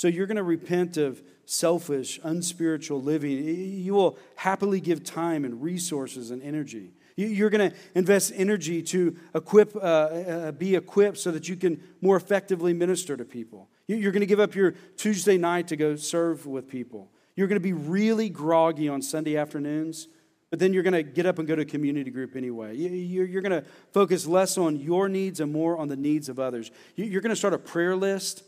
so 0.00 0.08
you're 0.08 0.26
gonna 0.26 0.42
repent 0.42 0.96
of 0.96 1.22
selfish 1.44 2.18
unspiritual 2.22 3.02
living 3.02 3.32
you 3.32 3.92
will 3.92 4.16
happily 4.36 4.80
give 4.80 5.04
time 5.04 5.44
and 5.44 5.62
resources 5.62 6.30
and 6.30 6.42
energy 6.42 6.92
you're 7.16 7.50
going 7.50 7.70
to 7.70 7.76
invest 7.94 8.32
energy 8.34 8.82
to 8.82 9.16
equip, 9.34 9.76
uh, 9.76 9.78
uh, 9.78 10.52
be 10.52 10.74
equipped 10.74 11.18
so 11.18 11.30
that 11.32 11.48
you 11.48 11.56
can 11.56 11.82
more 12.00 12.16
effectively 12.16 12.72
minister 12.72 13.16
to 13.16 13.24
people. 13.24 13.68
You're 13.86 14.12
going 14.12 14.20
to 14.20 14.26
give 14.26 14.40
up 14.40 14.54
your 14.54 14.72
Tuesday 14.96 15.36
night 15.36 15.68
to 15.68 15.76
go 15.76 15.96
serve 15.96 16.46
with 16.46 16.68
people. 16.68 17.10
You're 17.34 17.48
going 17.48 17.60
to 17.60 17.62
be 17.62 17.72
really 17.72 18.28
groggy 18.28 18.88
on 18.88 19.02
Sunday 19.02 19.36
afternoons, 19.36 20.08
but 20.48 20.58
then 20.58 20.72
you're 20.72 20.82
going 20.82 20.94
to 20.94 21.02
get 21.02 21.26
up 21.26 21.38
and 21.38 21.48
go 21.48 21.56
to 21.56 21.62
a 21.62 21.66
community 21.66 22.10
group 22.10 22.36
anyway. 22.36 22.76
You're 22.76 23.42
going 23.42 23.62
to 23.62 23.64
focus 23.92 24.26
less 24.26 24.56
on 24.56 24.76
your 24.76 25.08
needs 25.08 25.40
and 25.40 25.52
more 25.52 25.76
on 25.76 25.88
the 25.88 25.96
needs 25.96 26.28
of 26.28 26.38
others. 26.38 26.70
You're 26.96 27.20
going 27.20 27.30
to 27.30 27.36
start 27.36 27.54
a 27.54 27.58
prayer 27.58 27.96
list, 27.96 28.44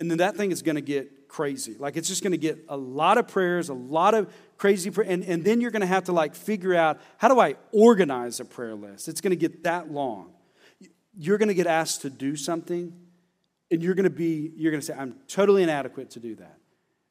and 0.00 0.10
then 0.10 0.18
that 0.18 0.36
thing 0.36 0.52
is 0.52 0.62
going 0.62 0.76
to 0.76 0.82
get 0.82 1.28
crazy. 1.28 1.76
Like 1.78 1.96
it's 1.96 2.08
just 2.08 2.22
going 2.22 2.32
to 2.32 2.38
get 2.38 2.64
a 2.68 2.76
lot 2.76 3.18
of 3.18 3.28
prayers, 3.28 3.68
a 3.68 3.74
lot 3.74 4.14
of 4.14 4.32
crazy 4.56 4.90
prayer, 4.90 5.10
and, 5.10 5.24
and 5.24 5.44
then 5.44 5.60
you're 5.60 5.70
going 5.70 5.80
to 5.80 5.86
have 5.86 6.04
to 6.04 6.12
like 6.12 6.34
figure 6.34 6.74
out 6.74 7.00
how 7.18 7.28
do 7.28 7.40
I 7.40 7.56
organize 7.72 8.40
a 8.40 8.44
prayer 8.44 8.74
list? 8.74 9.08
It's 9.08 9.20
going 9.20 9.30
to 9.30 9.36
get 9.36 9.64
that 9.64 9.90
long. 9.90 10.32
You're 11.16 11.38
going 11.38 11.48
to 11.48 11.54
get 11.54 11.66
asked 11.66 12.02
to 12.02 12.10
do 12.10 12.36
something, 12.36 12.92
and 13.70 13.82
you're 13.82 13.94
going 13.94 14.04
to 14.04 14.10
be, 14.10 14.52
you're 14.56 14.70
going 14.70 14.80
to 14.80 14.86
say, 14.86 14.94
I'm 14.94 15.16
totally 15.26 15.62
inadequate 15.62 16.10
to 16.10 16.20
do 16.20 16.36
that. 16.36 16.58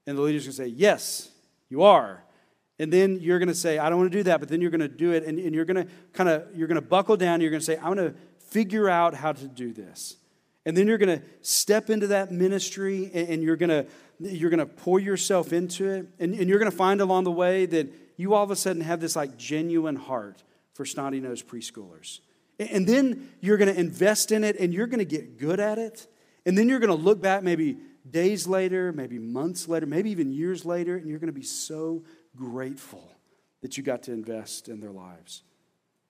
And 0.05 0.17
the 0.17 0.21
leader's 0.21 0.45
going 0.45 0.55
to 0.55 0.57
say, 0.57 0.67
Yes, 0.67 1.29
you 1.69 1.83
are. 1.83 2.23
And 2.79 2.93
then 2.93 3.19
you're 3.19 3.39
going 3.39 3.47
to 3.47 3.55
say, 3.55 3.79
I 3.79 3.89
don't 3.89 3.97
want 3.97 4.11
to 4.11 4.17
do 4.17 4.23
that, 4.23 4.39
but 4.39 4.49
then 4.49 4.61
you're 4.61 4.69
going 4.69 4.81
to 4.81 4.87
do 4.87 5.11
it, 5.11 5.23
and, 5.23 5.39
and 5.39 5.53
you're 5.53 5.65
going 5.65 5.87
to 5.87 5.91
kind 6.13 6.29
of, 6.29 6.45
you're 6.55 6.67
going 6.67 6.79
to 6.79 6.87
buckle 6.87 7.17
down, 7.17 7.41
you're 7.41 7.49
going 7.49 7.59
to 7.59 7.65
say, 7.65 7.77
I'm 7.77 7.95
going 7.95 8.13
to 8.13 8.15
figure 8.39 8.87
out 8.87 9.15
how 9.15 9.33
to 9.33 9.47
do 9.47 9.73
this. 9.73 10.15
And 10.67 10.75
then 10.75 10.85
you're 10.85 10.97
going 10.97 11.17
to 11.17 11.25
step 11.41 11.89
into 11.89 12.07
that 12.07 12.29
ministry, 12.29 13.09
and, 13.13 13.29
and 13.29 13.41
you're 13.41 13.55
going 13.55 13.69
to, 13.69 13.85
you're 14.19 14.49
going 14.49 14.59
to 14.59 14.65
pour 14.65 14.99
yourself 14.99 15.53
into 15.53 15.87
it, 15.87 16.07
and, 16.19 16.35
and 16.35 16.49
you're 16.49 16.59
going 16.59 16.69
to 16.69 16.75
find 16.75 16.99
along 16.99 17.23
the 17.23 17.31
way 17.31 17.65
that 17.67 17.87
you 18.17 18.33
all 18.33 18.43
of 18.43 18.51
a 18.51 18.55
sudden 18.57 18.81
have 18.81 18.99
this 18.99 19.15
like 19.15 19.37
genuine 19.37 19.95
heart 19.95 20.43
for 20.73 20.83
snotty 20.83 21.21
nosed 21.21 21.47
preschoolers. 21.47 22.19
And 22.59 22.85
then 22.85 23.29
you're 23.39 23.55
going 23.55 23.73
to 23.73 23.79
invest 23.79 24.33
in 24.33 24.43
it, 24.43 24.59
and 24.59 24.73
you're 24.73 24.87
going 24.87 24.99
to 24.99 25.05
get 25.05 25.37
good 25.37 25.61
at 25.61 25.77
it. 25.77 26.05
And 26.45 26.57
then 26.57 26.67
you're 26.67 26.79
going 26.79 26.95
to 26.95 27.01
look 27.01 27.21
back 27.21 27.43
maybe 27.43 27.77
days 28.09 28.45
later, 28.45 28.91
maybe 28.91 29.19
months 29.19 29.69
later, 29.69 29.85
maybe 29.85 30.11
even 30.11 30.33
years 30.33 30.65
later, 30.65 30.97
and 30.97 31.07
you're 31.07 31.19
going 31.19 31.27
to 31.27 31.39
be 31.39 31.43
so 31.43 32.03
grateful 32.35 33.15
that 33.61 33.77
you 33.77 33.83
got 33.83 34.03
to 34.03 34.11
invest 34.11 34.67
in 34.67 34.81
their 34.81 34.91
lives. 34.91 35.43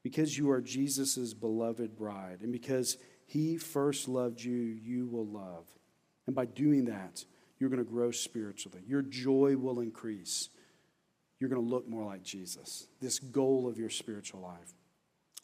Because 0.02 0.36
you 0.36 0.50
are 0.50 0.62
Jesus' 0.62 1.36
beloved 1.36 1.96
bride, 1.96 2.40
and 2.42 2.52
because 2.52 2.98
he 3.28 3.58
first 3.58 4.08
loved 4.08 4.42
you, 4.42 4.56
you 4.56 5.06
will 5.06 5.26
love. 5.26 5.66
And 6.26 6.36
by 6.36 6.46
doing 6.46 6.86
that, 6.86 7.26
you're 7.60 7.70
going 7.70 7.84
to 7.84 7.90
grow 7.90 8.12
spiritually. 8.12 8.82
Your 8.88 9.02
joy 9.02 9.58
will 9.58 9.82
increase. 9.82 10.50
You're 11.40 11.50
going 11.50 11.62
to 11.62 11.68
look 11.68 11.88
more 11.88 12.06
like 12.06 12.24
Jesus, 12.24 12.88
this 13.02 13.20
goal 13.20 13.68
of 13.68 13.78
your 13.78 13.90
spiritual 13.90 14.42
life. 14.42 14.74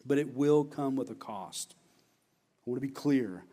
But 0.05 0.17
it 0.17 0.33
will 0.33 0.63
come 0.63 0.95
with 0.95 1.09
a 1.11 1.15
cost. 1.15 1.75
I 2.65 2.69
want 2.69 2.81
to 2.81 2.87
be 2.87 2.93
clear. 2.93 3.43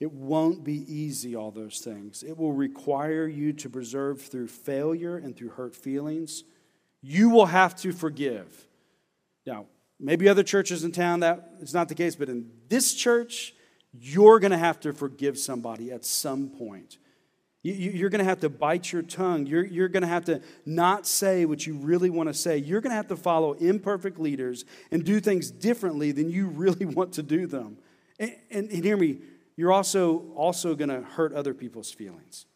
It 0.00 0.12
won't 0.12 0.64
be 0.64 0.84
easy, 0.92 1.34
all 1.34 1.50
those 1.50 1.78
things. 1.78 2.22
It 2.22 2.36
will 2.36 2.52
require 2.52 3.26
you 3.26 3.52
to 3.54 3.68
preserve 3.68 4.20
through 4.20 4.48
failure 4.48 5.16
and 5.16 5.36
through 5.36 5.50
hurt 5.50 5.74
feelings. 5.74 6.44
You 7.02 7.30
will 7.30 7.46
have 7.46 7.76
to 7.82 7.92
forgive. 7.92 8.66
Now, 9.44 9.66
maybe 9.98 10.28
other 10.28 10.42
churches 10.42 10.84
in 10.84 10.92
town 10.92 11.20
that 11.20 11.50
is 11.60 11.74
not 11.74 11.88
the 11.88 11.94
case, 11.94 12.16
but 12.16 12.28
in 12.28 12.50
this 12.68 12.94
church, 12.94 13.54
you're 13.92 14.40
going 14.40 14.52
to 14.52 14.58
have 14.58 14.80
to 14.80 14.92
forgive 14.92 15.38
somebody 15.38 15.90
at 15.92 16.04
some 16.04 16.48
point. 16.48 16.98
You're 17.64 18.10
going 18.10 18.18
to 18.18 18.24
have 18.24 18.40
to 18.40 18.48
bite 18.48 18.90
your 18.90 19.02
tongue. 19.02 19.46
You're, 19.46 19.88
going 19.88 20.02
to 20.02 20.08
have 20.08 20.24
to 20.24 20.42
not 20.66 21.06
say 21.06 21.44
what 21.44 21.64
you 21.64 21.76
really 21.76 22.10
want 22.10 22.28
to 22.28 22.34
say. 22.34 22.56
You're 22.58 22.80
going 22.80 22.90
to 22.90 22.96
have 22.96 23.06
to 23.08 23.16
follow 23.16 23.52
imperfect 23.52 24.18
leaders 24.18 24.64
and 24.90 25.04
do 25.04 25.20
things 25.20 25.50
differently 25.50 26.10
than 26.10 26.28
you 26.28 26.48
really 26.48 26.86
want 26.86 27.12
to 27.14 27.22
do 27.22 27.46
them. 27.46 27.78
And, 28.18 28.34
and, 28.50 28.70
and 28.70 28.84
hear 28.84 28.96
me, 28.96 29.18
you're 29.56 29.70
also, 29.70 30.24
also 30.34 30.74
going 30.74 30.88
to 30.88 31.02
hurt 31.02 31.32
other 31.32 31.54
people's 31.54 31.92
feelings. 31.92 32.46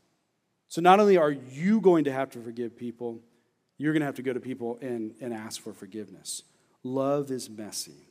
So 0.68 0.80
not 0.80 0.98
only 0.98 1.16
are 1.16 1.30
you 1.30 1.80
going 1.80 2.04
to 2.04 2.12
have 2.12 2.30
to 2.30 2.40
forgive 2.40 2.76
people, 2.76 3.20
you're 3.78 3.92
going 3.92 4.00
to 4.00 4.06
have 4.06 4.16
to 4.16 4.22
go 4.22 4.32
to 4.32 4.40
people 4.40 4.78
and, 4.80 5.14
and 5.20 5.32
ask 5.32 5.60
for 5.60 5.72
forgiveness. 5.72 6.42
Love 6.82 7.30
is 7.30 7.48
messy. 7.48 8.05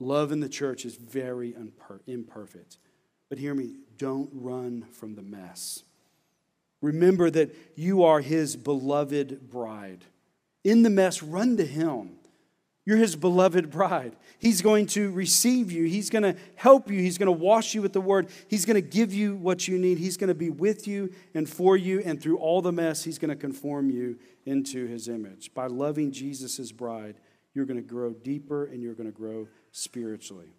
Love 0.00 0.32
in 0.32 0.40
the 0.40 0.48
church 0.48 0.84
is 0.84 0.96
very 0.96 1.54
imperfect. 2.06 2.78
But 3.28 3.38
hear 3.38 3.54
me, 3.54 3.76
don't 3.96 4.30
run 4.32 4.86
from 4.92 5.14
the 5.14 5.22
mess. 5.22 5.82
Remember 6.82 7.30
that 7.30 7.54
you 7.76 8.04
are 8.04 8.20
his 8.20 8.56
beloved 8.56 9.50
bride. 9.50 10.04
In 10.64 10.82
the 10.82 10.90
mess, 10.90 11.22
run 11.22 11.56
to 11.56 11.64
him. 11.64 12.16
You're 12.86 12.98
his 12.98 13.16
beloved 13.16 13.70
bride. 13.70 14.14
He's 14.38 14.60
going 14.60 14.86
to 14.88 15.10
receive 15.10 15.72
you. 15.72 15.84
He's 15.84 16.10
going 16.10 16.22
to 16.22 16.36
help 16.56 16.90
you. 16.90 16.98
He's 17.00 17.16
going 17.16 17.28
to 17.28 17.32
wash 17.32 17.74
you 17.74 17.80
with 17.80 17.94
the 17.94 18.00
word. 18.00 18.28
He's 18.48 18.66
going 18.66 18.74
to 18.74 18.86
give 18.86 19.14
you 19.14 19.36
what 19.36 19.66
you 19.66 19.78
need. 19.78 19.96
He's 19.96 20.18
going 20.18 20.28
to 20.28 20.34
be 20.34 20.50
with 20.50 20.86
you 20.86 21.10
and 21.34 21.48
for 21.48 21.78
you. 21.78 22.02
And 22.04 22.20
through 22.20 22.36
all 22.36 22.60
the 22.60 22.72
mess, 22.72 23.02
he's 23.02 23.18
going 23.18 23.30
to 23.30 23.36
conform 23.36 23.88
you 23.88 24.18
into 24.44 24.86
his 24.86 25.08
image. 25.08 25.54
By 25.54 25.68
loving 25.68 26.12
Jesus' 26.12 26.72
bride, 26.72 27.16
you're 27.54 27.64
going 27.64 27.82
to 27.82 27.88
grow 27.88 28.12
deeper 28.12 28.66
and 28.66 28.82
you're 28.82 28.94
going 28.94 29.10
to 29.10 29.16
grow 29.16 29.48
spiritually. 29.74 30.54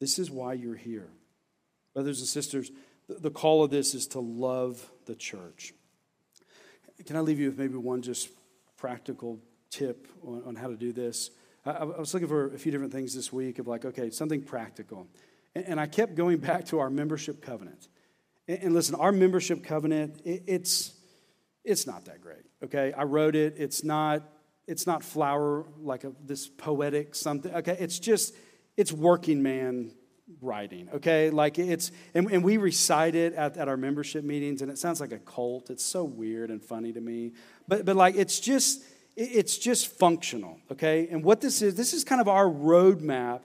This 0.00 0.18
is 0.18 0.28
why 0.28 0.54
you're 0.54 0.74
here. 0.74 1.08
Brothers 1.94 2.18
and 2.18 2.28
sisters, 2.28 2.70
the 3.08 3.30
call 3.30 3.62
of 3.62 3.70
this 3.70 3.94
is 3.94 4.08
to 4.08 4.20
love 4.20 4.84
the 5.06 5.14
church. 5.14 5.72
Can 7.06 7.16
I 7.16 7.20
leave 7.20 7.38
you 7.38 7.46
with 7.46 7.58
maybe 7.58 7.76
one 7.76 8.02
just 8.02 8.28
practical 8.76 9.38
tip 9.70 10.08
on, 10.26 10.42
on 10.46 10.56
how 10.56 10.66
to 10.66 10.76
do 10.76 10.92
this? 10.92 11.30
I, 11.64 11.70
I, 11.70 11.84
was 11.84 12.12
looking 12.12 12.28
for 12.28 12.52
a 12.54 12.58
few 12.58 12.72
different 12.72 12.92
things 12.92 13.14
this 13.14 13.32
week 13.32 13.60
of 13.60 13.68
like, 13.68 13.84
okay, 13.84 14.10
something 14.10 14.42
practical. 14.42 15.06
And, 15.54 15.64
and 15.68 15.80
I 15.80 15.86
kept 15.86 16.16
going 16.16 16.38
back 16.38 16.66
to 16.66 16.80
our 16.80 16.90
membership 16.90 17.40
covenant. 17.40 17.86
And, 18.48 18.64
and 18.64 18.74
listen, 18.74 18.96
our 18.96 19.12
membership 19.12 19.62
covenant, 19.62 20.20
it, 20.24 20.42
it's, 20.48 20.92
it's 21.64 21.86
not 21.86 22.06
that 22.06 22.20
great, 22.20 22.44
okay? 22.64 22.92
I 22.92 23.04
wrote 23.04 23.36
it. 23.36 23.54
It's 23.58 23.84
not, 23.84 24.24
it's 24.66 24.88
not 24.88 25.04
flower 25.04 25.66
like 25.78 26.02
a, 26.02 26.12
this 26.24 26.48
poetic 26.48 27.14
something, 27.14 27.54
okay? 27.54 27.76
It's 27.78 28.00
just, 28.00 28.34
it's 28.76 28.92
working 28.92 29.42
man 29.42 29.92
writing, 30.40 30.88
okay? 30.94 31.30
Like 31.30 31.58
it's, 31.58 31.92
and, 32.14 32.30
and 32.30 32.42
we 32.42 32.56
recite 32.56 33.14
it 33.14 33.34
at, 33.34 33.56
at 33.56 33.68
our 33.68 33.76
membership 33.76 34.24
meetings, 34.24 34.62
and 34.62 34.70
it 34.70 34.78
sounds 34.78 35.00
like 35.00 35.12
a 35.12 35.18
cult. 35.18 35.70
It's 35.70 35.84
so 35.84 36.04
weird 36.04 36.50
and 36.50 36.62
funny 36.62 36.92
to 36.92 37.00
me. 37.00 37.32
But, 37.68 37.84
but 37.84 37.96
like, 37.96 38.16
it's 38.16 38.40
just, 38.40 38.82
it's 39.16 39.56
just 39.56 39.86
functional, 39.86 40.58
okay? 40.72 41.08
And 41.10 41.22
what 41.22 41.40
this 41.40 41.62
is, 41.62 41.74
this 41.74 41.94
is 41.94 42.04
kind 42.04 42.20
of 42.20 42.28
our 42.28 42.46
roadmap 42.46 43.42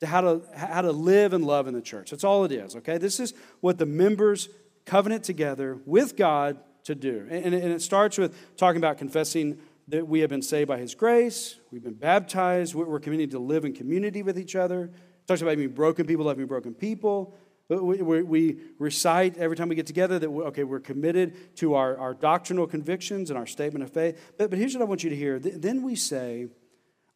to 0.00 0.06
how 0.06 0.20
to, 0.20 0.42
how 0.54 0.82
to 0.82 0.92
live 0.92 1.32
and 1.32 1.44
love 1.44 1.68
in 1.68 1.74
the 1.74 1.80
church. 1.80 2.10
That's 2.10 2.24
all 2.24 2.44
it 2.44 2.52
is, 2.52 2.76
okay? 2.76 2.98
This 2.98 3.20
is 3.20 3.32
what 3.60 3.78
the 3.78 3.86
members 3.86 4.48
covenant 4.84 5.24
together 5.24 5.78
with 5.86 6.16
God 6.16 6.58
to 6.84 6.94
do. 6.94 7.26
And, 7.30 7.54
and 7.54 7.72
it 7.72 7.80
starts 7.80 8.18
with 8.18 8.36
talking 8.56 8.78
about 8.78 8.98
confessing 8.98 9.58
that 9.88 10.08
we 10.08 10.20
have 10.20 10.30
been 10.30 10.42
saved 10.42 10.68
by 10.68 10.78
His 10.78 10.94
grace, 10.94 11.56
we've 11.70 11.82
been 11.82 11.94
baptized, 11.94 12.74
we're 12.74 13.00
committed 13.00 13.30
to 13.32 13.38
live 13.38 13.64
in 13.64 13.72
community 13.72 14.22
with 14.22 14.38
each 14.38 14.56
other 14.56 14.90
talks 15.26 15.42
about 15.42 15.56
being 15.56 15.70
broken 15.70 16.06
people 16.06 16.26
loving 16.26 16.46
broken 16.46 16.74
people. 16.74 17.34
We, 17.68 18.02
we, 18.02 18.22
we, 18.22 18.58
recite 18.78 19.38
every 19.38 19.56
time 19.56 19.70
we 19.70 19.74
get 19.74 19.86
together 19.86 20.18
that, 20.18 20.30
we're, 20.30 20.44
okay, 20.44 20.64
we're 20.64 20.80
committed 20.80 21.56
to 21.56 21.74
our, 21.74 21.96
our 21.96 22.12
doctrinal 22.12 22.66
convictions 22.66 23.30
and 23.30 23.38
our 23.38 23.46
statement 23.46 23.82
of 23.82 23.90
faith. 23.90 24.34
But, 24.36 24.50
but 24.50 24.58
here's 24.58 24.74
what 24.74 24.82
I 24.82 24.84
want 24.84 25.02
you 25.02 25.08
to 25.08 25.16
hear. 25.16 25.38
Then 25.38 25.82
we 25.82 25.96
say, 25.96 26.48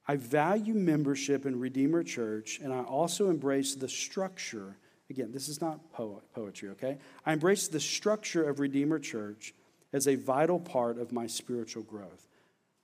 I 0.06 0.16
value 0.16 0.72
membership 0.72 1.44
in 1.44 1.58
Redeemer 1.58 2.02
Church, 2.02 2.60
and 2.62 2.72
I 2.72 2.80
also 2.80 3.28
embrace 3.28 3.74
the 3.74 3.90
structure. 3.90 4.78
Again, 5.10 5.32
this 5.32 5.50
is 5.50 5.60
not 5.60 5.92
po- 5.92 6.22
poetry, 6.34 6.70
okay? 6.70 6.96
I 7.26 7.34
embrace 7.34 7.68
the 7.68 7.80
structure 7.80 8.48
of 8.48 8.58
Redeemer 8.58 8.98
Church 8.98 9.52
as 9.92 10.08
a 10.08 10.14
vital 10.14 10.58
part 10.58 10.98
of 10.98 11.12
my 11.12 11.26
spiritual 11.26 11.82
growth. 11.82 12.27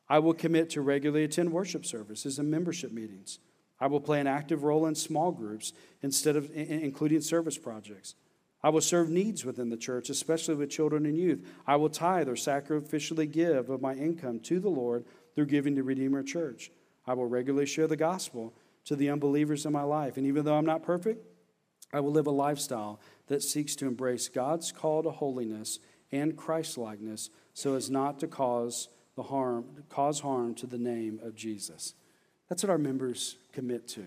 I 0.09 0.19
will 0.19 0.35
commit 0.35 0.71
to 0.71 0.81
regularly 0.81 1.25
attend 1.25 1.53
worship 1.53 1.87
services 1.87 2.39
and 2.39 2.51
membership 2.51 2.93
meetings. 2.93 3.39
I 3.81 3.87
will 3.87 4.01
play 4.01 4.21
an 4.21 4.27
active 4.27 4.63
role 4.63 4.87
in 4.87 4.95
small 4.95 5.33
groups 5.33 5.73
instead 6.03 6.37
of 6.37 6.51
including 6.55 7.21
service 7.21 7.59
projects. 7.59 8.15
I 8.63 8.71
will 8.71 8.81
serve 8.81 9.11
needs 9.11 9.45
within 9.45 9.69
the 9.69 9.77
church, 9.77 10.09
especially 10.09 10.55
with 10.55 10.71
children 10.71 11.05
and 11.05 11.19
youth. 11.19 11.47
I 11.67 11.77
will 11.77 11.91
tithe 11.91 12.29
or 12.29 12.35
sacrificially 12.35 13.31
give 13.31 13.69
of 13.69 13.83
my 13.83 13.95
income 13.95 14.41
to 14.41 14.59
the 14.59 14.71
Lord 14.71 15.05
through 15.35 15.47
giving 15.47 15.75
to 15.77 15.83
Redeemer 15.83 16.23
Church. 16.23 16.71
I 17.07 17.13
will 17.13 17.27
regularly 17.27 17.67
share 17.67 17.87
the 17.87 17.97
gospel 17.97 18.55
to 18.87 18.97
the 18.97 19.11
unbelievers 19.11 19.67
in 19.67 19.73
my 19.73 19.83
life. 19.83 20.17
And 20.17 20.27
even 20.27 20.45
though 20.45 20.57
I'm 20.57 20.65
not 20.65 20.83
perfect, 20.83 21.27
I 21.93 22.01
will 22.01 22.13
live 22.13 22.27
a 22.27 22.31
lifestyle 22.31 23.01
that 23.27 23.43
seeks 23.43 23.77
to 23.77 23.87
embrace 23.87 24.29
God's 24.29 24.73
call 24.73 25.03
to 25.03 25.11
holiness 25.11 25.79
and 26.11 26.37
Christlikeness 26.37 27.31
so 27.53 27.75
as 27.75 27.91
not 27.91 28.19
to 28.21 28.27
cause 28.27 28.89
the 29.17 29.23
harm 29.23 29.65
cause 29.89 30.21
harm 30.21 30.55
to 30.57 30.67
the 30.67 30.79
name 30.79 31.21
of 31.23 31.35
Jesus. 31.35 31.95
That's 32.49 32.63
what 32.63 32.71
our 32.71 32.79
members 32.79 33.37
commit 33.53 33.89
to. 33.89 34.05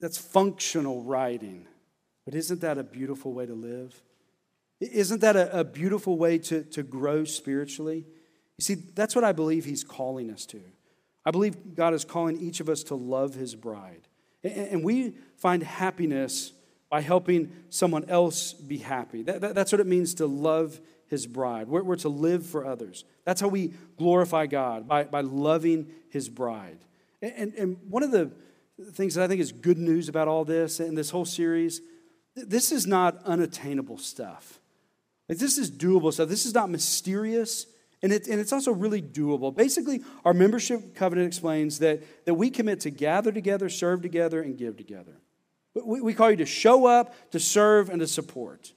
That's 0.00 0.18
functional 0.18 1.02
writing. 1.02 1.66
But 2.24 2.34
isn't 2.34 2.60
that 2.60 2.78
a 2.78 2.82
beautiful 2.82 3.32
way 3.32 3.46
to 3.46 3.54
live? 3.54 4.02
Isn't 4.80 5.20
that 5.20 5.36
a, 5.36 5.60
a, 5.60 5.64
beautiful 5.64 6.18
way 6.18 6.38
to, 6.38 6.62
to 6.64 6.82
grow 6.82 7.24
spiritually? 7.24 8.04
You 8.58 8.62
see, 8.62 8.74
that's 8.74 9.14
what 9.14 9.24
I 9.24 9.32
believe 9.32 9.64
He's 9.64 9.84
calling 9.84 10.30
us 10.30 10.44
to. 10.46 10.60
I 11.24 11.30
believe 11.30 11.74
God 11.74 11.94
is 11.94 12.04
calling 12.04 12.38
each 12.38 12.60
of 12.60 12.68
us 12.68 12.82
to 12.84 12.94
love 12.94 13.34
His 13.34 13.54
bride. 13.54 14.02
And, 14.44 14.52
and 14.52 14.84
we 14.84 15.14
find 15.38 15.62
happiness 15.62 16.52
by 16.90 17.00
helping 17.00 17.52
someone 17.70 18.04
else 18.08 18.52
be 18.52 18.78
happy. 18.78 19.22
That, 19.22 19.40
that, 19.40 19.54
that's 19.54 19.72
what 19.72 19.80
it 19.80 19.86
means 19.86 20.14
to 20.14 20.26
love 20.26 20.78
his 21.08 21.26
bride. 21.26 21.68
We're, 21.68 21.82
we're, 21.82 21.96
to 21.96 22.08
live 22.08 22.44
for 22.44 22.66
others. 22.66 23.04
That's 23.24 23.40
how 23.40 23.48
we 23.48 23.72
glorify 23.96 24.46
God, 24.46 24.88
by, 24.88 25.04
by 25.04 25.20
loving 25.20 25.86
his 26.10 26.28
bride. 26.28 26.78
And, 27.22 27.32
and, 27.36 27.54
and 27.54 27.76
one 27.88 28.02
of 28.02 28.10
the 28.10 28.30
things 28.92 29.14
that 29.14 29.24
I 29.24 29.28
think 29.28 29.40
is 29.40 29.52
good 29.52 29.78
news 29.78 30.08
about 30.08 30.28
all 30.28 30.44
this 30.44 30.80
and 30.80 30.96
this 30.96 31.10
whole 31.10 31.24
series, 31.24 31.80
this 32.34 32.72
is 32.72 32.86
not 32.86 33.22
unattainable 33.24 33.98
stuff. 33.98 34.60
Like, 35.28 35.38
this 35.38 35.58
is 35.58 35.70
doable 35.70 36.12
stuff. 36.12 36.28
This 36.28 36.46
is 36.46 36.54
not 36.54 36.70
mysterious. 36.70 37.66
And, 38.02 38.12
it, 38.12 38.28
and 38.28 38.38
it's 38.38 38.52
also 38.52 38.72
really 38.72 39.02
doable. 39.02 39.54
Basically, 39.54 40.02
our 40.24 40.34
membership 40.34 40.94
covenant 40.94 41.26
explains 41.26 41.78
that, 41.78 42.02
that 42.26 42.34
we 42.34 42.50
commit 42.50 42.80
to 42.80 42.90
gather 42.90 43.32
together, 43.32 43.68
serve 43.68 44.02
together, 44.02 44.42
and 44.42 44.56
give 44.56 44.76
together. 44.76 45.16
We, 45.74 46.00
we 46.00 46.14
call 46.14 46.30
you 46.30 46.36
to 46.36 46.46
show 46.46 46.86
up, 46.86 47.14
to 47.32 47.40
serve, 47.40 47.88
and 47.88 48.00
to 48.00 48.06
support. 48.06 48.72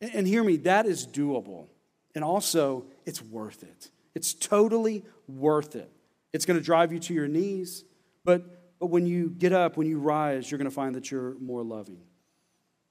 And 0.00 0.26
hear 0.26 0.44
me, 0.44 0.56
that 0.58 0.86
is 0.86 1.06
doable. 1.06 1.68
And 2.14 2.22
also, 2.22 2.84
it's 3.04 3.22
worth 3.22 3.62
it. 3.62 3.90
It's 4.14 4.34
totally 4.34 5.04
worth 5.28 5.76
it. 5.76 5.90
It's 6.32 6.44
going 6.44 6.58
to 6.58 6.64
drive 6.64 6.92
you 6.92 6.98
to 7.00 7.14
your 7.14 7.28
knees, 7.28 7.84
but, 8.24 8.78
but 8.78 8.86
when 8.86 9.06
you 9.06 9.30
get 9.30 9.52
up, 9.52 9.76
when 9.76 9.86
you 9.86 9.98
rise, 9.98 10.50
you're 10.50 10.58
going 10.58 10.68
to 10.68 10.74
find 10.74 10.94
that 10.94 11.10
you're 11.10 11.34
more 11.38 11.62
loving. 11.62 12.00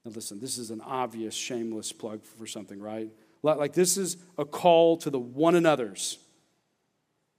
Now, 0.04 0.12
listen, 0.12 0.40
this 0.40 0.58
is 0.58 0.70
an 0.70 0.80
obvious, 0.80 1.34
shameless 1.34 1.92
plug 1.92 2.24
for 2.24 2.46
something, 2.46 2.80
right? 2.80 3.10
Like, 3.42 3.72
this 3.72 3.96
is 3.96 4.16
a 4.38 4.44
call 4.44 4.96
to 4.98 5.10
the 5.10 5.18
one 5.18 5.54
another's. 5.54 6.18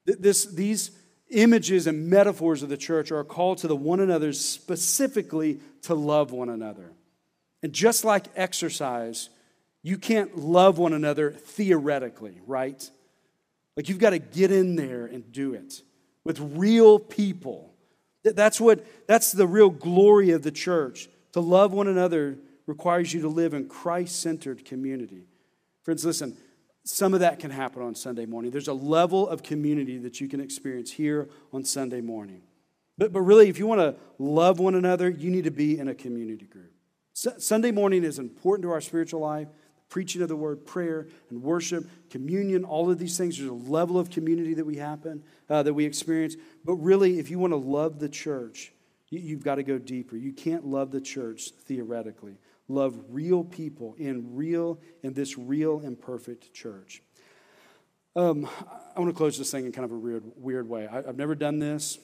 This, 0.06 0.46
these 0.46 0.92
images 1.30 1.88
and 1.88 2.10
metaphors 2.10 2.64
of 2.64 2.70
the 2.70 2.78
church 2.78 3.12
are 3.12 3.20
a 3.20 3.26
call 3.26 3.56
to 3.58 3.68
the 3.68 3.76
one 3.76 4.00
another's 4.00 4.40
specifically 4.40 5.60
to 5.84 5.96
love 5.96 6.32
one 6.32 6.50
another. 6.50 6.92
And 7.64 7.74
just 7.74 8.06
like 8.06 8.26
exercise, 8.36 9.30
you 9.88 9.98
can't 9.98 10.38
love 10.38 10.78
one 10.78 10.92
another 10.92 11.32
theoretically, 11.32 12.42
right? 12.46 12.90
Like 13.76 13.88
you've 13.88 14.00
got 14.00 14.10
to 14.10 14.20
get 14.20 14.52
in 14.52 14.76
there 14.76 15.06
and 15.06 15.32
do 15.32 15.54
it 15.54 15.82
with 16.24 16.40
real 16.40 17.00
people. 17.00 17.74
That's 18.24 18.60
what 18.60 18.86
that's 19.08 19.32
the 19.32 19.48
real 19.48 19.70
glory 19.70 20.32
of 20.32 20.44
the 20.44 20.52
church. 20.52 21.08
To 21.34 21.40
love 21.40 21.72
one 21.72 21.88
another 21.88 22.38
requires 22.66 23.14
you 23.14 23.22
to 23.22 23.30
live 23.30 23.54
in 23.54 23.70
Christ-centered 23.70 24.66
community. 24.66 25.28
Friends, 25.84 26.04
listen, 26.04 26.36
some 26.84 27.14
of 27.14 27.22
that 27.22 27.40
can 27.40 27.52
happen 27.52 27.82
on 27.82 27.96
Sunday 27.96 28.26
morning. 28.26 28.52
There's 28.52 28.68
a 28.68 28.74
level 28.74 29.30
of 29.30 29.42
community 29.42 29.98
that 30.00 30.20
you 30.20 30.28
can 30.28 30.42
experience 30.42 30.92
here 30.92 31.30
on 31.54 31.64
Sunday 31.64 32.02
morning. 32.02 32.42
But, 32.98 33.14
but 33.14 33.22
really, 33.22 33.48
if 33.48 33.58
you 33.58 33.68
want 33.68 33.80
to 33.80 33.96
love 34.18 34.60
one 34.60 34.76
another, 34.76 35.10
you 35.10 35.30
need 35.32 35.46
to 35.46 35.52
be 35.52 35.80
in 35.80 35.88
a 35.88 35.96
community 35.96 36.46
group. 36.46 36.74
Sunday 37.14 37.72
morning 37.72 38.04
is 38.04 38.20
important 38.20 38.64
to 38.64 38.72
our 38.72 38.82
spiritual 38.82 39.22
life. 39.22 39.48
Preaching 39.90 40.22
of 40.22 40.28
the 40.28 40.36
word, 40.36 40.66
prayer 40.66 41.08
and 41.30 41.42
worship, 41.42 41.86
communion, 42.10 42.66
all 42.66 42.90
of 42.90 43.00
these 43.00 43.18
things. 43.18 43.38
There's 43.38 43.50
a 43.50 43.54
level 43.54 43.98
of 43.98 44.10
community 44.10 44.54
that 44.56 44.66
we 44.66 44.76
happen, 44.78 45.24
uh, 45.50 45.64
that 45.64 45.74
we 45.74 45.86
experience. 45.86 46.36
But 46.66 46.76
really, 46.76 47.20
if 47.20 47.30
you 47.30 47.40
want 47.40 47.54
to 47.54 47.58
love 47.58 48.00
the 48.00 48.10
church, 48.10 48.74
you, 49.10 49.20
you've 49.20 49.44
got 49.44 49.56
to 49.56 49.64
go 49.64 49.78
deeper. 49.78 50.18
You 50.18 50.34
can't 50.34 50.66
love 50.66 50.92
the 50.92 51.02
church 51.02 51.52
theoretically. 51.66 52.38
Love 52.68 53.00
real 53.10 53.44
people 53.44 53.96
in 53.98 54.36
real, 54.36 54.80
in 55.04 55.14
this 55.14 55.38
real 55.38 55.80
and 55.80 56.00
perfect 56.00 56.54
church. 56.54 57.02
Um, 58.16 58.50
I 58.96 59.00
want 59.00 59.12
to 59.12 59.18
close 59.18 59.38
this 59.38 59.52
thing 59.52 59.66
in 59.66 59.72
kind 59.72 59.86
of 59.86 59.92
a 59.92 59.98
weird, 59.98 60.24
weird 60.36 60.68
way. 60.68 60.88
I, 60.88 61.04
have 61.04 61.18
never 61.18 61.36
done 61.36 61.60
this. 61.60 62.00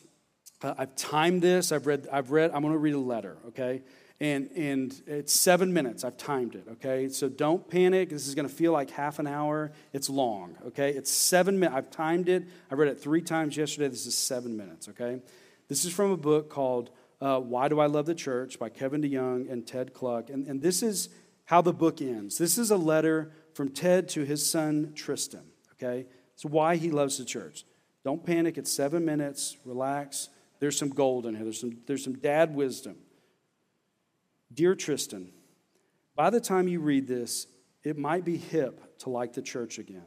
Uh, 0.62 0.74
I've 0.78 0.96
timed 0.96 1.42
this. 1.42 1.72
I've 1.72 1.88
read. 1.88 2.08
I've 2.12 2.32
read. 2.32 2.52
I'm 2.52 2.62
going 2.62 2.74
to 2.74 2.78
read 2.78 2.94
a 2.94 3.00
letter. 3.00 3.38
Okay, 3.48 3.82
and, 4.24 4.50
and 4.56 5.02
it's 5.06 5.34
seven 5.34 5.74
minutes. 5.74 6.06
I've 6.06 6.16
timed 6.16 6.56
it, 6.56 6.66
okay? 6.72 7.10
So 7.10 7.28
don't 7.28 7.70
panic. 7.70 8.10
This 8.10 8.26
is 8.26 8.36
going 8.36 8.48
to 8.48 8.54
feel 8.54 8.72
like 8.72 8.90
half 8.90 9.20
an 9.20 9.28
hour. 9.28 9.74
It's 9.92 10.10
long, 10.10 10.56
okay? 10.68 10.92
It's 10.92 11.12
seven 11.12 11.60
minutes. 11.60 11.76
I've 11.76 11.92
timed 11.92 12.30
it. 12.30 12.46
I 12.72 12.76
read 12.76 12.88
it 12.88 13.02
three 13.02 13.22
times 13.22 13.58
yesterday. 13.58 13.90
This 13.90 14.06
is 14.06 14.16
seven 14.16 14.56
minutes, 14.56 14.88
okay? 14.88 15.20
This 15.68 15.84
is 15.84 15.92
from 15.92 16.12
a 16.12 16.16
book 16.16 16.50
called 16.50 16.92
uh, 17.20 17.42
Why 17.42 17.68
Do 17.68 17.82
I 17.82 17.88
Love 17.88 18.06
the 18.06 18.16
Church 18.16 18.58
by 18.58 18.70
Kevin 18.70 19.02
DeYoung 19.02 19.52
and 19.52 19.68
Ted 19.68 19.94
Kluck 19.94 20.30
And, 20.30 20.48
and 20.48 20.62
this 20.62 20.82
is 20.82 21.10
how 21.44 21.62
the 21.62 21.74
book 21.74 22.02
ends. 22.02 22.38
This 22.38 22.58
is 22.58 22.72
a 22.72 22.78
letter 22.78 23.34
from 23.54 23.72
Ted 23.72 24.08
to 24.10 24.24
his 24.24 24.50
son 24.50 24.94
Tristan, 24.96 25.44
okay? 25.74 26.06
It's 26.34 26.46
why 26.46 26.78
he 26.78 26.92
loves 26.92 27.18
the 27.18 27.26
church. 27.26 27.66
Don't 28.06 28.26
panic. 28.26 28.58
It's 28.58 28.72
seven 28.72 29.04
minutes. 29.04 29.58
Relax. 29.66 30.30
There's 30.62 30.78
some 30.80 30.92
gold 30.92 31.26
in 31.26 31.36
here, 31.36 31.44
there's 31.44 31.60
some, 31.60 31.80
there's 31.88 32.06
some 32.06 32.14
dad 32.14 32.56
wisdom. 32.56 32.96
Dear 34.54 34.76
Tristan, 34.76 35.32
by 36.16 36.30
the 36.30 36.42
time 36.42 36.68
you 36.68 36.80
read 36.80 37.08
this, 37.08 37.48
it 37.84 37.98
might 37.98 38.24
be 38.24 38.38
hip 38.38 39.00
to 39.00 39.10
like 39.10 39.34
the 39.34 39.42
church 39.42 39.80
again. 39.80 40.06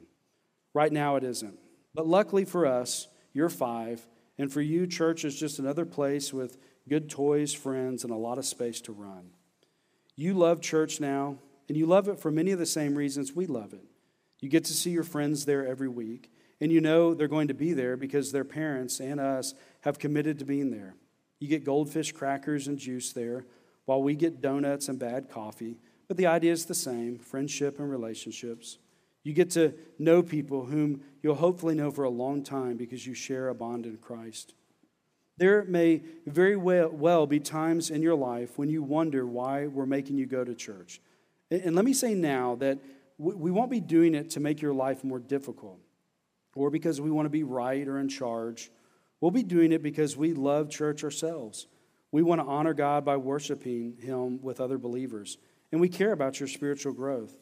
Right 0.72 0.92
now, 0.92 1.16
it 1.16 1.24
isn't. 1.24 1.58
But 1.94 2.06
luckily 2.06 2.44
for 2.44 2.66
us, 2.66 3.08
you're 3.32 3.48
five, 3.48 4.06
and 4.38 4.52
for 4.52 4.60
you, 4.60 4.86
church 4.86 5.24
is 5.24 5.38
just 5.38 5.58
another 5.58 5.86
place 5.86 6.32
with 6.32 6.58
good 6.88 7.08
toys, 7.08 7.52
friends, 7.52 8.04
and 8.04 8.12
a 8.12 8.16
lot 8.16 8.38
of 8.38 8.44
space 8.44 8.80
to 8.82 8.92
run. 8.92 9.30
You 10.14 10.34
love 10.34 10.60
church 10.60 11.00
now, 11.00 11.38
and 11.68 11.76
you 11.76 11.86
love 11.86 12.08
it 12.08 12.20
for 12.20 12.30
many 12.30 12.52
of 12.52 12.58
the 12.58 12.66
same 12.66 12.94
reasons 12.94 13.32
we 13.32 13.46
love 13.46 13.72
it. 13.72 13.84
You 14.40 14.48
get 14.48 14.64
to 14.66 14.74
see 14.74 14.90
your 14.90 15.02
friends 15.02 15.44
there 15.44 15.66
every 15.66 15.88
week, 15.88 16.30
and 16.60 16.70
you 16.70 16.80
know 16.80 17.14
they're 17.14 17.28
going 17.28 17.48
to 17.48 17.54
be 17.54 17.72
there 17.72 17.96
because 17.96 18.30
their 18.30 18.44
parents 18.44 19.00
and 19.00 19.18
us 19.18 19.54
have 19.80 19.98
committed 19.98 20.38
to 20.38 20.44
being 20.44 20.70
there. 20.70 20.94
You 21.40 21.48
get 21.48 21.64
goldfish 21.64 22.12
crackers 22.12 22.68
and 22.68 22.78
juice 22.78 23.12
there 23.12 23.46
while 23.86 24.02
we 24.02 24.14
get 24.14 24.40
donuts 24.40 24.88
and 24.88 24.98
bad 24.98 25.30
coffee. 25.30 25.76
But 26.08 26.16
the 26.16 26.26
idea 26.26 26.52
is 26.52 26.66
the 26.66 26.74
same 26.74 27.18
friendship 27.18 27.78
and 27.78 27.90
relationships. 27.90 28.78
You 29.24 29.32
get 29.32 29.50
to 29.52 29.74
know 29.98 30.22
people 30.22 30.66
whom 30.66 31.00
you'll 31.22 31.34
hopefully 31.34 31.74
know 31.74 31.90
for 31.90 32.04
a 32.04 32.10
long 32.10 32.44
time 32.44 32.76
because 32.76 33.06
you 33.06 33.14
share 33.14 33.48
a 33.48 33.54
bond 33.54 33.86
in 33.86 33.96
Christ. 33.96 34.54
There 35.38 35.64
may 35.64 36.02
very 36.26 36.56
well 36.56 37.26
be 37.26 37.40
times 37.40 37.90
in 37.90 38.02
your 38.02 38.14
life 38.14 38.56
when 38.56 38.68
you 38.68 38.82
wonder 38.82 39.26
why 39.26 39.66
we're 39.66 39.86
making 39.86 40.16
you 40.16 40.26
go 40.26 40.44
to 40.44 40.54
church. 40.54 41.00
And 41.50 41.74
let 41.74 41.84
me 41.84 41.92
say 41.92 42.14
now 42.14 42.54
that 42.56 42.78
we 43.18 43.50
won't 43.50 43.70
be 43.70 43.80
doing 43.80 44.14
it 44.14 44.30
to 44.30 44.40
make 44.40 44.62
your 44.62 44.74
life 44.74 45.02
more 45.02 45.18
difficult 45.18 45.80
or 46.54 46.70
because 46.70 47.00
we 47.00 47.10
want 47.10 47.26
to 47.26 47.30
be 47.30 47.42
right 47.42 47.86
or 47.86 47.98
in 47.98 48.08
charge. 48.08 48.70
We'll 49.20 49.30
be 49.30 49.42
doing 49.42 49.72
it 49.72 49.82
because 49.82 50.16
we 50.16 50.32
love 50.32 50.70
church 50.70 51.04
ourselves. 51.04 51.66
We 52.16 52.22
want 52.22 52.40
to 52.40 52.46
honor 52.46 52.72
God 52.72 53.04
by 53.04 53.18
worshiping 53.18 53.98
Him 54.00 54.40
with 54.40 54.58
other 54.58 54.78
believers. 54.78 55.36
And 55.70 55.82
we 55.82 55.90
care 55.90 56.12
about 56.12 56.40
your 56.40 56.46
spiritual 56.46 56.94
growth. 56.94 57.36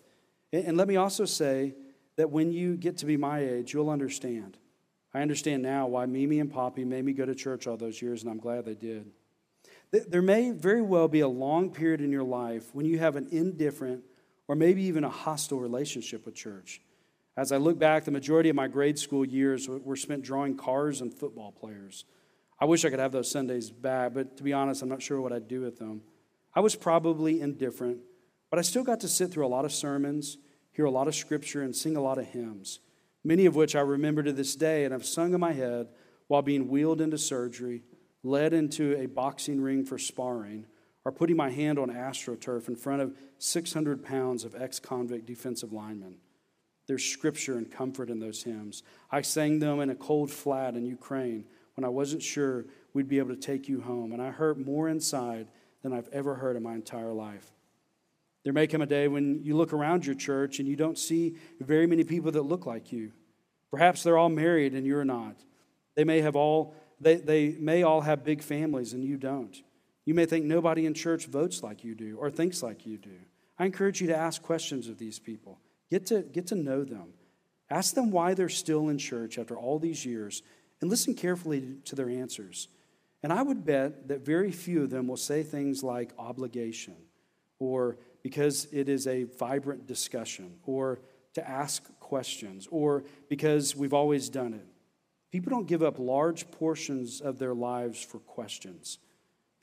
And 0.53 0.77
let 0.77 0.89
me 0.89 0.97
also 0.97 1.27
say 1.27 1.75
that 2.17 2.31
when 2.31 2.51
you 2.51 2.77
get 2.77 2.97
to 2.97 3.07
be 3.07 3.17
my 3.17 3.39
age, 3.39 3.73
you'll 3.73 3.89
understand. 3.89 4.59
I 5.15 5.23
understand 5.23 5.63
now 5.63 5.87
why 5.87 6.07
Mimi 6.07 6.41
and 6.41 6.53
Poppy 6.53 6.85
made 6.85 7.05
me 7.05 7.13
go 7.13 7.25
to 7.25 7.37
church 7.37 7.69
all 7.69 7.77
those 7.77 8.03
years, 8.03 8.23
and 8.23 8.33
I'm 8.33 8.41
glad 8.41 8.65
they 8.65 8.75
did. 8.75 9.13
There 9.93 10.21
may 10.21 10.51
very 10.51 10.83
well 10.83 11.07
be 11.07 11.21
a 11.21 11.29
long 11.29 11.71
period 11.71 12.01
in 12.01 12.11
your 12.11 12.25
life 12.25 12.75
when 12.75 12.85
you 12.85 12.99
have 12.99 13.15
an 13.15 13.29
indifferent 13.31 14.03
or 14.49 14.57
maybe 14.57 14.83
even 14.83 15.05
a 15.05 15.09
hostile 15.09 15.61
relationship 15.61 16.27
with 16.27 16.35
church. 16.35 16.81
As 17.37 17.53
I 17.53 17.59
look 17.59 17.79
back, 17.79 18.07
the 18.07 18.11
majority 18.11 18.49
of 18.49 18.57
my 18.57 18.67
grade 18.67 18.99
school 18.99 19.25
years 19.25 19.69
were 19.69 19.95
spent 19.95 20.25
drawing 20.25 20.57
cars 20.57 21.01
and 21.01 21.15
football 21.15 21.53
players. 21.53 22.07
I 22.65 22.67
wish 22.67 22.83
I 22.87 22.89
could 22.89 22.99
have 22.99 23.13
those 23.13 23.31
Sundays 23.31 23.71
back, 23.71 24.15
but 24.15 24.39
to 24.39 24.43
be 24.43 24.55
honest, 24.55 24.81
I'm 24.81 24.89
not 24.89 25.03
sure 25.03 25.21
what 25.21 25.35
I'd 25.35 25.49
do 25.49 25.61
with 25.61 25.79
them. 25.79 26.01
I 26.55 26.61
was 26.61 26.75
probably 26.75 27.43
indifferent, 27.43 27.99
but 28.49 28.59
I 28.59 28.63
still 28.63 28.83
got 28.83 29.01
to 29.01 29.09
sit 29.09 29.31
through 29.31 29.45
a 29.45 29.49
lot 29.49 29.67
of 29.67 29.73
sermons, 29.73 30.39
hear 30.73 30.87
a 30.87 30.91
lot 30.91 31.07
of 31.07 31.15
scripture, 31.15 31.61
and 31.61 31.77
sing 31.77 31.95
a 31.95 32.01
lot 32.01 32.17
of 32.17 32.25
hymns, 32.25 32.81
many 33.23 33.45
of 33.45 33.55
which 33.55 33.77
I 33.77 33.83
remember 33.83 34.23
to 34.23 34.33
this 34.33 34.57
day 34.57 34.87
and 34.87 34.95
I've 34.95 35.05
sung 35.05 35.35
in 35.35 35.41
my 35.41 35.53
head 35.53 35.89
while 36.27 36.41
being 36.41 36.69
wheeled 36.69 37.03
into 37.03 37.19
surgery, 37.19 37.83
led 38.23 38.55
into 38.55 38.97
a 38.97 39.09
boxing 39.09 39.61
ring 39.61 39.85
for 39.85 39.99
sparring, 39.99 40.65
or 41.05 41.13
putting 41.13 41.37
my 41.37 41.51
hand 41.51 41.79
on 41.79 41.91
AstroTurf 41.91 42.67
in 42.69 42.77
front 42.77 43.03
of 43.03 43.15
600 43.37 44.03
pounds 44.03 44.43
of 44.43 44.57
ex 44.59 44.81
convict 44.81 45.27
defensive 45.27 45.75
linemen. 45.75 46.17
There's 46.87 47.05
scripture 47.05 47.59
and 47.59 47.71
comfort 47.71 48.09
in 48.09 48.21
those 48.21 48.43
hymns. 48.43 48.83
I 49.11 49.21
sang 49.21 49.59
them 49.59 49.81
in 49.81 49.91
a 49.91 49.95
cold 49.95 50.31
flat 50.31 50.77
in 50.77 50.87
Ukraine 50.87 51.45
when 51.75 51.85
I 51.85 51.89
wasn't 51.89 52.23
sure 52.23 52.67
we'd 52.93 53.09
be 53.09 53.19
able 53.19 53.35
to 53.35 53.41
take 53.41 53.69
you 53.69 53.81
home. 53.81 54.13
And 54.13 54.23
I 54.23 54.31
hurt 54.31 54.59
more 54.59 54.89
inside 54.89 55.49
than 55.83 55.93
I've 55.93 56.09
ever 56.09 56.37
hurt 56.37 56.57
in 56.57 56.63
my 56.63 56.75
entire 56.75 57.13
life. 57.13 57.53
There 58.45 58.53
may 58.53 58.67
come 58.67 58.83
a 58.83 58.87
day 58.87 59.09
when 59.09 59.43
you 59.43 59.57
look 59.57 59.73
around 59.73 60.05
your 60.05 60.15
church 60.15 60.59
and 60.59 60.69
you 60.69 60.77
don't 60.77 60.99
see 60.99 61.37
very 61.61 61.87
many 61.87 62.05
people 62.05 62.31
that 62.33 62.43
look 62.43 62.67
like 62.67 62.93
you. 62.93 63.13
Perhaps 63.71 64.03
they're 64.03 64.19
all 64.19 64.29
married 64.29 64.75
and 64.75 64.87
you're 64.87 65.05
not. 65.05 65.37
They 65.95 66.05
may 66.05 66.21
have 66.21 66.37
all 66.37 66.75
they, 67.01 67.17
they 67.17 67.57
may 67.59 67.83
all 67.83 68.03
have 68.03 68.25
big 68.25 68.43
families 68.43 68.93
and 68.93 69.05
you 69.05 69.17
don't. 69.17 69.57
You 70.05 70.15
may 70.15 70.27
think 70.27 70.45
nobody 70.45 70.87
in 70.87 70.95
church 70.95 71.27
votes 71.27 71.63
like 71.63 71.83
you 71.83 71.95
do 71.95 72.17
or 72.19 72.31
thinks 72.31 72.63
like 72.63 72.87
you 72.87 72.99
do. 72.99 73.19
I 73.59 73.67
encourage 73.67 74.01
you 74.01 74.07
to 74.09 74.17
ask 74.17 74.43
questions 74.43 74.89
of 74.89 74.99
these 74.99 75.19
people. 75.19 75.59
Get 75.91 76.07
to, 76.07 76.23
get 76.23 76.47
to 76.49 76.55
know 76.55 76.85
them. 76.85 77.15
Ask 77.71 77.95
them 77.95 78.11
why 78.11 78.35
they're 78.35 78.49
still 78.49 78.89
in 78.89 78.99
church 78.99 79.39
after 79.39 79.57
all 79.57 79.79
these 79.79 80.05
years 80.05 80.43
and 80.85 80.91
listen 80.91 81.15
carefully 81.15 81.79
to 81.87 81.97
their 81.97 82.11
answers. 82.11 82.69
And 83.23 83.33
I 83.33 83.41
would 83.41 83.65
bet 83.65 84.09
that 84.09 84.21
very 84.21 84.53
few 84.53 84.83
of 84.83 84.91
them 84.91 85.09
will 85.09 85.17
say 85.17 85.43
things 85.43 85.83
like 85.83 86.13
obligation 86.19 86.95
or 87.59 87.97
because 88.23 88.69
it 88.71 88.91
is 88.91 89.07
a 89.07 89.25
vibrant 89.25 89.87
discussion 89.87 90.57
or 90.67 91.01
to 91.33 91.49
ask 91.49 91.83
questions 92.01 92.69
or 92.71 93.05
because 93.31 93.75
we've 93.75 93.95
always 93.95 94.29
done 94.29 94.53
it. 94.53 94.67
People 95.33 95.49
don't 95.49 95.67
give 95.67 95.83
up 95.83 95.99
large 95.99 96.51
portions 96.51 97.23
of 97.23 97.39
their 97.39 97.55
lives 97.55 98.03
for 98.05 98.19
questions. 98.19 98.99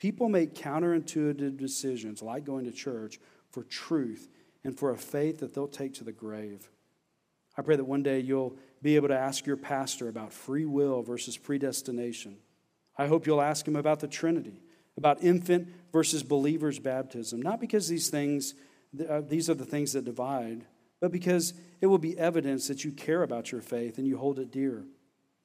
People 0.00 0.28
make 0.28 0.56
counterintuitive 0.56 1.56
decisions 1.56 2.20
like 2.20 2.44
going 2.44 2.64
to 2.64 2.72
church 2.72 3.20
for 3.52 3.62
truth 3.62 4.28
and 4.64 4.76
for 4.76 4.90
a 4.90 4.98
faith 4.98 5.38
that 5.38 5.54
they'll 5.54 5.68
take 5.68 5.94
to 5.94 6.02
the 6.02 6.10
grave. 6.10 6.68
I 7.56 7.62
pray 7.62 7.76
that 7.76 7.84
one 7.84 8.02
day 8.02 8.18
you'll 8.18 8.56
be 8.82 8.96
able 8.96 9.08
to 9.08 9.18
ask 9.18 9.46
your 9.46 9.56
pastor 9.56 10.08
about 10.08 10.32
free 10.32 10.64
will 10.64 11.02
versus 11.02 11.36
predestination. 11.36 12.36
I 12.98 13.06
hope 13.06 13.26
you'll 13.26 13.40
ask 13.40 13.66
him 13.66 13.76
about 13.76 14.00
the 14.00 14.08
Trinity, 14.08 14.60
about 14.96 15.22
infant 15.22 15.68
versus 15.92 16.22
believer's 16.22 16.78
baptism, 16.78 17.40
not 17.40 17.60
because 17.60 17.88
these 17.88 18.10
things, 18.10 18.54
uh, 19.08 19.22
these 19.26 19.48
are 19.48 19.54
the 19.54 19.64
things 19.64 19.92
that 19.92 20.04
divide, 20.04 20.66
but 21.00 21.12
because 21.12 21.54
it 21.80 21.86
will 21.86 21.98
be 21.98 22.18
evidence 22.18 22.68
that 22.68 22.84
you 22.84 22.92
care 22.92 23.22
about 23.22 23.52
your 23.52 23.60
faith 23.60 23.98
and 23.98 24.06
you 24.06 24.18
hold 24.18 24.38
it 24.38 24.50
dear. 24.50 24.84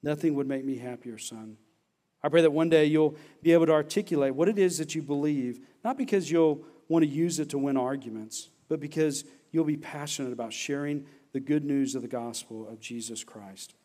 Nothing 0.02 0.34
would 0.34 0.46
make 0.46 0.64
me 0.64 0.76
happier, 0.76 1.18
son. 1.18 1.56
I 2.22 2.28
pray 2.28 2.42
that 2.42 2.50
one 2.52 2.68
day 2.68 2.84
you'll 2.86 3.16
be 3.42 3.52
able 3.52 3.66
to 3.66 3.72
articulate 3.72 4.34
what 4.34 4.48
it 4.48 4.58
is 4.58 4.78
that 4.78 4.94
you 4.94 5.02
believe, 5.02 5.60
not 5.84 5.96
because 5.96 6.30
you'll 6.30 6.64
want 6.88 7.04
to 7.04 7.08
use 7.08 7.38
it 7.38 7.50
to 7.50 7.58
win 7.58 7.76
arguments, 7.76 8.50
but 8.68 8.80
because 8.80 9.24
you'll 9.52 9.64
be 9.64 9.76
passionate 9.76 10.32
about 10.32 10.52
sharing 10.52 11.06
the 11.38 11.44
good 11.44 11.64
news 11.64 11.94
of 11.94 12.02
the 12.02 12.08
gospel 12.08 12.66
of 12.68 12.80
Jesus 12.80 13.22
Christ. 13.22 13.76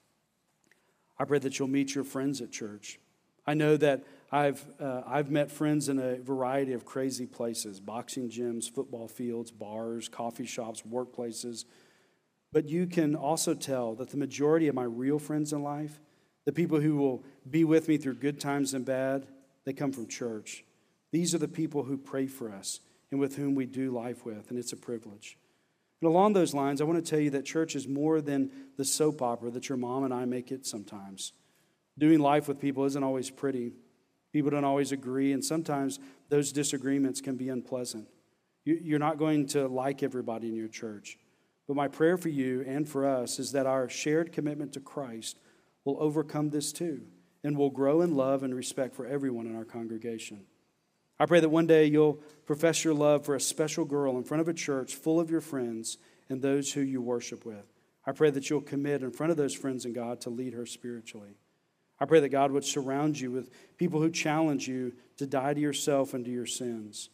I 1.20 1.26
pray 1.26 1.38
that 1.38 1.60
you'll 1.60 1.68
meet 1.68 1.94
your 1.94 2.04
friends 2.04 2.42
at 2.42 2.52
church. 2.52 3.00
I 3.46 3.54
know 3.54 3.78
that 3.78 4.04
I've, 4.32 4.66
uh, 4.80 5.04
I've 5.06 5.30
met 5.30 5.52
friends 5.52 5.88
in 5.88 6.00
a 6.00 6.16
variety 6.16 6.74
of 6.74 6.84
crazy 6.84 7.28
places 7.28 7.80
boxing 7.80 8.28
gyms, 8.28 8.68
football 8.68 9.08
fields, 9.08 9.52
bars, 9.52 10.10
coffee 10.10 10.48
shops, 10.48 10.82
workplaces. 10.82 11.66
But 12.52 12.70
you 12.70 12.88
can 12.88 13.16
also 13.16 13.54
tell 13.54 13.94
that 13.98 14.10
the 14.10 14.18
majority 14.18 14.68
of 14.68 14.74
my 14.74 14.86
real 14.86 15.20
friends 15.20 15.54
in 15.54 15.62
life, 15.62 16.02
the 16.46 16.54
people 16.54 16.80
who 16.80 16.98
will 16.98 17.24
be 17.48 17.64
with 17.64 17.88
me 17.88 17.98
through 17.98 18.16
good 18.16 18.40
times 18.40 18.74
and 18.74 18.84
bad, 18.84 19.28
they 19.64 19.74
come 19.74 19.92
from 19.92 20.08
church. 20.08 20.66
These 21.12 21.36
are 21.36 21.38
the 21.38 21.48
people 21.48 21.84
who 21.84 22.00
pray 22.00 22.26
for 22.26 22.52
us 22.52 22.80
and 23.12 23.20
with 23.20 23.36
whom 23.36 23.54
we 23.54 23.68
do 23.68 23.92
life 23.92 24.26
with, 24.26 24.50
and 24.50 24.58
it's 24.58 24.74
a 24.74 24.78
privilege. 24.78 25.38
And 26.04 26.10
along 26.10 26.34
those 26.34 26.54
lines, 26.54 26.82
I 26.82 26.84
want 26.84 27.02
to 27.02 27.10
tell 27.10 27.22
you 27.22 27.30
that 27.30 27.46
church 27.46 27.78
is 27.78 27.88
more 27.88 28.20
than 28.20 28.52
the 28.76 28.84
soap 28.84 29.22
opera 29.22 29.50
that 29.52 29.70
your 29.70 29.78
mom 29.78 30.04
and 30.04 30.14
I 30.14 30.26
make 30.26 30.52
it 30.52 30.66
sometimes. 30.66 31.32
Doing 31.98 32.20
life 32.20 32.50
with 32.50 32.60
people 32.60 32.84
isn't 32.84 33.04
always 33.06 33.30
pretty. 33.30 33.72
People 34.34 34.52
don't 34.52 34.66
always 34.66 34.92
agree, 34.92 35.32
and 35.32 35.42
sometimes 35.42 36.02
those 36.28 36.52
disagreements 36.52 37.22
can 37.22 37.38
be 37.38 37.48
unpleasant. 37.48 38.10
You're 38.66 39.00
not 39.00 39.18
going 39.18 39.48
to 39.48 39.70
like 39.70 40.04
everybody 40.04 40.50
in 40.50 40.56
your 40.56 40.68
church. 40.68 41.18
But 41.70 41.78
my 41.78 41.88
prayer 41.88 42.18
for 42.18 42.28
you 42.28 42.66
and 42.68 42.86
for 42.86 43.06
us 43.06 43.40
is 43.40 43.54
that 43.54 43.66
our 43.66 43.88
shared 43.88 44.34
commitment 44.34 44.74
to 44.74 44.82
Christ 44.82 45.40
will 45.86 45.96
overcome 46.02 46.50
this 46.50 46.74
too 46.74 47.04
and 47.46 47.58
will 47.58 47.70
grow 47.70 48.02
in 48.02 48.14
love 48.14 48.44
and 48.44 48.54
respect 48.54 48.94
for 48.94 49.06
everyone 49.06 49.48
in 49.48 49.56
our 49.56 49.64
congregation. 49.64 50.48
I 51.20 51.26
pray 51.26 51.40
that 51.40 51.50
one 51.50 51.68
day 51.68 51.86
you'll 51.86 52.20
profess 52.46 52.84
your 52.84 52.94
love 52.94 53.26
for 53.26 53.36
a 53.36 53.40
special 53.40 53.86
girl 53.86 54.18
in 54.18 54.24
front 54.24 54.42
of 54.42 54.48
a 54.48 54.54
church 54.54 54.96
full 54.96 55.20
of 55.20 55.30
your 55.30 55.42
friends 55.42 55.98
and 56.30 56.42
those 56.42 56.74
who 56.74 56.82
you 56.82 57.02
worship 57.02 57.46
with. 57.46 57.72
I 58.06 58.12
pray 58.12 58.32
that 58.32 58.50
you'll 58.50 58.62
commit 58.62 59.04
in 59.04 59.12
front 59.12 59.32
of 59.32 59.38
those 59.38 59.54
friends 59.54 59.86
and 59.86 59.96
God 59.96 60.22
to 60.22 60.30
lead 60.30 60.54
her 60.54 60.66
spiritually. 60.66 61.38
I 62.00 62.06
pray 62.06 62.20
that 62.20 62.30
God 62.30 62.52
would 62.52 62.66
surround 62.66 63.20
you 63.20 63.32
with 63.32 63.50
people 63.78 64.02
who 64.02 64.10
challenge 64.10 64.68
you 64.68 64.94
to 65.18 65.28
die 65.28 65.54
to 65.54 65.62
yourself 65.62 66.14
and 66.14 66.26
to 66.26 66.32
your 66.32 66.46
sins. 66.46 67.10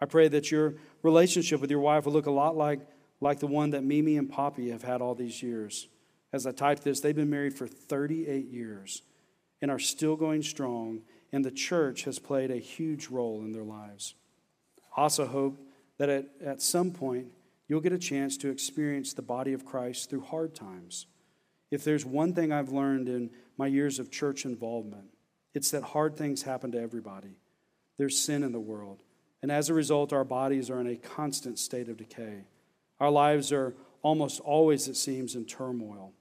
I 0.00 0.06
pray 0.06 0.28
that 0.28 0.50
your 0.50 0.74
relationship 1.02 1.60
with 1.60 1.70
your 1.70 1.80
wife 1.80 2.06
will 2.06 2.12
look 2.14 2.26
a 2.26 2.32
lot 2.32 2.56
like, 2.56 2.80
like 3.20 3.38
the 3.38 3.46
one 3.46 3.70
that 3.70 3.84
Mimi 3.84 4.16
and 4.16 4.28
Poppy 4.28 4.70
have 4.70 4.82
had 4.82 5.00
all 5.00 5.14
these 5.14 5.42
years. 5.42 5.86
As 6.32 6.46
I 6.46 6.52
type 6.52 6.80
this, 6.80 7.00
they've 7.00 7.14
been 7.14 7.30
married 7.30 7.54
for 7.54 7.68
38 7.68 8.48
years 8.48 9.02
and 9.62 9.70
are 9.70 9.78
still 9.78 10.16
going 10.16 10.42
strong 10.42 11.02
and 11.34 11.44
the 11.44 11.50
church 11.50 12.04
has 12.04 12.20
played 12.20 12.52
a 12.52 12.58
huge 12.58 13.08
role 13.08 13.40
in 13.40 13.50
their 13.50 13.64
lives. 13.64 14.14
I 14.96 15.02
also 15.02 15.26
hope 15.26 15.58
that 15.98 16.08
at, 16.08 16.26
at 16.40 16.62
some 16.62 16.92
point 16.92 17.26
you'll 17.66 17.80
get 17.80 17.92
a 17.92 17.98
chance 17.98 18.36
to 18.36 18.50
experience 18.50 19.12
the 19.12 19.22
body 19.22 19.52
of 19.52 19.64
Christ 19.64 20.08
through 20.08 20.20
hard 20.20 20.54
times. 20.54 21.06
If 21.72 21.82
there's 21.82 22.04
one 22.04 22.34
thing 22.34 22.52
I've 22.52 22.70
learned 22.70 23.08
in 23.08 23.30
my 23.58 23.66
years 23.66 23.98
of 23.98 24.12
church 24.12 24.44
involvement, 24.44 25.08
it's 25.54 25.72
that 25.72 25.82
hard 25.82 26.16
things 26.16 26.42
happen 26.42 26.70
to 26.70 26.80
everybody. 26.80 27.36
There's 27.98 28.16
sin 28.16 28.44
in 28.44 28.52
the 28.52 28.60
world, 28.60 29.02
and 29.42 29.50
as 29.50 29.68
a 29.68 29.74
result, 29.74 30.12
our 30.12 30.24
bodies 30.24 30.70
are 30.70 30.80
in 30.80 30.86
a 30.86 30.94
constant 30.94 31.58
state 31.58 31.88
of 31.88 31.96
decay. 31.96 32.44
Our 33.00 33.10
lives 33.10 33.50
are 33.52 33.74
almost 34.02 34.38
always, 34.38 34.86
it 34.86 34.96
seems, 34.96 35.34
in 35.34 35.46
turmoil. 35.46 36.12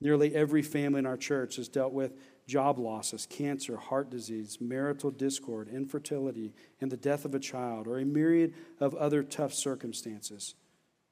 Nearly 0.00 0.34
every 0.34 0.62
family 0.62 1.00
in 1.00 1.06
our 1.06 1.18
church 1.18 1.56
has 1.56 1.68
dealt 1.68 1.92
with 1.92 2.12
job 2.46 2.78
losses, 2.78 3.26
cancer, 3.26 3.76
heart 3.76 4.10
disease, 4.10 4.58
marital 4.60 5.10
discord, 5.10 5.68
infertility, 5.68 6.52
and 6.80 6.90
the 6.90 6.96
death 6.96 7.24
of 7.24 7.34
a 7.34 7.38
child, 7.38 7.86
or 7.86 7.98
a 7.98 8.04
myriad 8.04 8.54
of 8.80 8.94
other 8.94 9.22
tough 9.22 9.54
circumstances. 9.54 10.54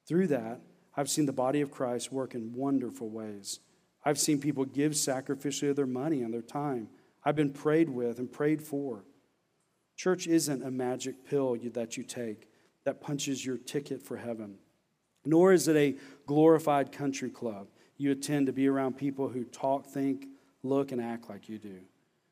Through 0.07 0.27
that, 0.27 0.61
I've 0.95 1.09
seen 1.09 1.25
the 1.25 1.33
body 1.33 1.61
of 1.61 1.71
Christ 1.71 2.11
work 2.11 2.35
in 2.35 2.53
wonderful 2.53 3.09
ways. 3.09 3.59
I've 4.05 4.19
seen 4.19 4.39
people 4.39 4.65
give 4.65 4.91
sacrificially 4.91 5.69
of 5.69 5.75
their 5.75 5.87
money 5.87 6.21
and 6.21 6.33
their 6.33 6.41
time. 6.41 6.89
I've 7.23 7.35
been 7.35 7.53
prayed 7.53 7.89
with 7.89 8.19
and 8.19 8.31
prayed 8.31 8.61
for. 8.61 9.03
Church 9.95 10.27
isn't 10.27 10.63
a 10.63 10.71
magic 10.71 11.25
pill 11.25 11.55
that 11.73 11.97
you 11.97 12.03
take 12.03 12.49
that 12.83 13.01
punches 13.01 13.45
your 13.45 13.57
ticket 13.57 14.03
for 14.03 14.17
heaven, 14.17 14.57
nor 15.25 15.53
is 15.53 15.67
it 15.67 15.77
a 15.77 15.95
glorified 16.25 16.91
country 16.91 17.29
club 17.29 17.67
you 17.97 18.11
attend 18.11 18.47
to 18.47 18.53
be 18.53 18.67
around 18.67 18.97
people 18.97 19.29
who 19.29 19.43
talk, 19.45 19.87
think, 19.87 20.27
look, 20.63 20.91
and 20.91 21.01
act 21.01 21.29
like 21.29 21.49
you 21.49 21.57
do. 21.57 21.79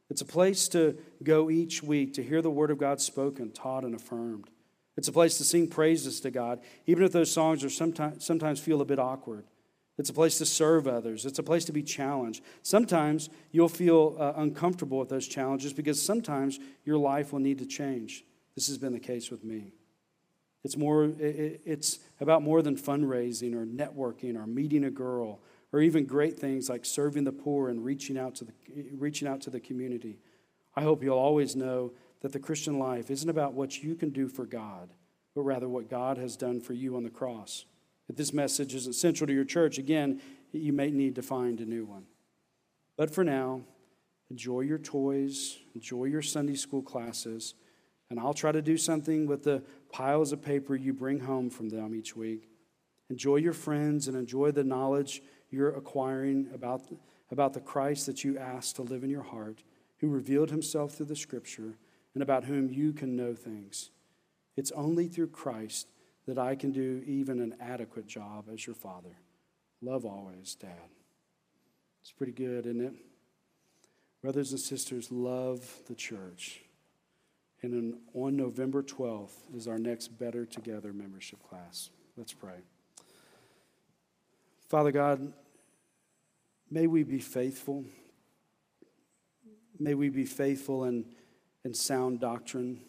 It's 0.09 0.21
a 0.21 0.25
place 0.25 0.67
to 0.69 0.97
go 1.23 1.49
each 1.49 1.83
week 1.83 2.13
to 2.15 2.23
hear 2.23 2.41
the 2.41 2.51
Word 2.51 2.71
of 2.71 2.77
God 2.77 2.99
spoken, 2.99 3.51
taught, 3.51 3.85
and 3.85 3.95
affirmed. 3.95 4.49
It's 4.97 5.07
a 5.07 5.13
place 5.13 5.37
to 5.37 5.43
sing 5.43 5.67
praises 5.67 6.19
to 6.21 6.31
God, 6.31 6.59
even 6.85 7.03
if 7.03 7.11
those 7.11 7.31
songs 7.31 7.63
are 7.63 7.69
sometimes, 7.69 8.25
sometimes 8.25 8.59
feel 8.59 8.81
a 8.81 8.85
bit 8.85 8.99
awkward. 8.99 9.45
It's 9.97 10.09
a 10.09 10.13
place 10.13 10.37
to 10.39 10.45
serve 10.45 10.87
others. 10.87 11.25
It's 11.25 11.39
a 11.39 11.43
place 11.43 11.65
to 11.65 11.71
be 11.71 11.83
challenged. 11.83 12.43
Sometimes 12.63 13.29
you'll 13.51 13.69
feel 13.69 14.15
uh, 14.19 14.33
uncomfortable 14.35 14.99
with 14.99 15.09
those 15.09 15.27
challenges 15.27 15.73
because 15.73 16.01
sometimes 16.01 16.59
your 16.85 16.97
life 16.97 17.31
will 17.31 17.39
need 17.39 17.59
to 17.59 17.65
change. 17.65 18.25
This 18.55 18.67
has 18.67 18.77
been 18.77 18.93
the 18.93 18.99
case 18.99 19.29
with 19.31 19.43
me. 19.43 19.73
It's, 20.63 20.75
more, 20.77 21.05
it, 21.05 21.61
it's 21.65 21.99
about 22.19 22.41
more 22.41 22.61
than 22.61 22.75
fundraising 22.75 23.53
or 23.53 23.65
networking 23.65 24.35
or 24.35 24.45
meeting 24.45 24.83
a 24.83 24.91
girl 24.91 25.39
or 25.73 25.81
even 25.81 26.05
great 26.05 26.37
things 26.37 26.69
like 26.69 26.85
serving 26.85 27.23
the 27.23 27.31
poor 27.31 27.69
and 27.69 27.83
reaching 27.83 28.17
out 28.17 28.35
to 28.35 28.45
the, 28.45 28.53
reaching 28.93 29.27
out 29.27 29.41
to 29.41 29.49
the 29.49 29.59
community. 29.59 30.19
I 30.75 30.81
hope 30.81 31.03
you'll 31.03 31.17
always 31.17 31.55
know 31.55 31.93
that 32.21 32.33
the 32.33 32.39
Christian 32.39 32.79
life 32.79 33.09
isn't 33.09 33.29
about 33.29 33.53
what 33.53 33.81
you 33.81 33.95
can 33.95 34.09
do 34.09 34.27
for 34.27 34.45
God, 34.45 34.89
but 35.35 35.41
rather 35.41 35.67
what 35.67 35.89
God 35.89 36.17
has 36.17 36.35
done 36.35 36.61
for 36.61 36.73
you 36.73 36.95
on 36.95 37.03
the 37.03 37.09
cross. 37.09 37.65
If 38.09 38.15
this 38.15 38.33
message 38.33 38.75
isn't 38.75 38.95
central 38.95 39.27
to 39.27 39.33
your 39.33 39.45
church, 39.45 39.77
again, 39.77 40.21
you 40.51 40.73
may 40.73 40.91
need 40.91 41.15
to 41.15 41.21
find 41.21 41.59
a 41.59 41.65
new 41.65 41.85
one. 41.85 42.05
But 42.97 43.13
for 43.13 43.23
now, 43.23 43.61
enjoy 44.29 44.61
your 44.61 44.77
toys, 44.77 45.57
enjoy 45.73 46.05
your 46.05 46.21
Sunday 46.21 46.55
school 46.55 46.81
classes, 46.81 47.55
and 48.09 48.19
I'll 48.19 48.33
try 48.33 48.51
to 48.51 48.61
do 48.61 48.77
something 48.77 49.25
with 49.25 49.43
the 49.43 49.63
piles 49.91 50.33
of 50.33 50.41
paper 50.41 50.75
you 50.75 50.93
bring 50.93 51.21
home 51.21 51.49
from 51.49 51.69
them 51.69 51.95
each 51.95 52.15
week. 52.15 52.49
Enjoy 53.09 53.37
your 53.37 53.53
friends 53.53 54.07
and 54.09 54.17
enjoy 54.17 54.51
the 54.51 54.63
knowledge 54.63 55.21
you're 55.51 55.75
acquiring 55.75 56.49
about, 56.53 56.81
about 57.29 57.53
the 57.53 57.59
Christ 57.59 58.07
that 58.07 58.23
you 58.23 58.37
asked 58.37 58.77
to 58.77 58.81
live 58.81 59.03
in 59.03 59.09
your 59.09 59.23
heart, 59.23 59.63
who 59.99 60.07
revealed 60.07 60.49
himself 60.49 60.93
through 60.93 61.07
the 61.07 61.15
scripture, 61.15 61.77
and 62.13 62.23
about 62.23 62.45
whom 62.45 62.69
you 62.69 62.93
can 62.93 63.15
know 63.15 63.35
things. 63.35 63.91
It's 64.57 64.71
only 64.71 65.07
through 65.07 65.27
Christ 65.27 65.87
that 66.27 66.37
I 66.37 66.55
can 66.55 66.71
do 66.71 67.03
even 67.05 67.39
an 67.39 67.55
adequate 67.59 68.07
job 68.07 68.45
as 68.51 68.65
your 68.65 68.75
father. 68.75 69.17
Love 69.81 70.05
always, 70.05 70.55
Dad. 70.55 70.89
It's 72.01 72.11
pretty 72.11 72.33
good, 72.33 72.65
isn't 72.65 72.81
it? 72.81 72.93
Brothers 74.21 74.51
and 74.51 74.59
sisters, 74.59 75.11
love 75.11 75.67
the 75.87 75.95
church. 75.95 76.61
And 77.63 77.95
on 78.13 78.35
November 78.35 78.81
12th 78.81 79.55
is 79.55 79.67
our 79.67 79.77
next 79.77 80.07
Better 80.19 80.45
Together 80.45 80.93
membership 80.93 81.41
class. 81.47 81.89
Let's 82.17 82.33
pray. 82.33 82.61
Father 84.71 84.93
God, 84.93 85.33
may 86.69 86.87
we 86.87 87.03
be 87.03 87.19
faithful. 87.19 87.83
May 89.77 89.95
we 89.95 90.07
be 90.07 90.23
faithful 90.23 90.85
in, 90.85 91.03
in 91.65 91.73
sound 91.73 92.21
doctrine. 92.21 92.79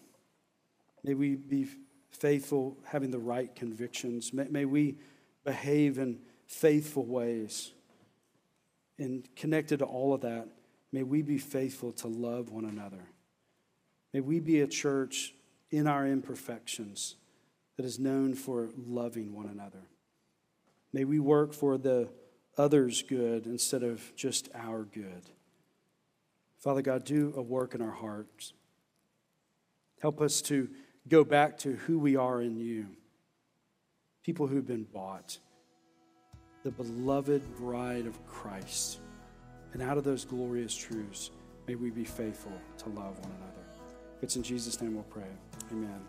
May 1.02 1.14
we 1.14 1.34
be 1.34 1.66
faithful 2.12 2.76
having 2.84 3.10
the 3.10 3.18
right 3.18 3.52
convictions. 3.56 4.32
May, 4.32 4.44
may 4.44 4.64
we 4.64 4.98
behave 5.44 5.98
in 5.98 6.20
faithful 6.46 7.04
ways. 7.04 7.72
And 8.96 9.28
connected 9.34 9.80
to 9.80 9.84
all 9.84 10.14
of 10.14 10.20
that, 10.20 10.46
may 10.92 11.02
we 11.02 11.22
be 11.22 11.38
faithful 11.38 11.90
to 11.94 12.06
love 12.06 12.48
one 12.48 12.64
another. 12.64 13.02
May 14.12 14.20
we 14.20 14.38
be 14.38 14.60
a 14.60 14.68
church 14.68 15.34
in 15.72 15.88
our 15.88 16.06
imperfections 16.06 17.16
that 17.76 17.84
is 17.84 17.98
known 17.98 18.34
for 18.34 18.68
loving 18.76 19.34
one 19.34 19.46
another. 19.46 19.88
May 20.92 21.04
we 21.04 21.18
work 21.18 21.52
for 21.52 21.78
the 21.78 22.08
others' 22.56 23.02
good 23.02 23.46
instead 23.46 23.82
of 23.82 24.14
just 24.14 24.48
our 24.54 24.84
good. 24.84 25.30
Father 26.58 26.82
God, 26.82 27.04
do 27.04 27.32
a 27.36 27.42
work 27.42 27.74
in 27.74 27.80
our 27.80 27.90
hearts. 27.90 28.52
Help 30.00 30.20
us 30.20 30.42
to 30.42 30.68
go 31.08 31.24
back 31.24 31.58
to 31.58 31.72
who 31.72 31.98
we 31.98 32.16
are 32.16 32.40
in 32.40 32.56
you 32.56 32.86
people 34.22 34.46
who've 34.46 34.66
been 34.66 34.84
bought, 34.84 35.38
the 36.62 36.70
beloved 36.70 37.42
bride 37.56 38.06
of 38.06 38.24
Christ. 38.26 39.00
And 39.72 39.82
out 39.82 39.98
of 39.98 40.04
those 40.04 40.24
glorious 40.24 40.74
truths, 40.76 41.30
may 41.66 41.74
we 41.74 41.90
be 41.90 42.04
faithful 42.04 42.52
to 42.78 42.88
love 42.90 43.18
one 43.18 43.32
another. 43.38 43.66
It's 44.20 44.36
in 44.36 44.42
Jesus' 44.42 44.80
name 44.80 44.94
we'll 44.94 45.02
pray. 45.04 45.30
Amen. 45.72 46.00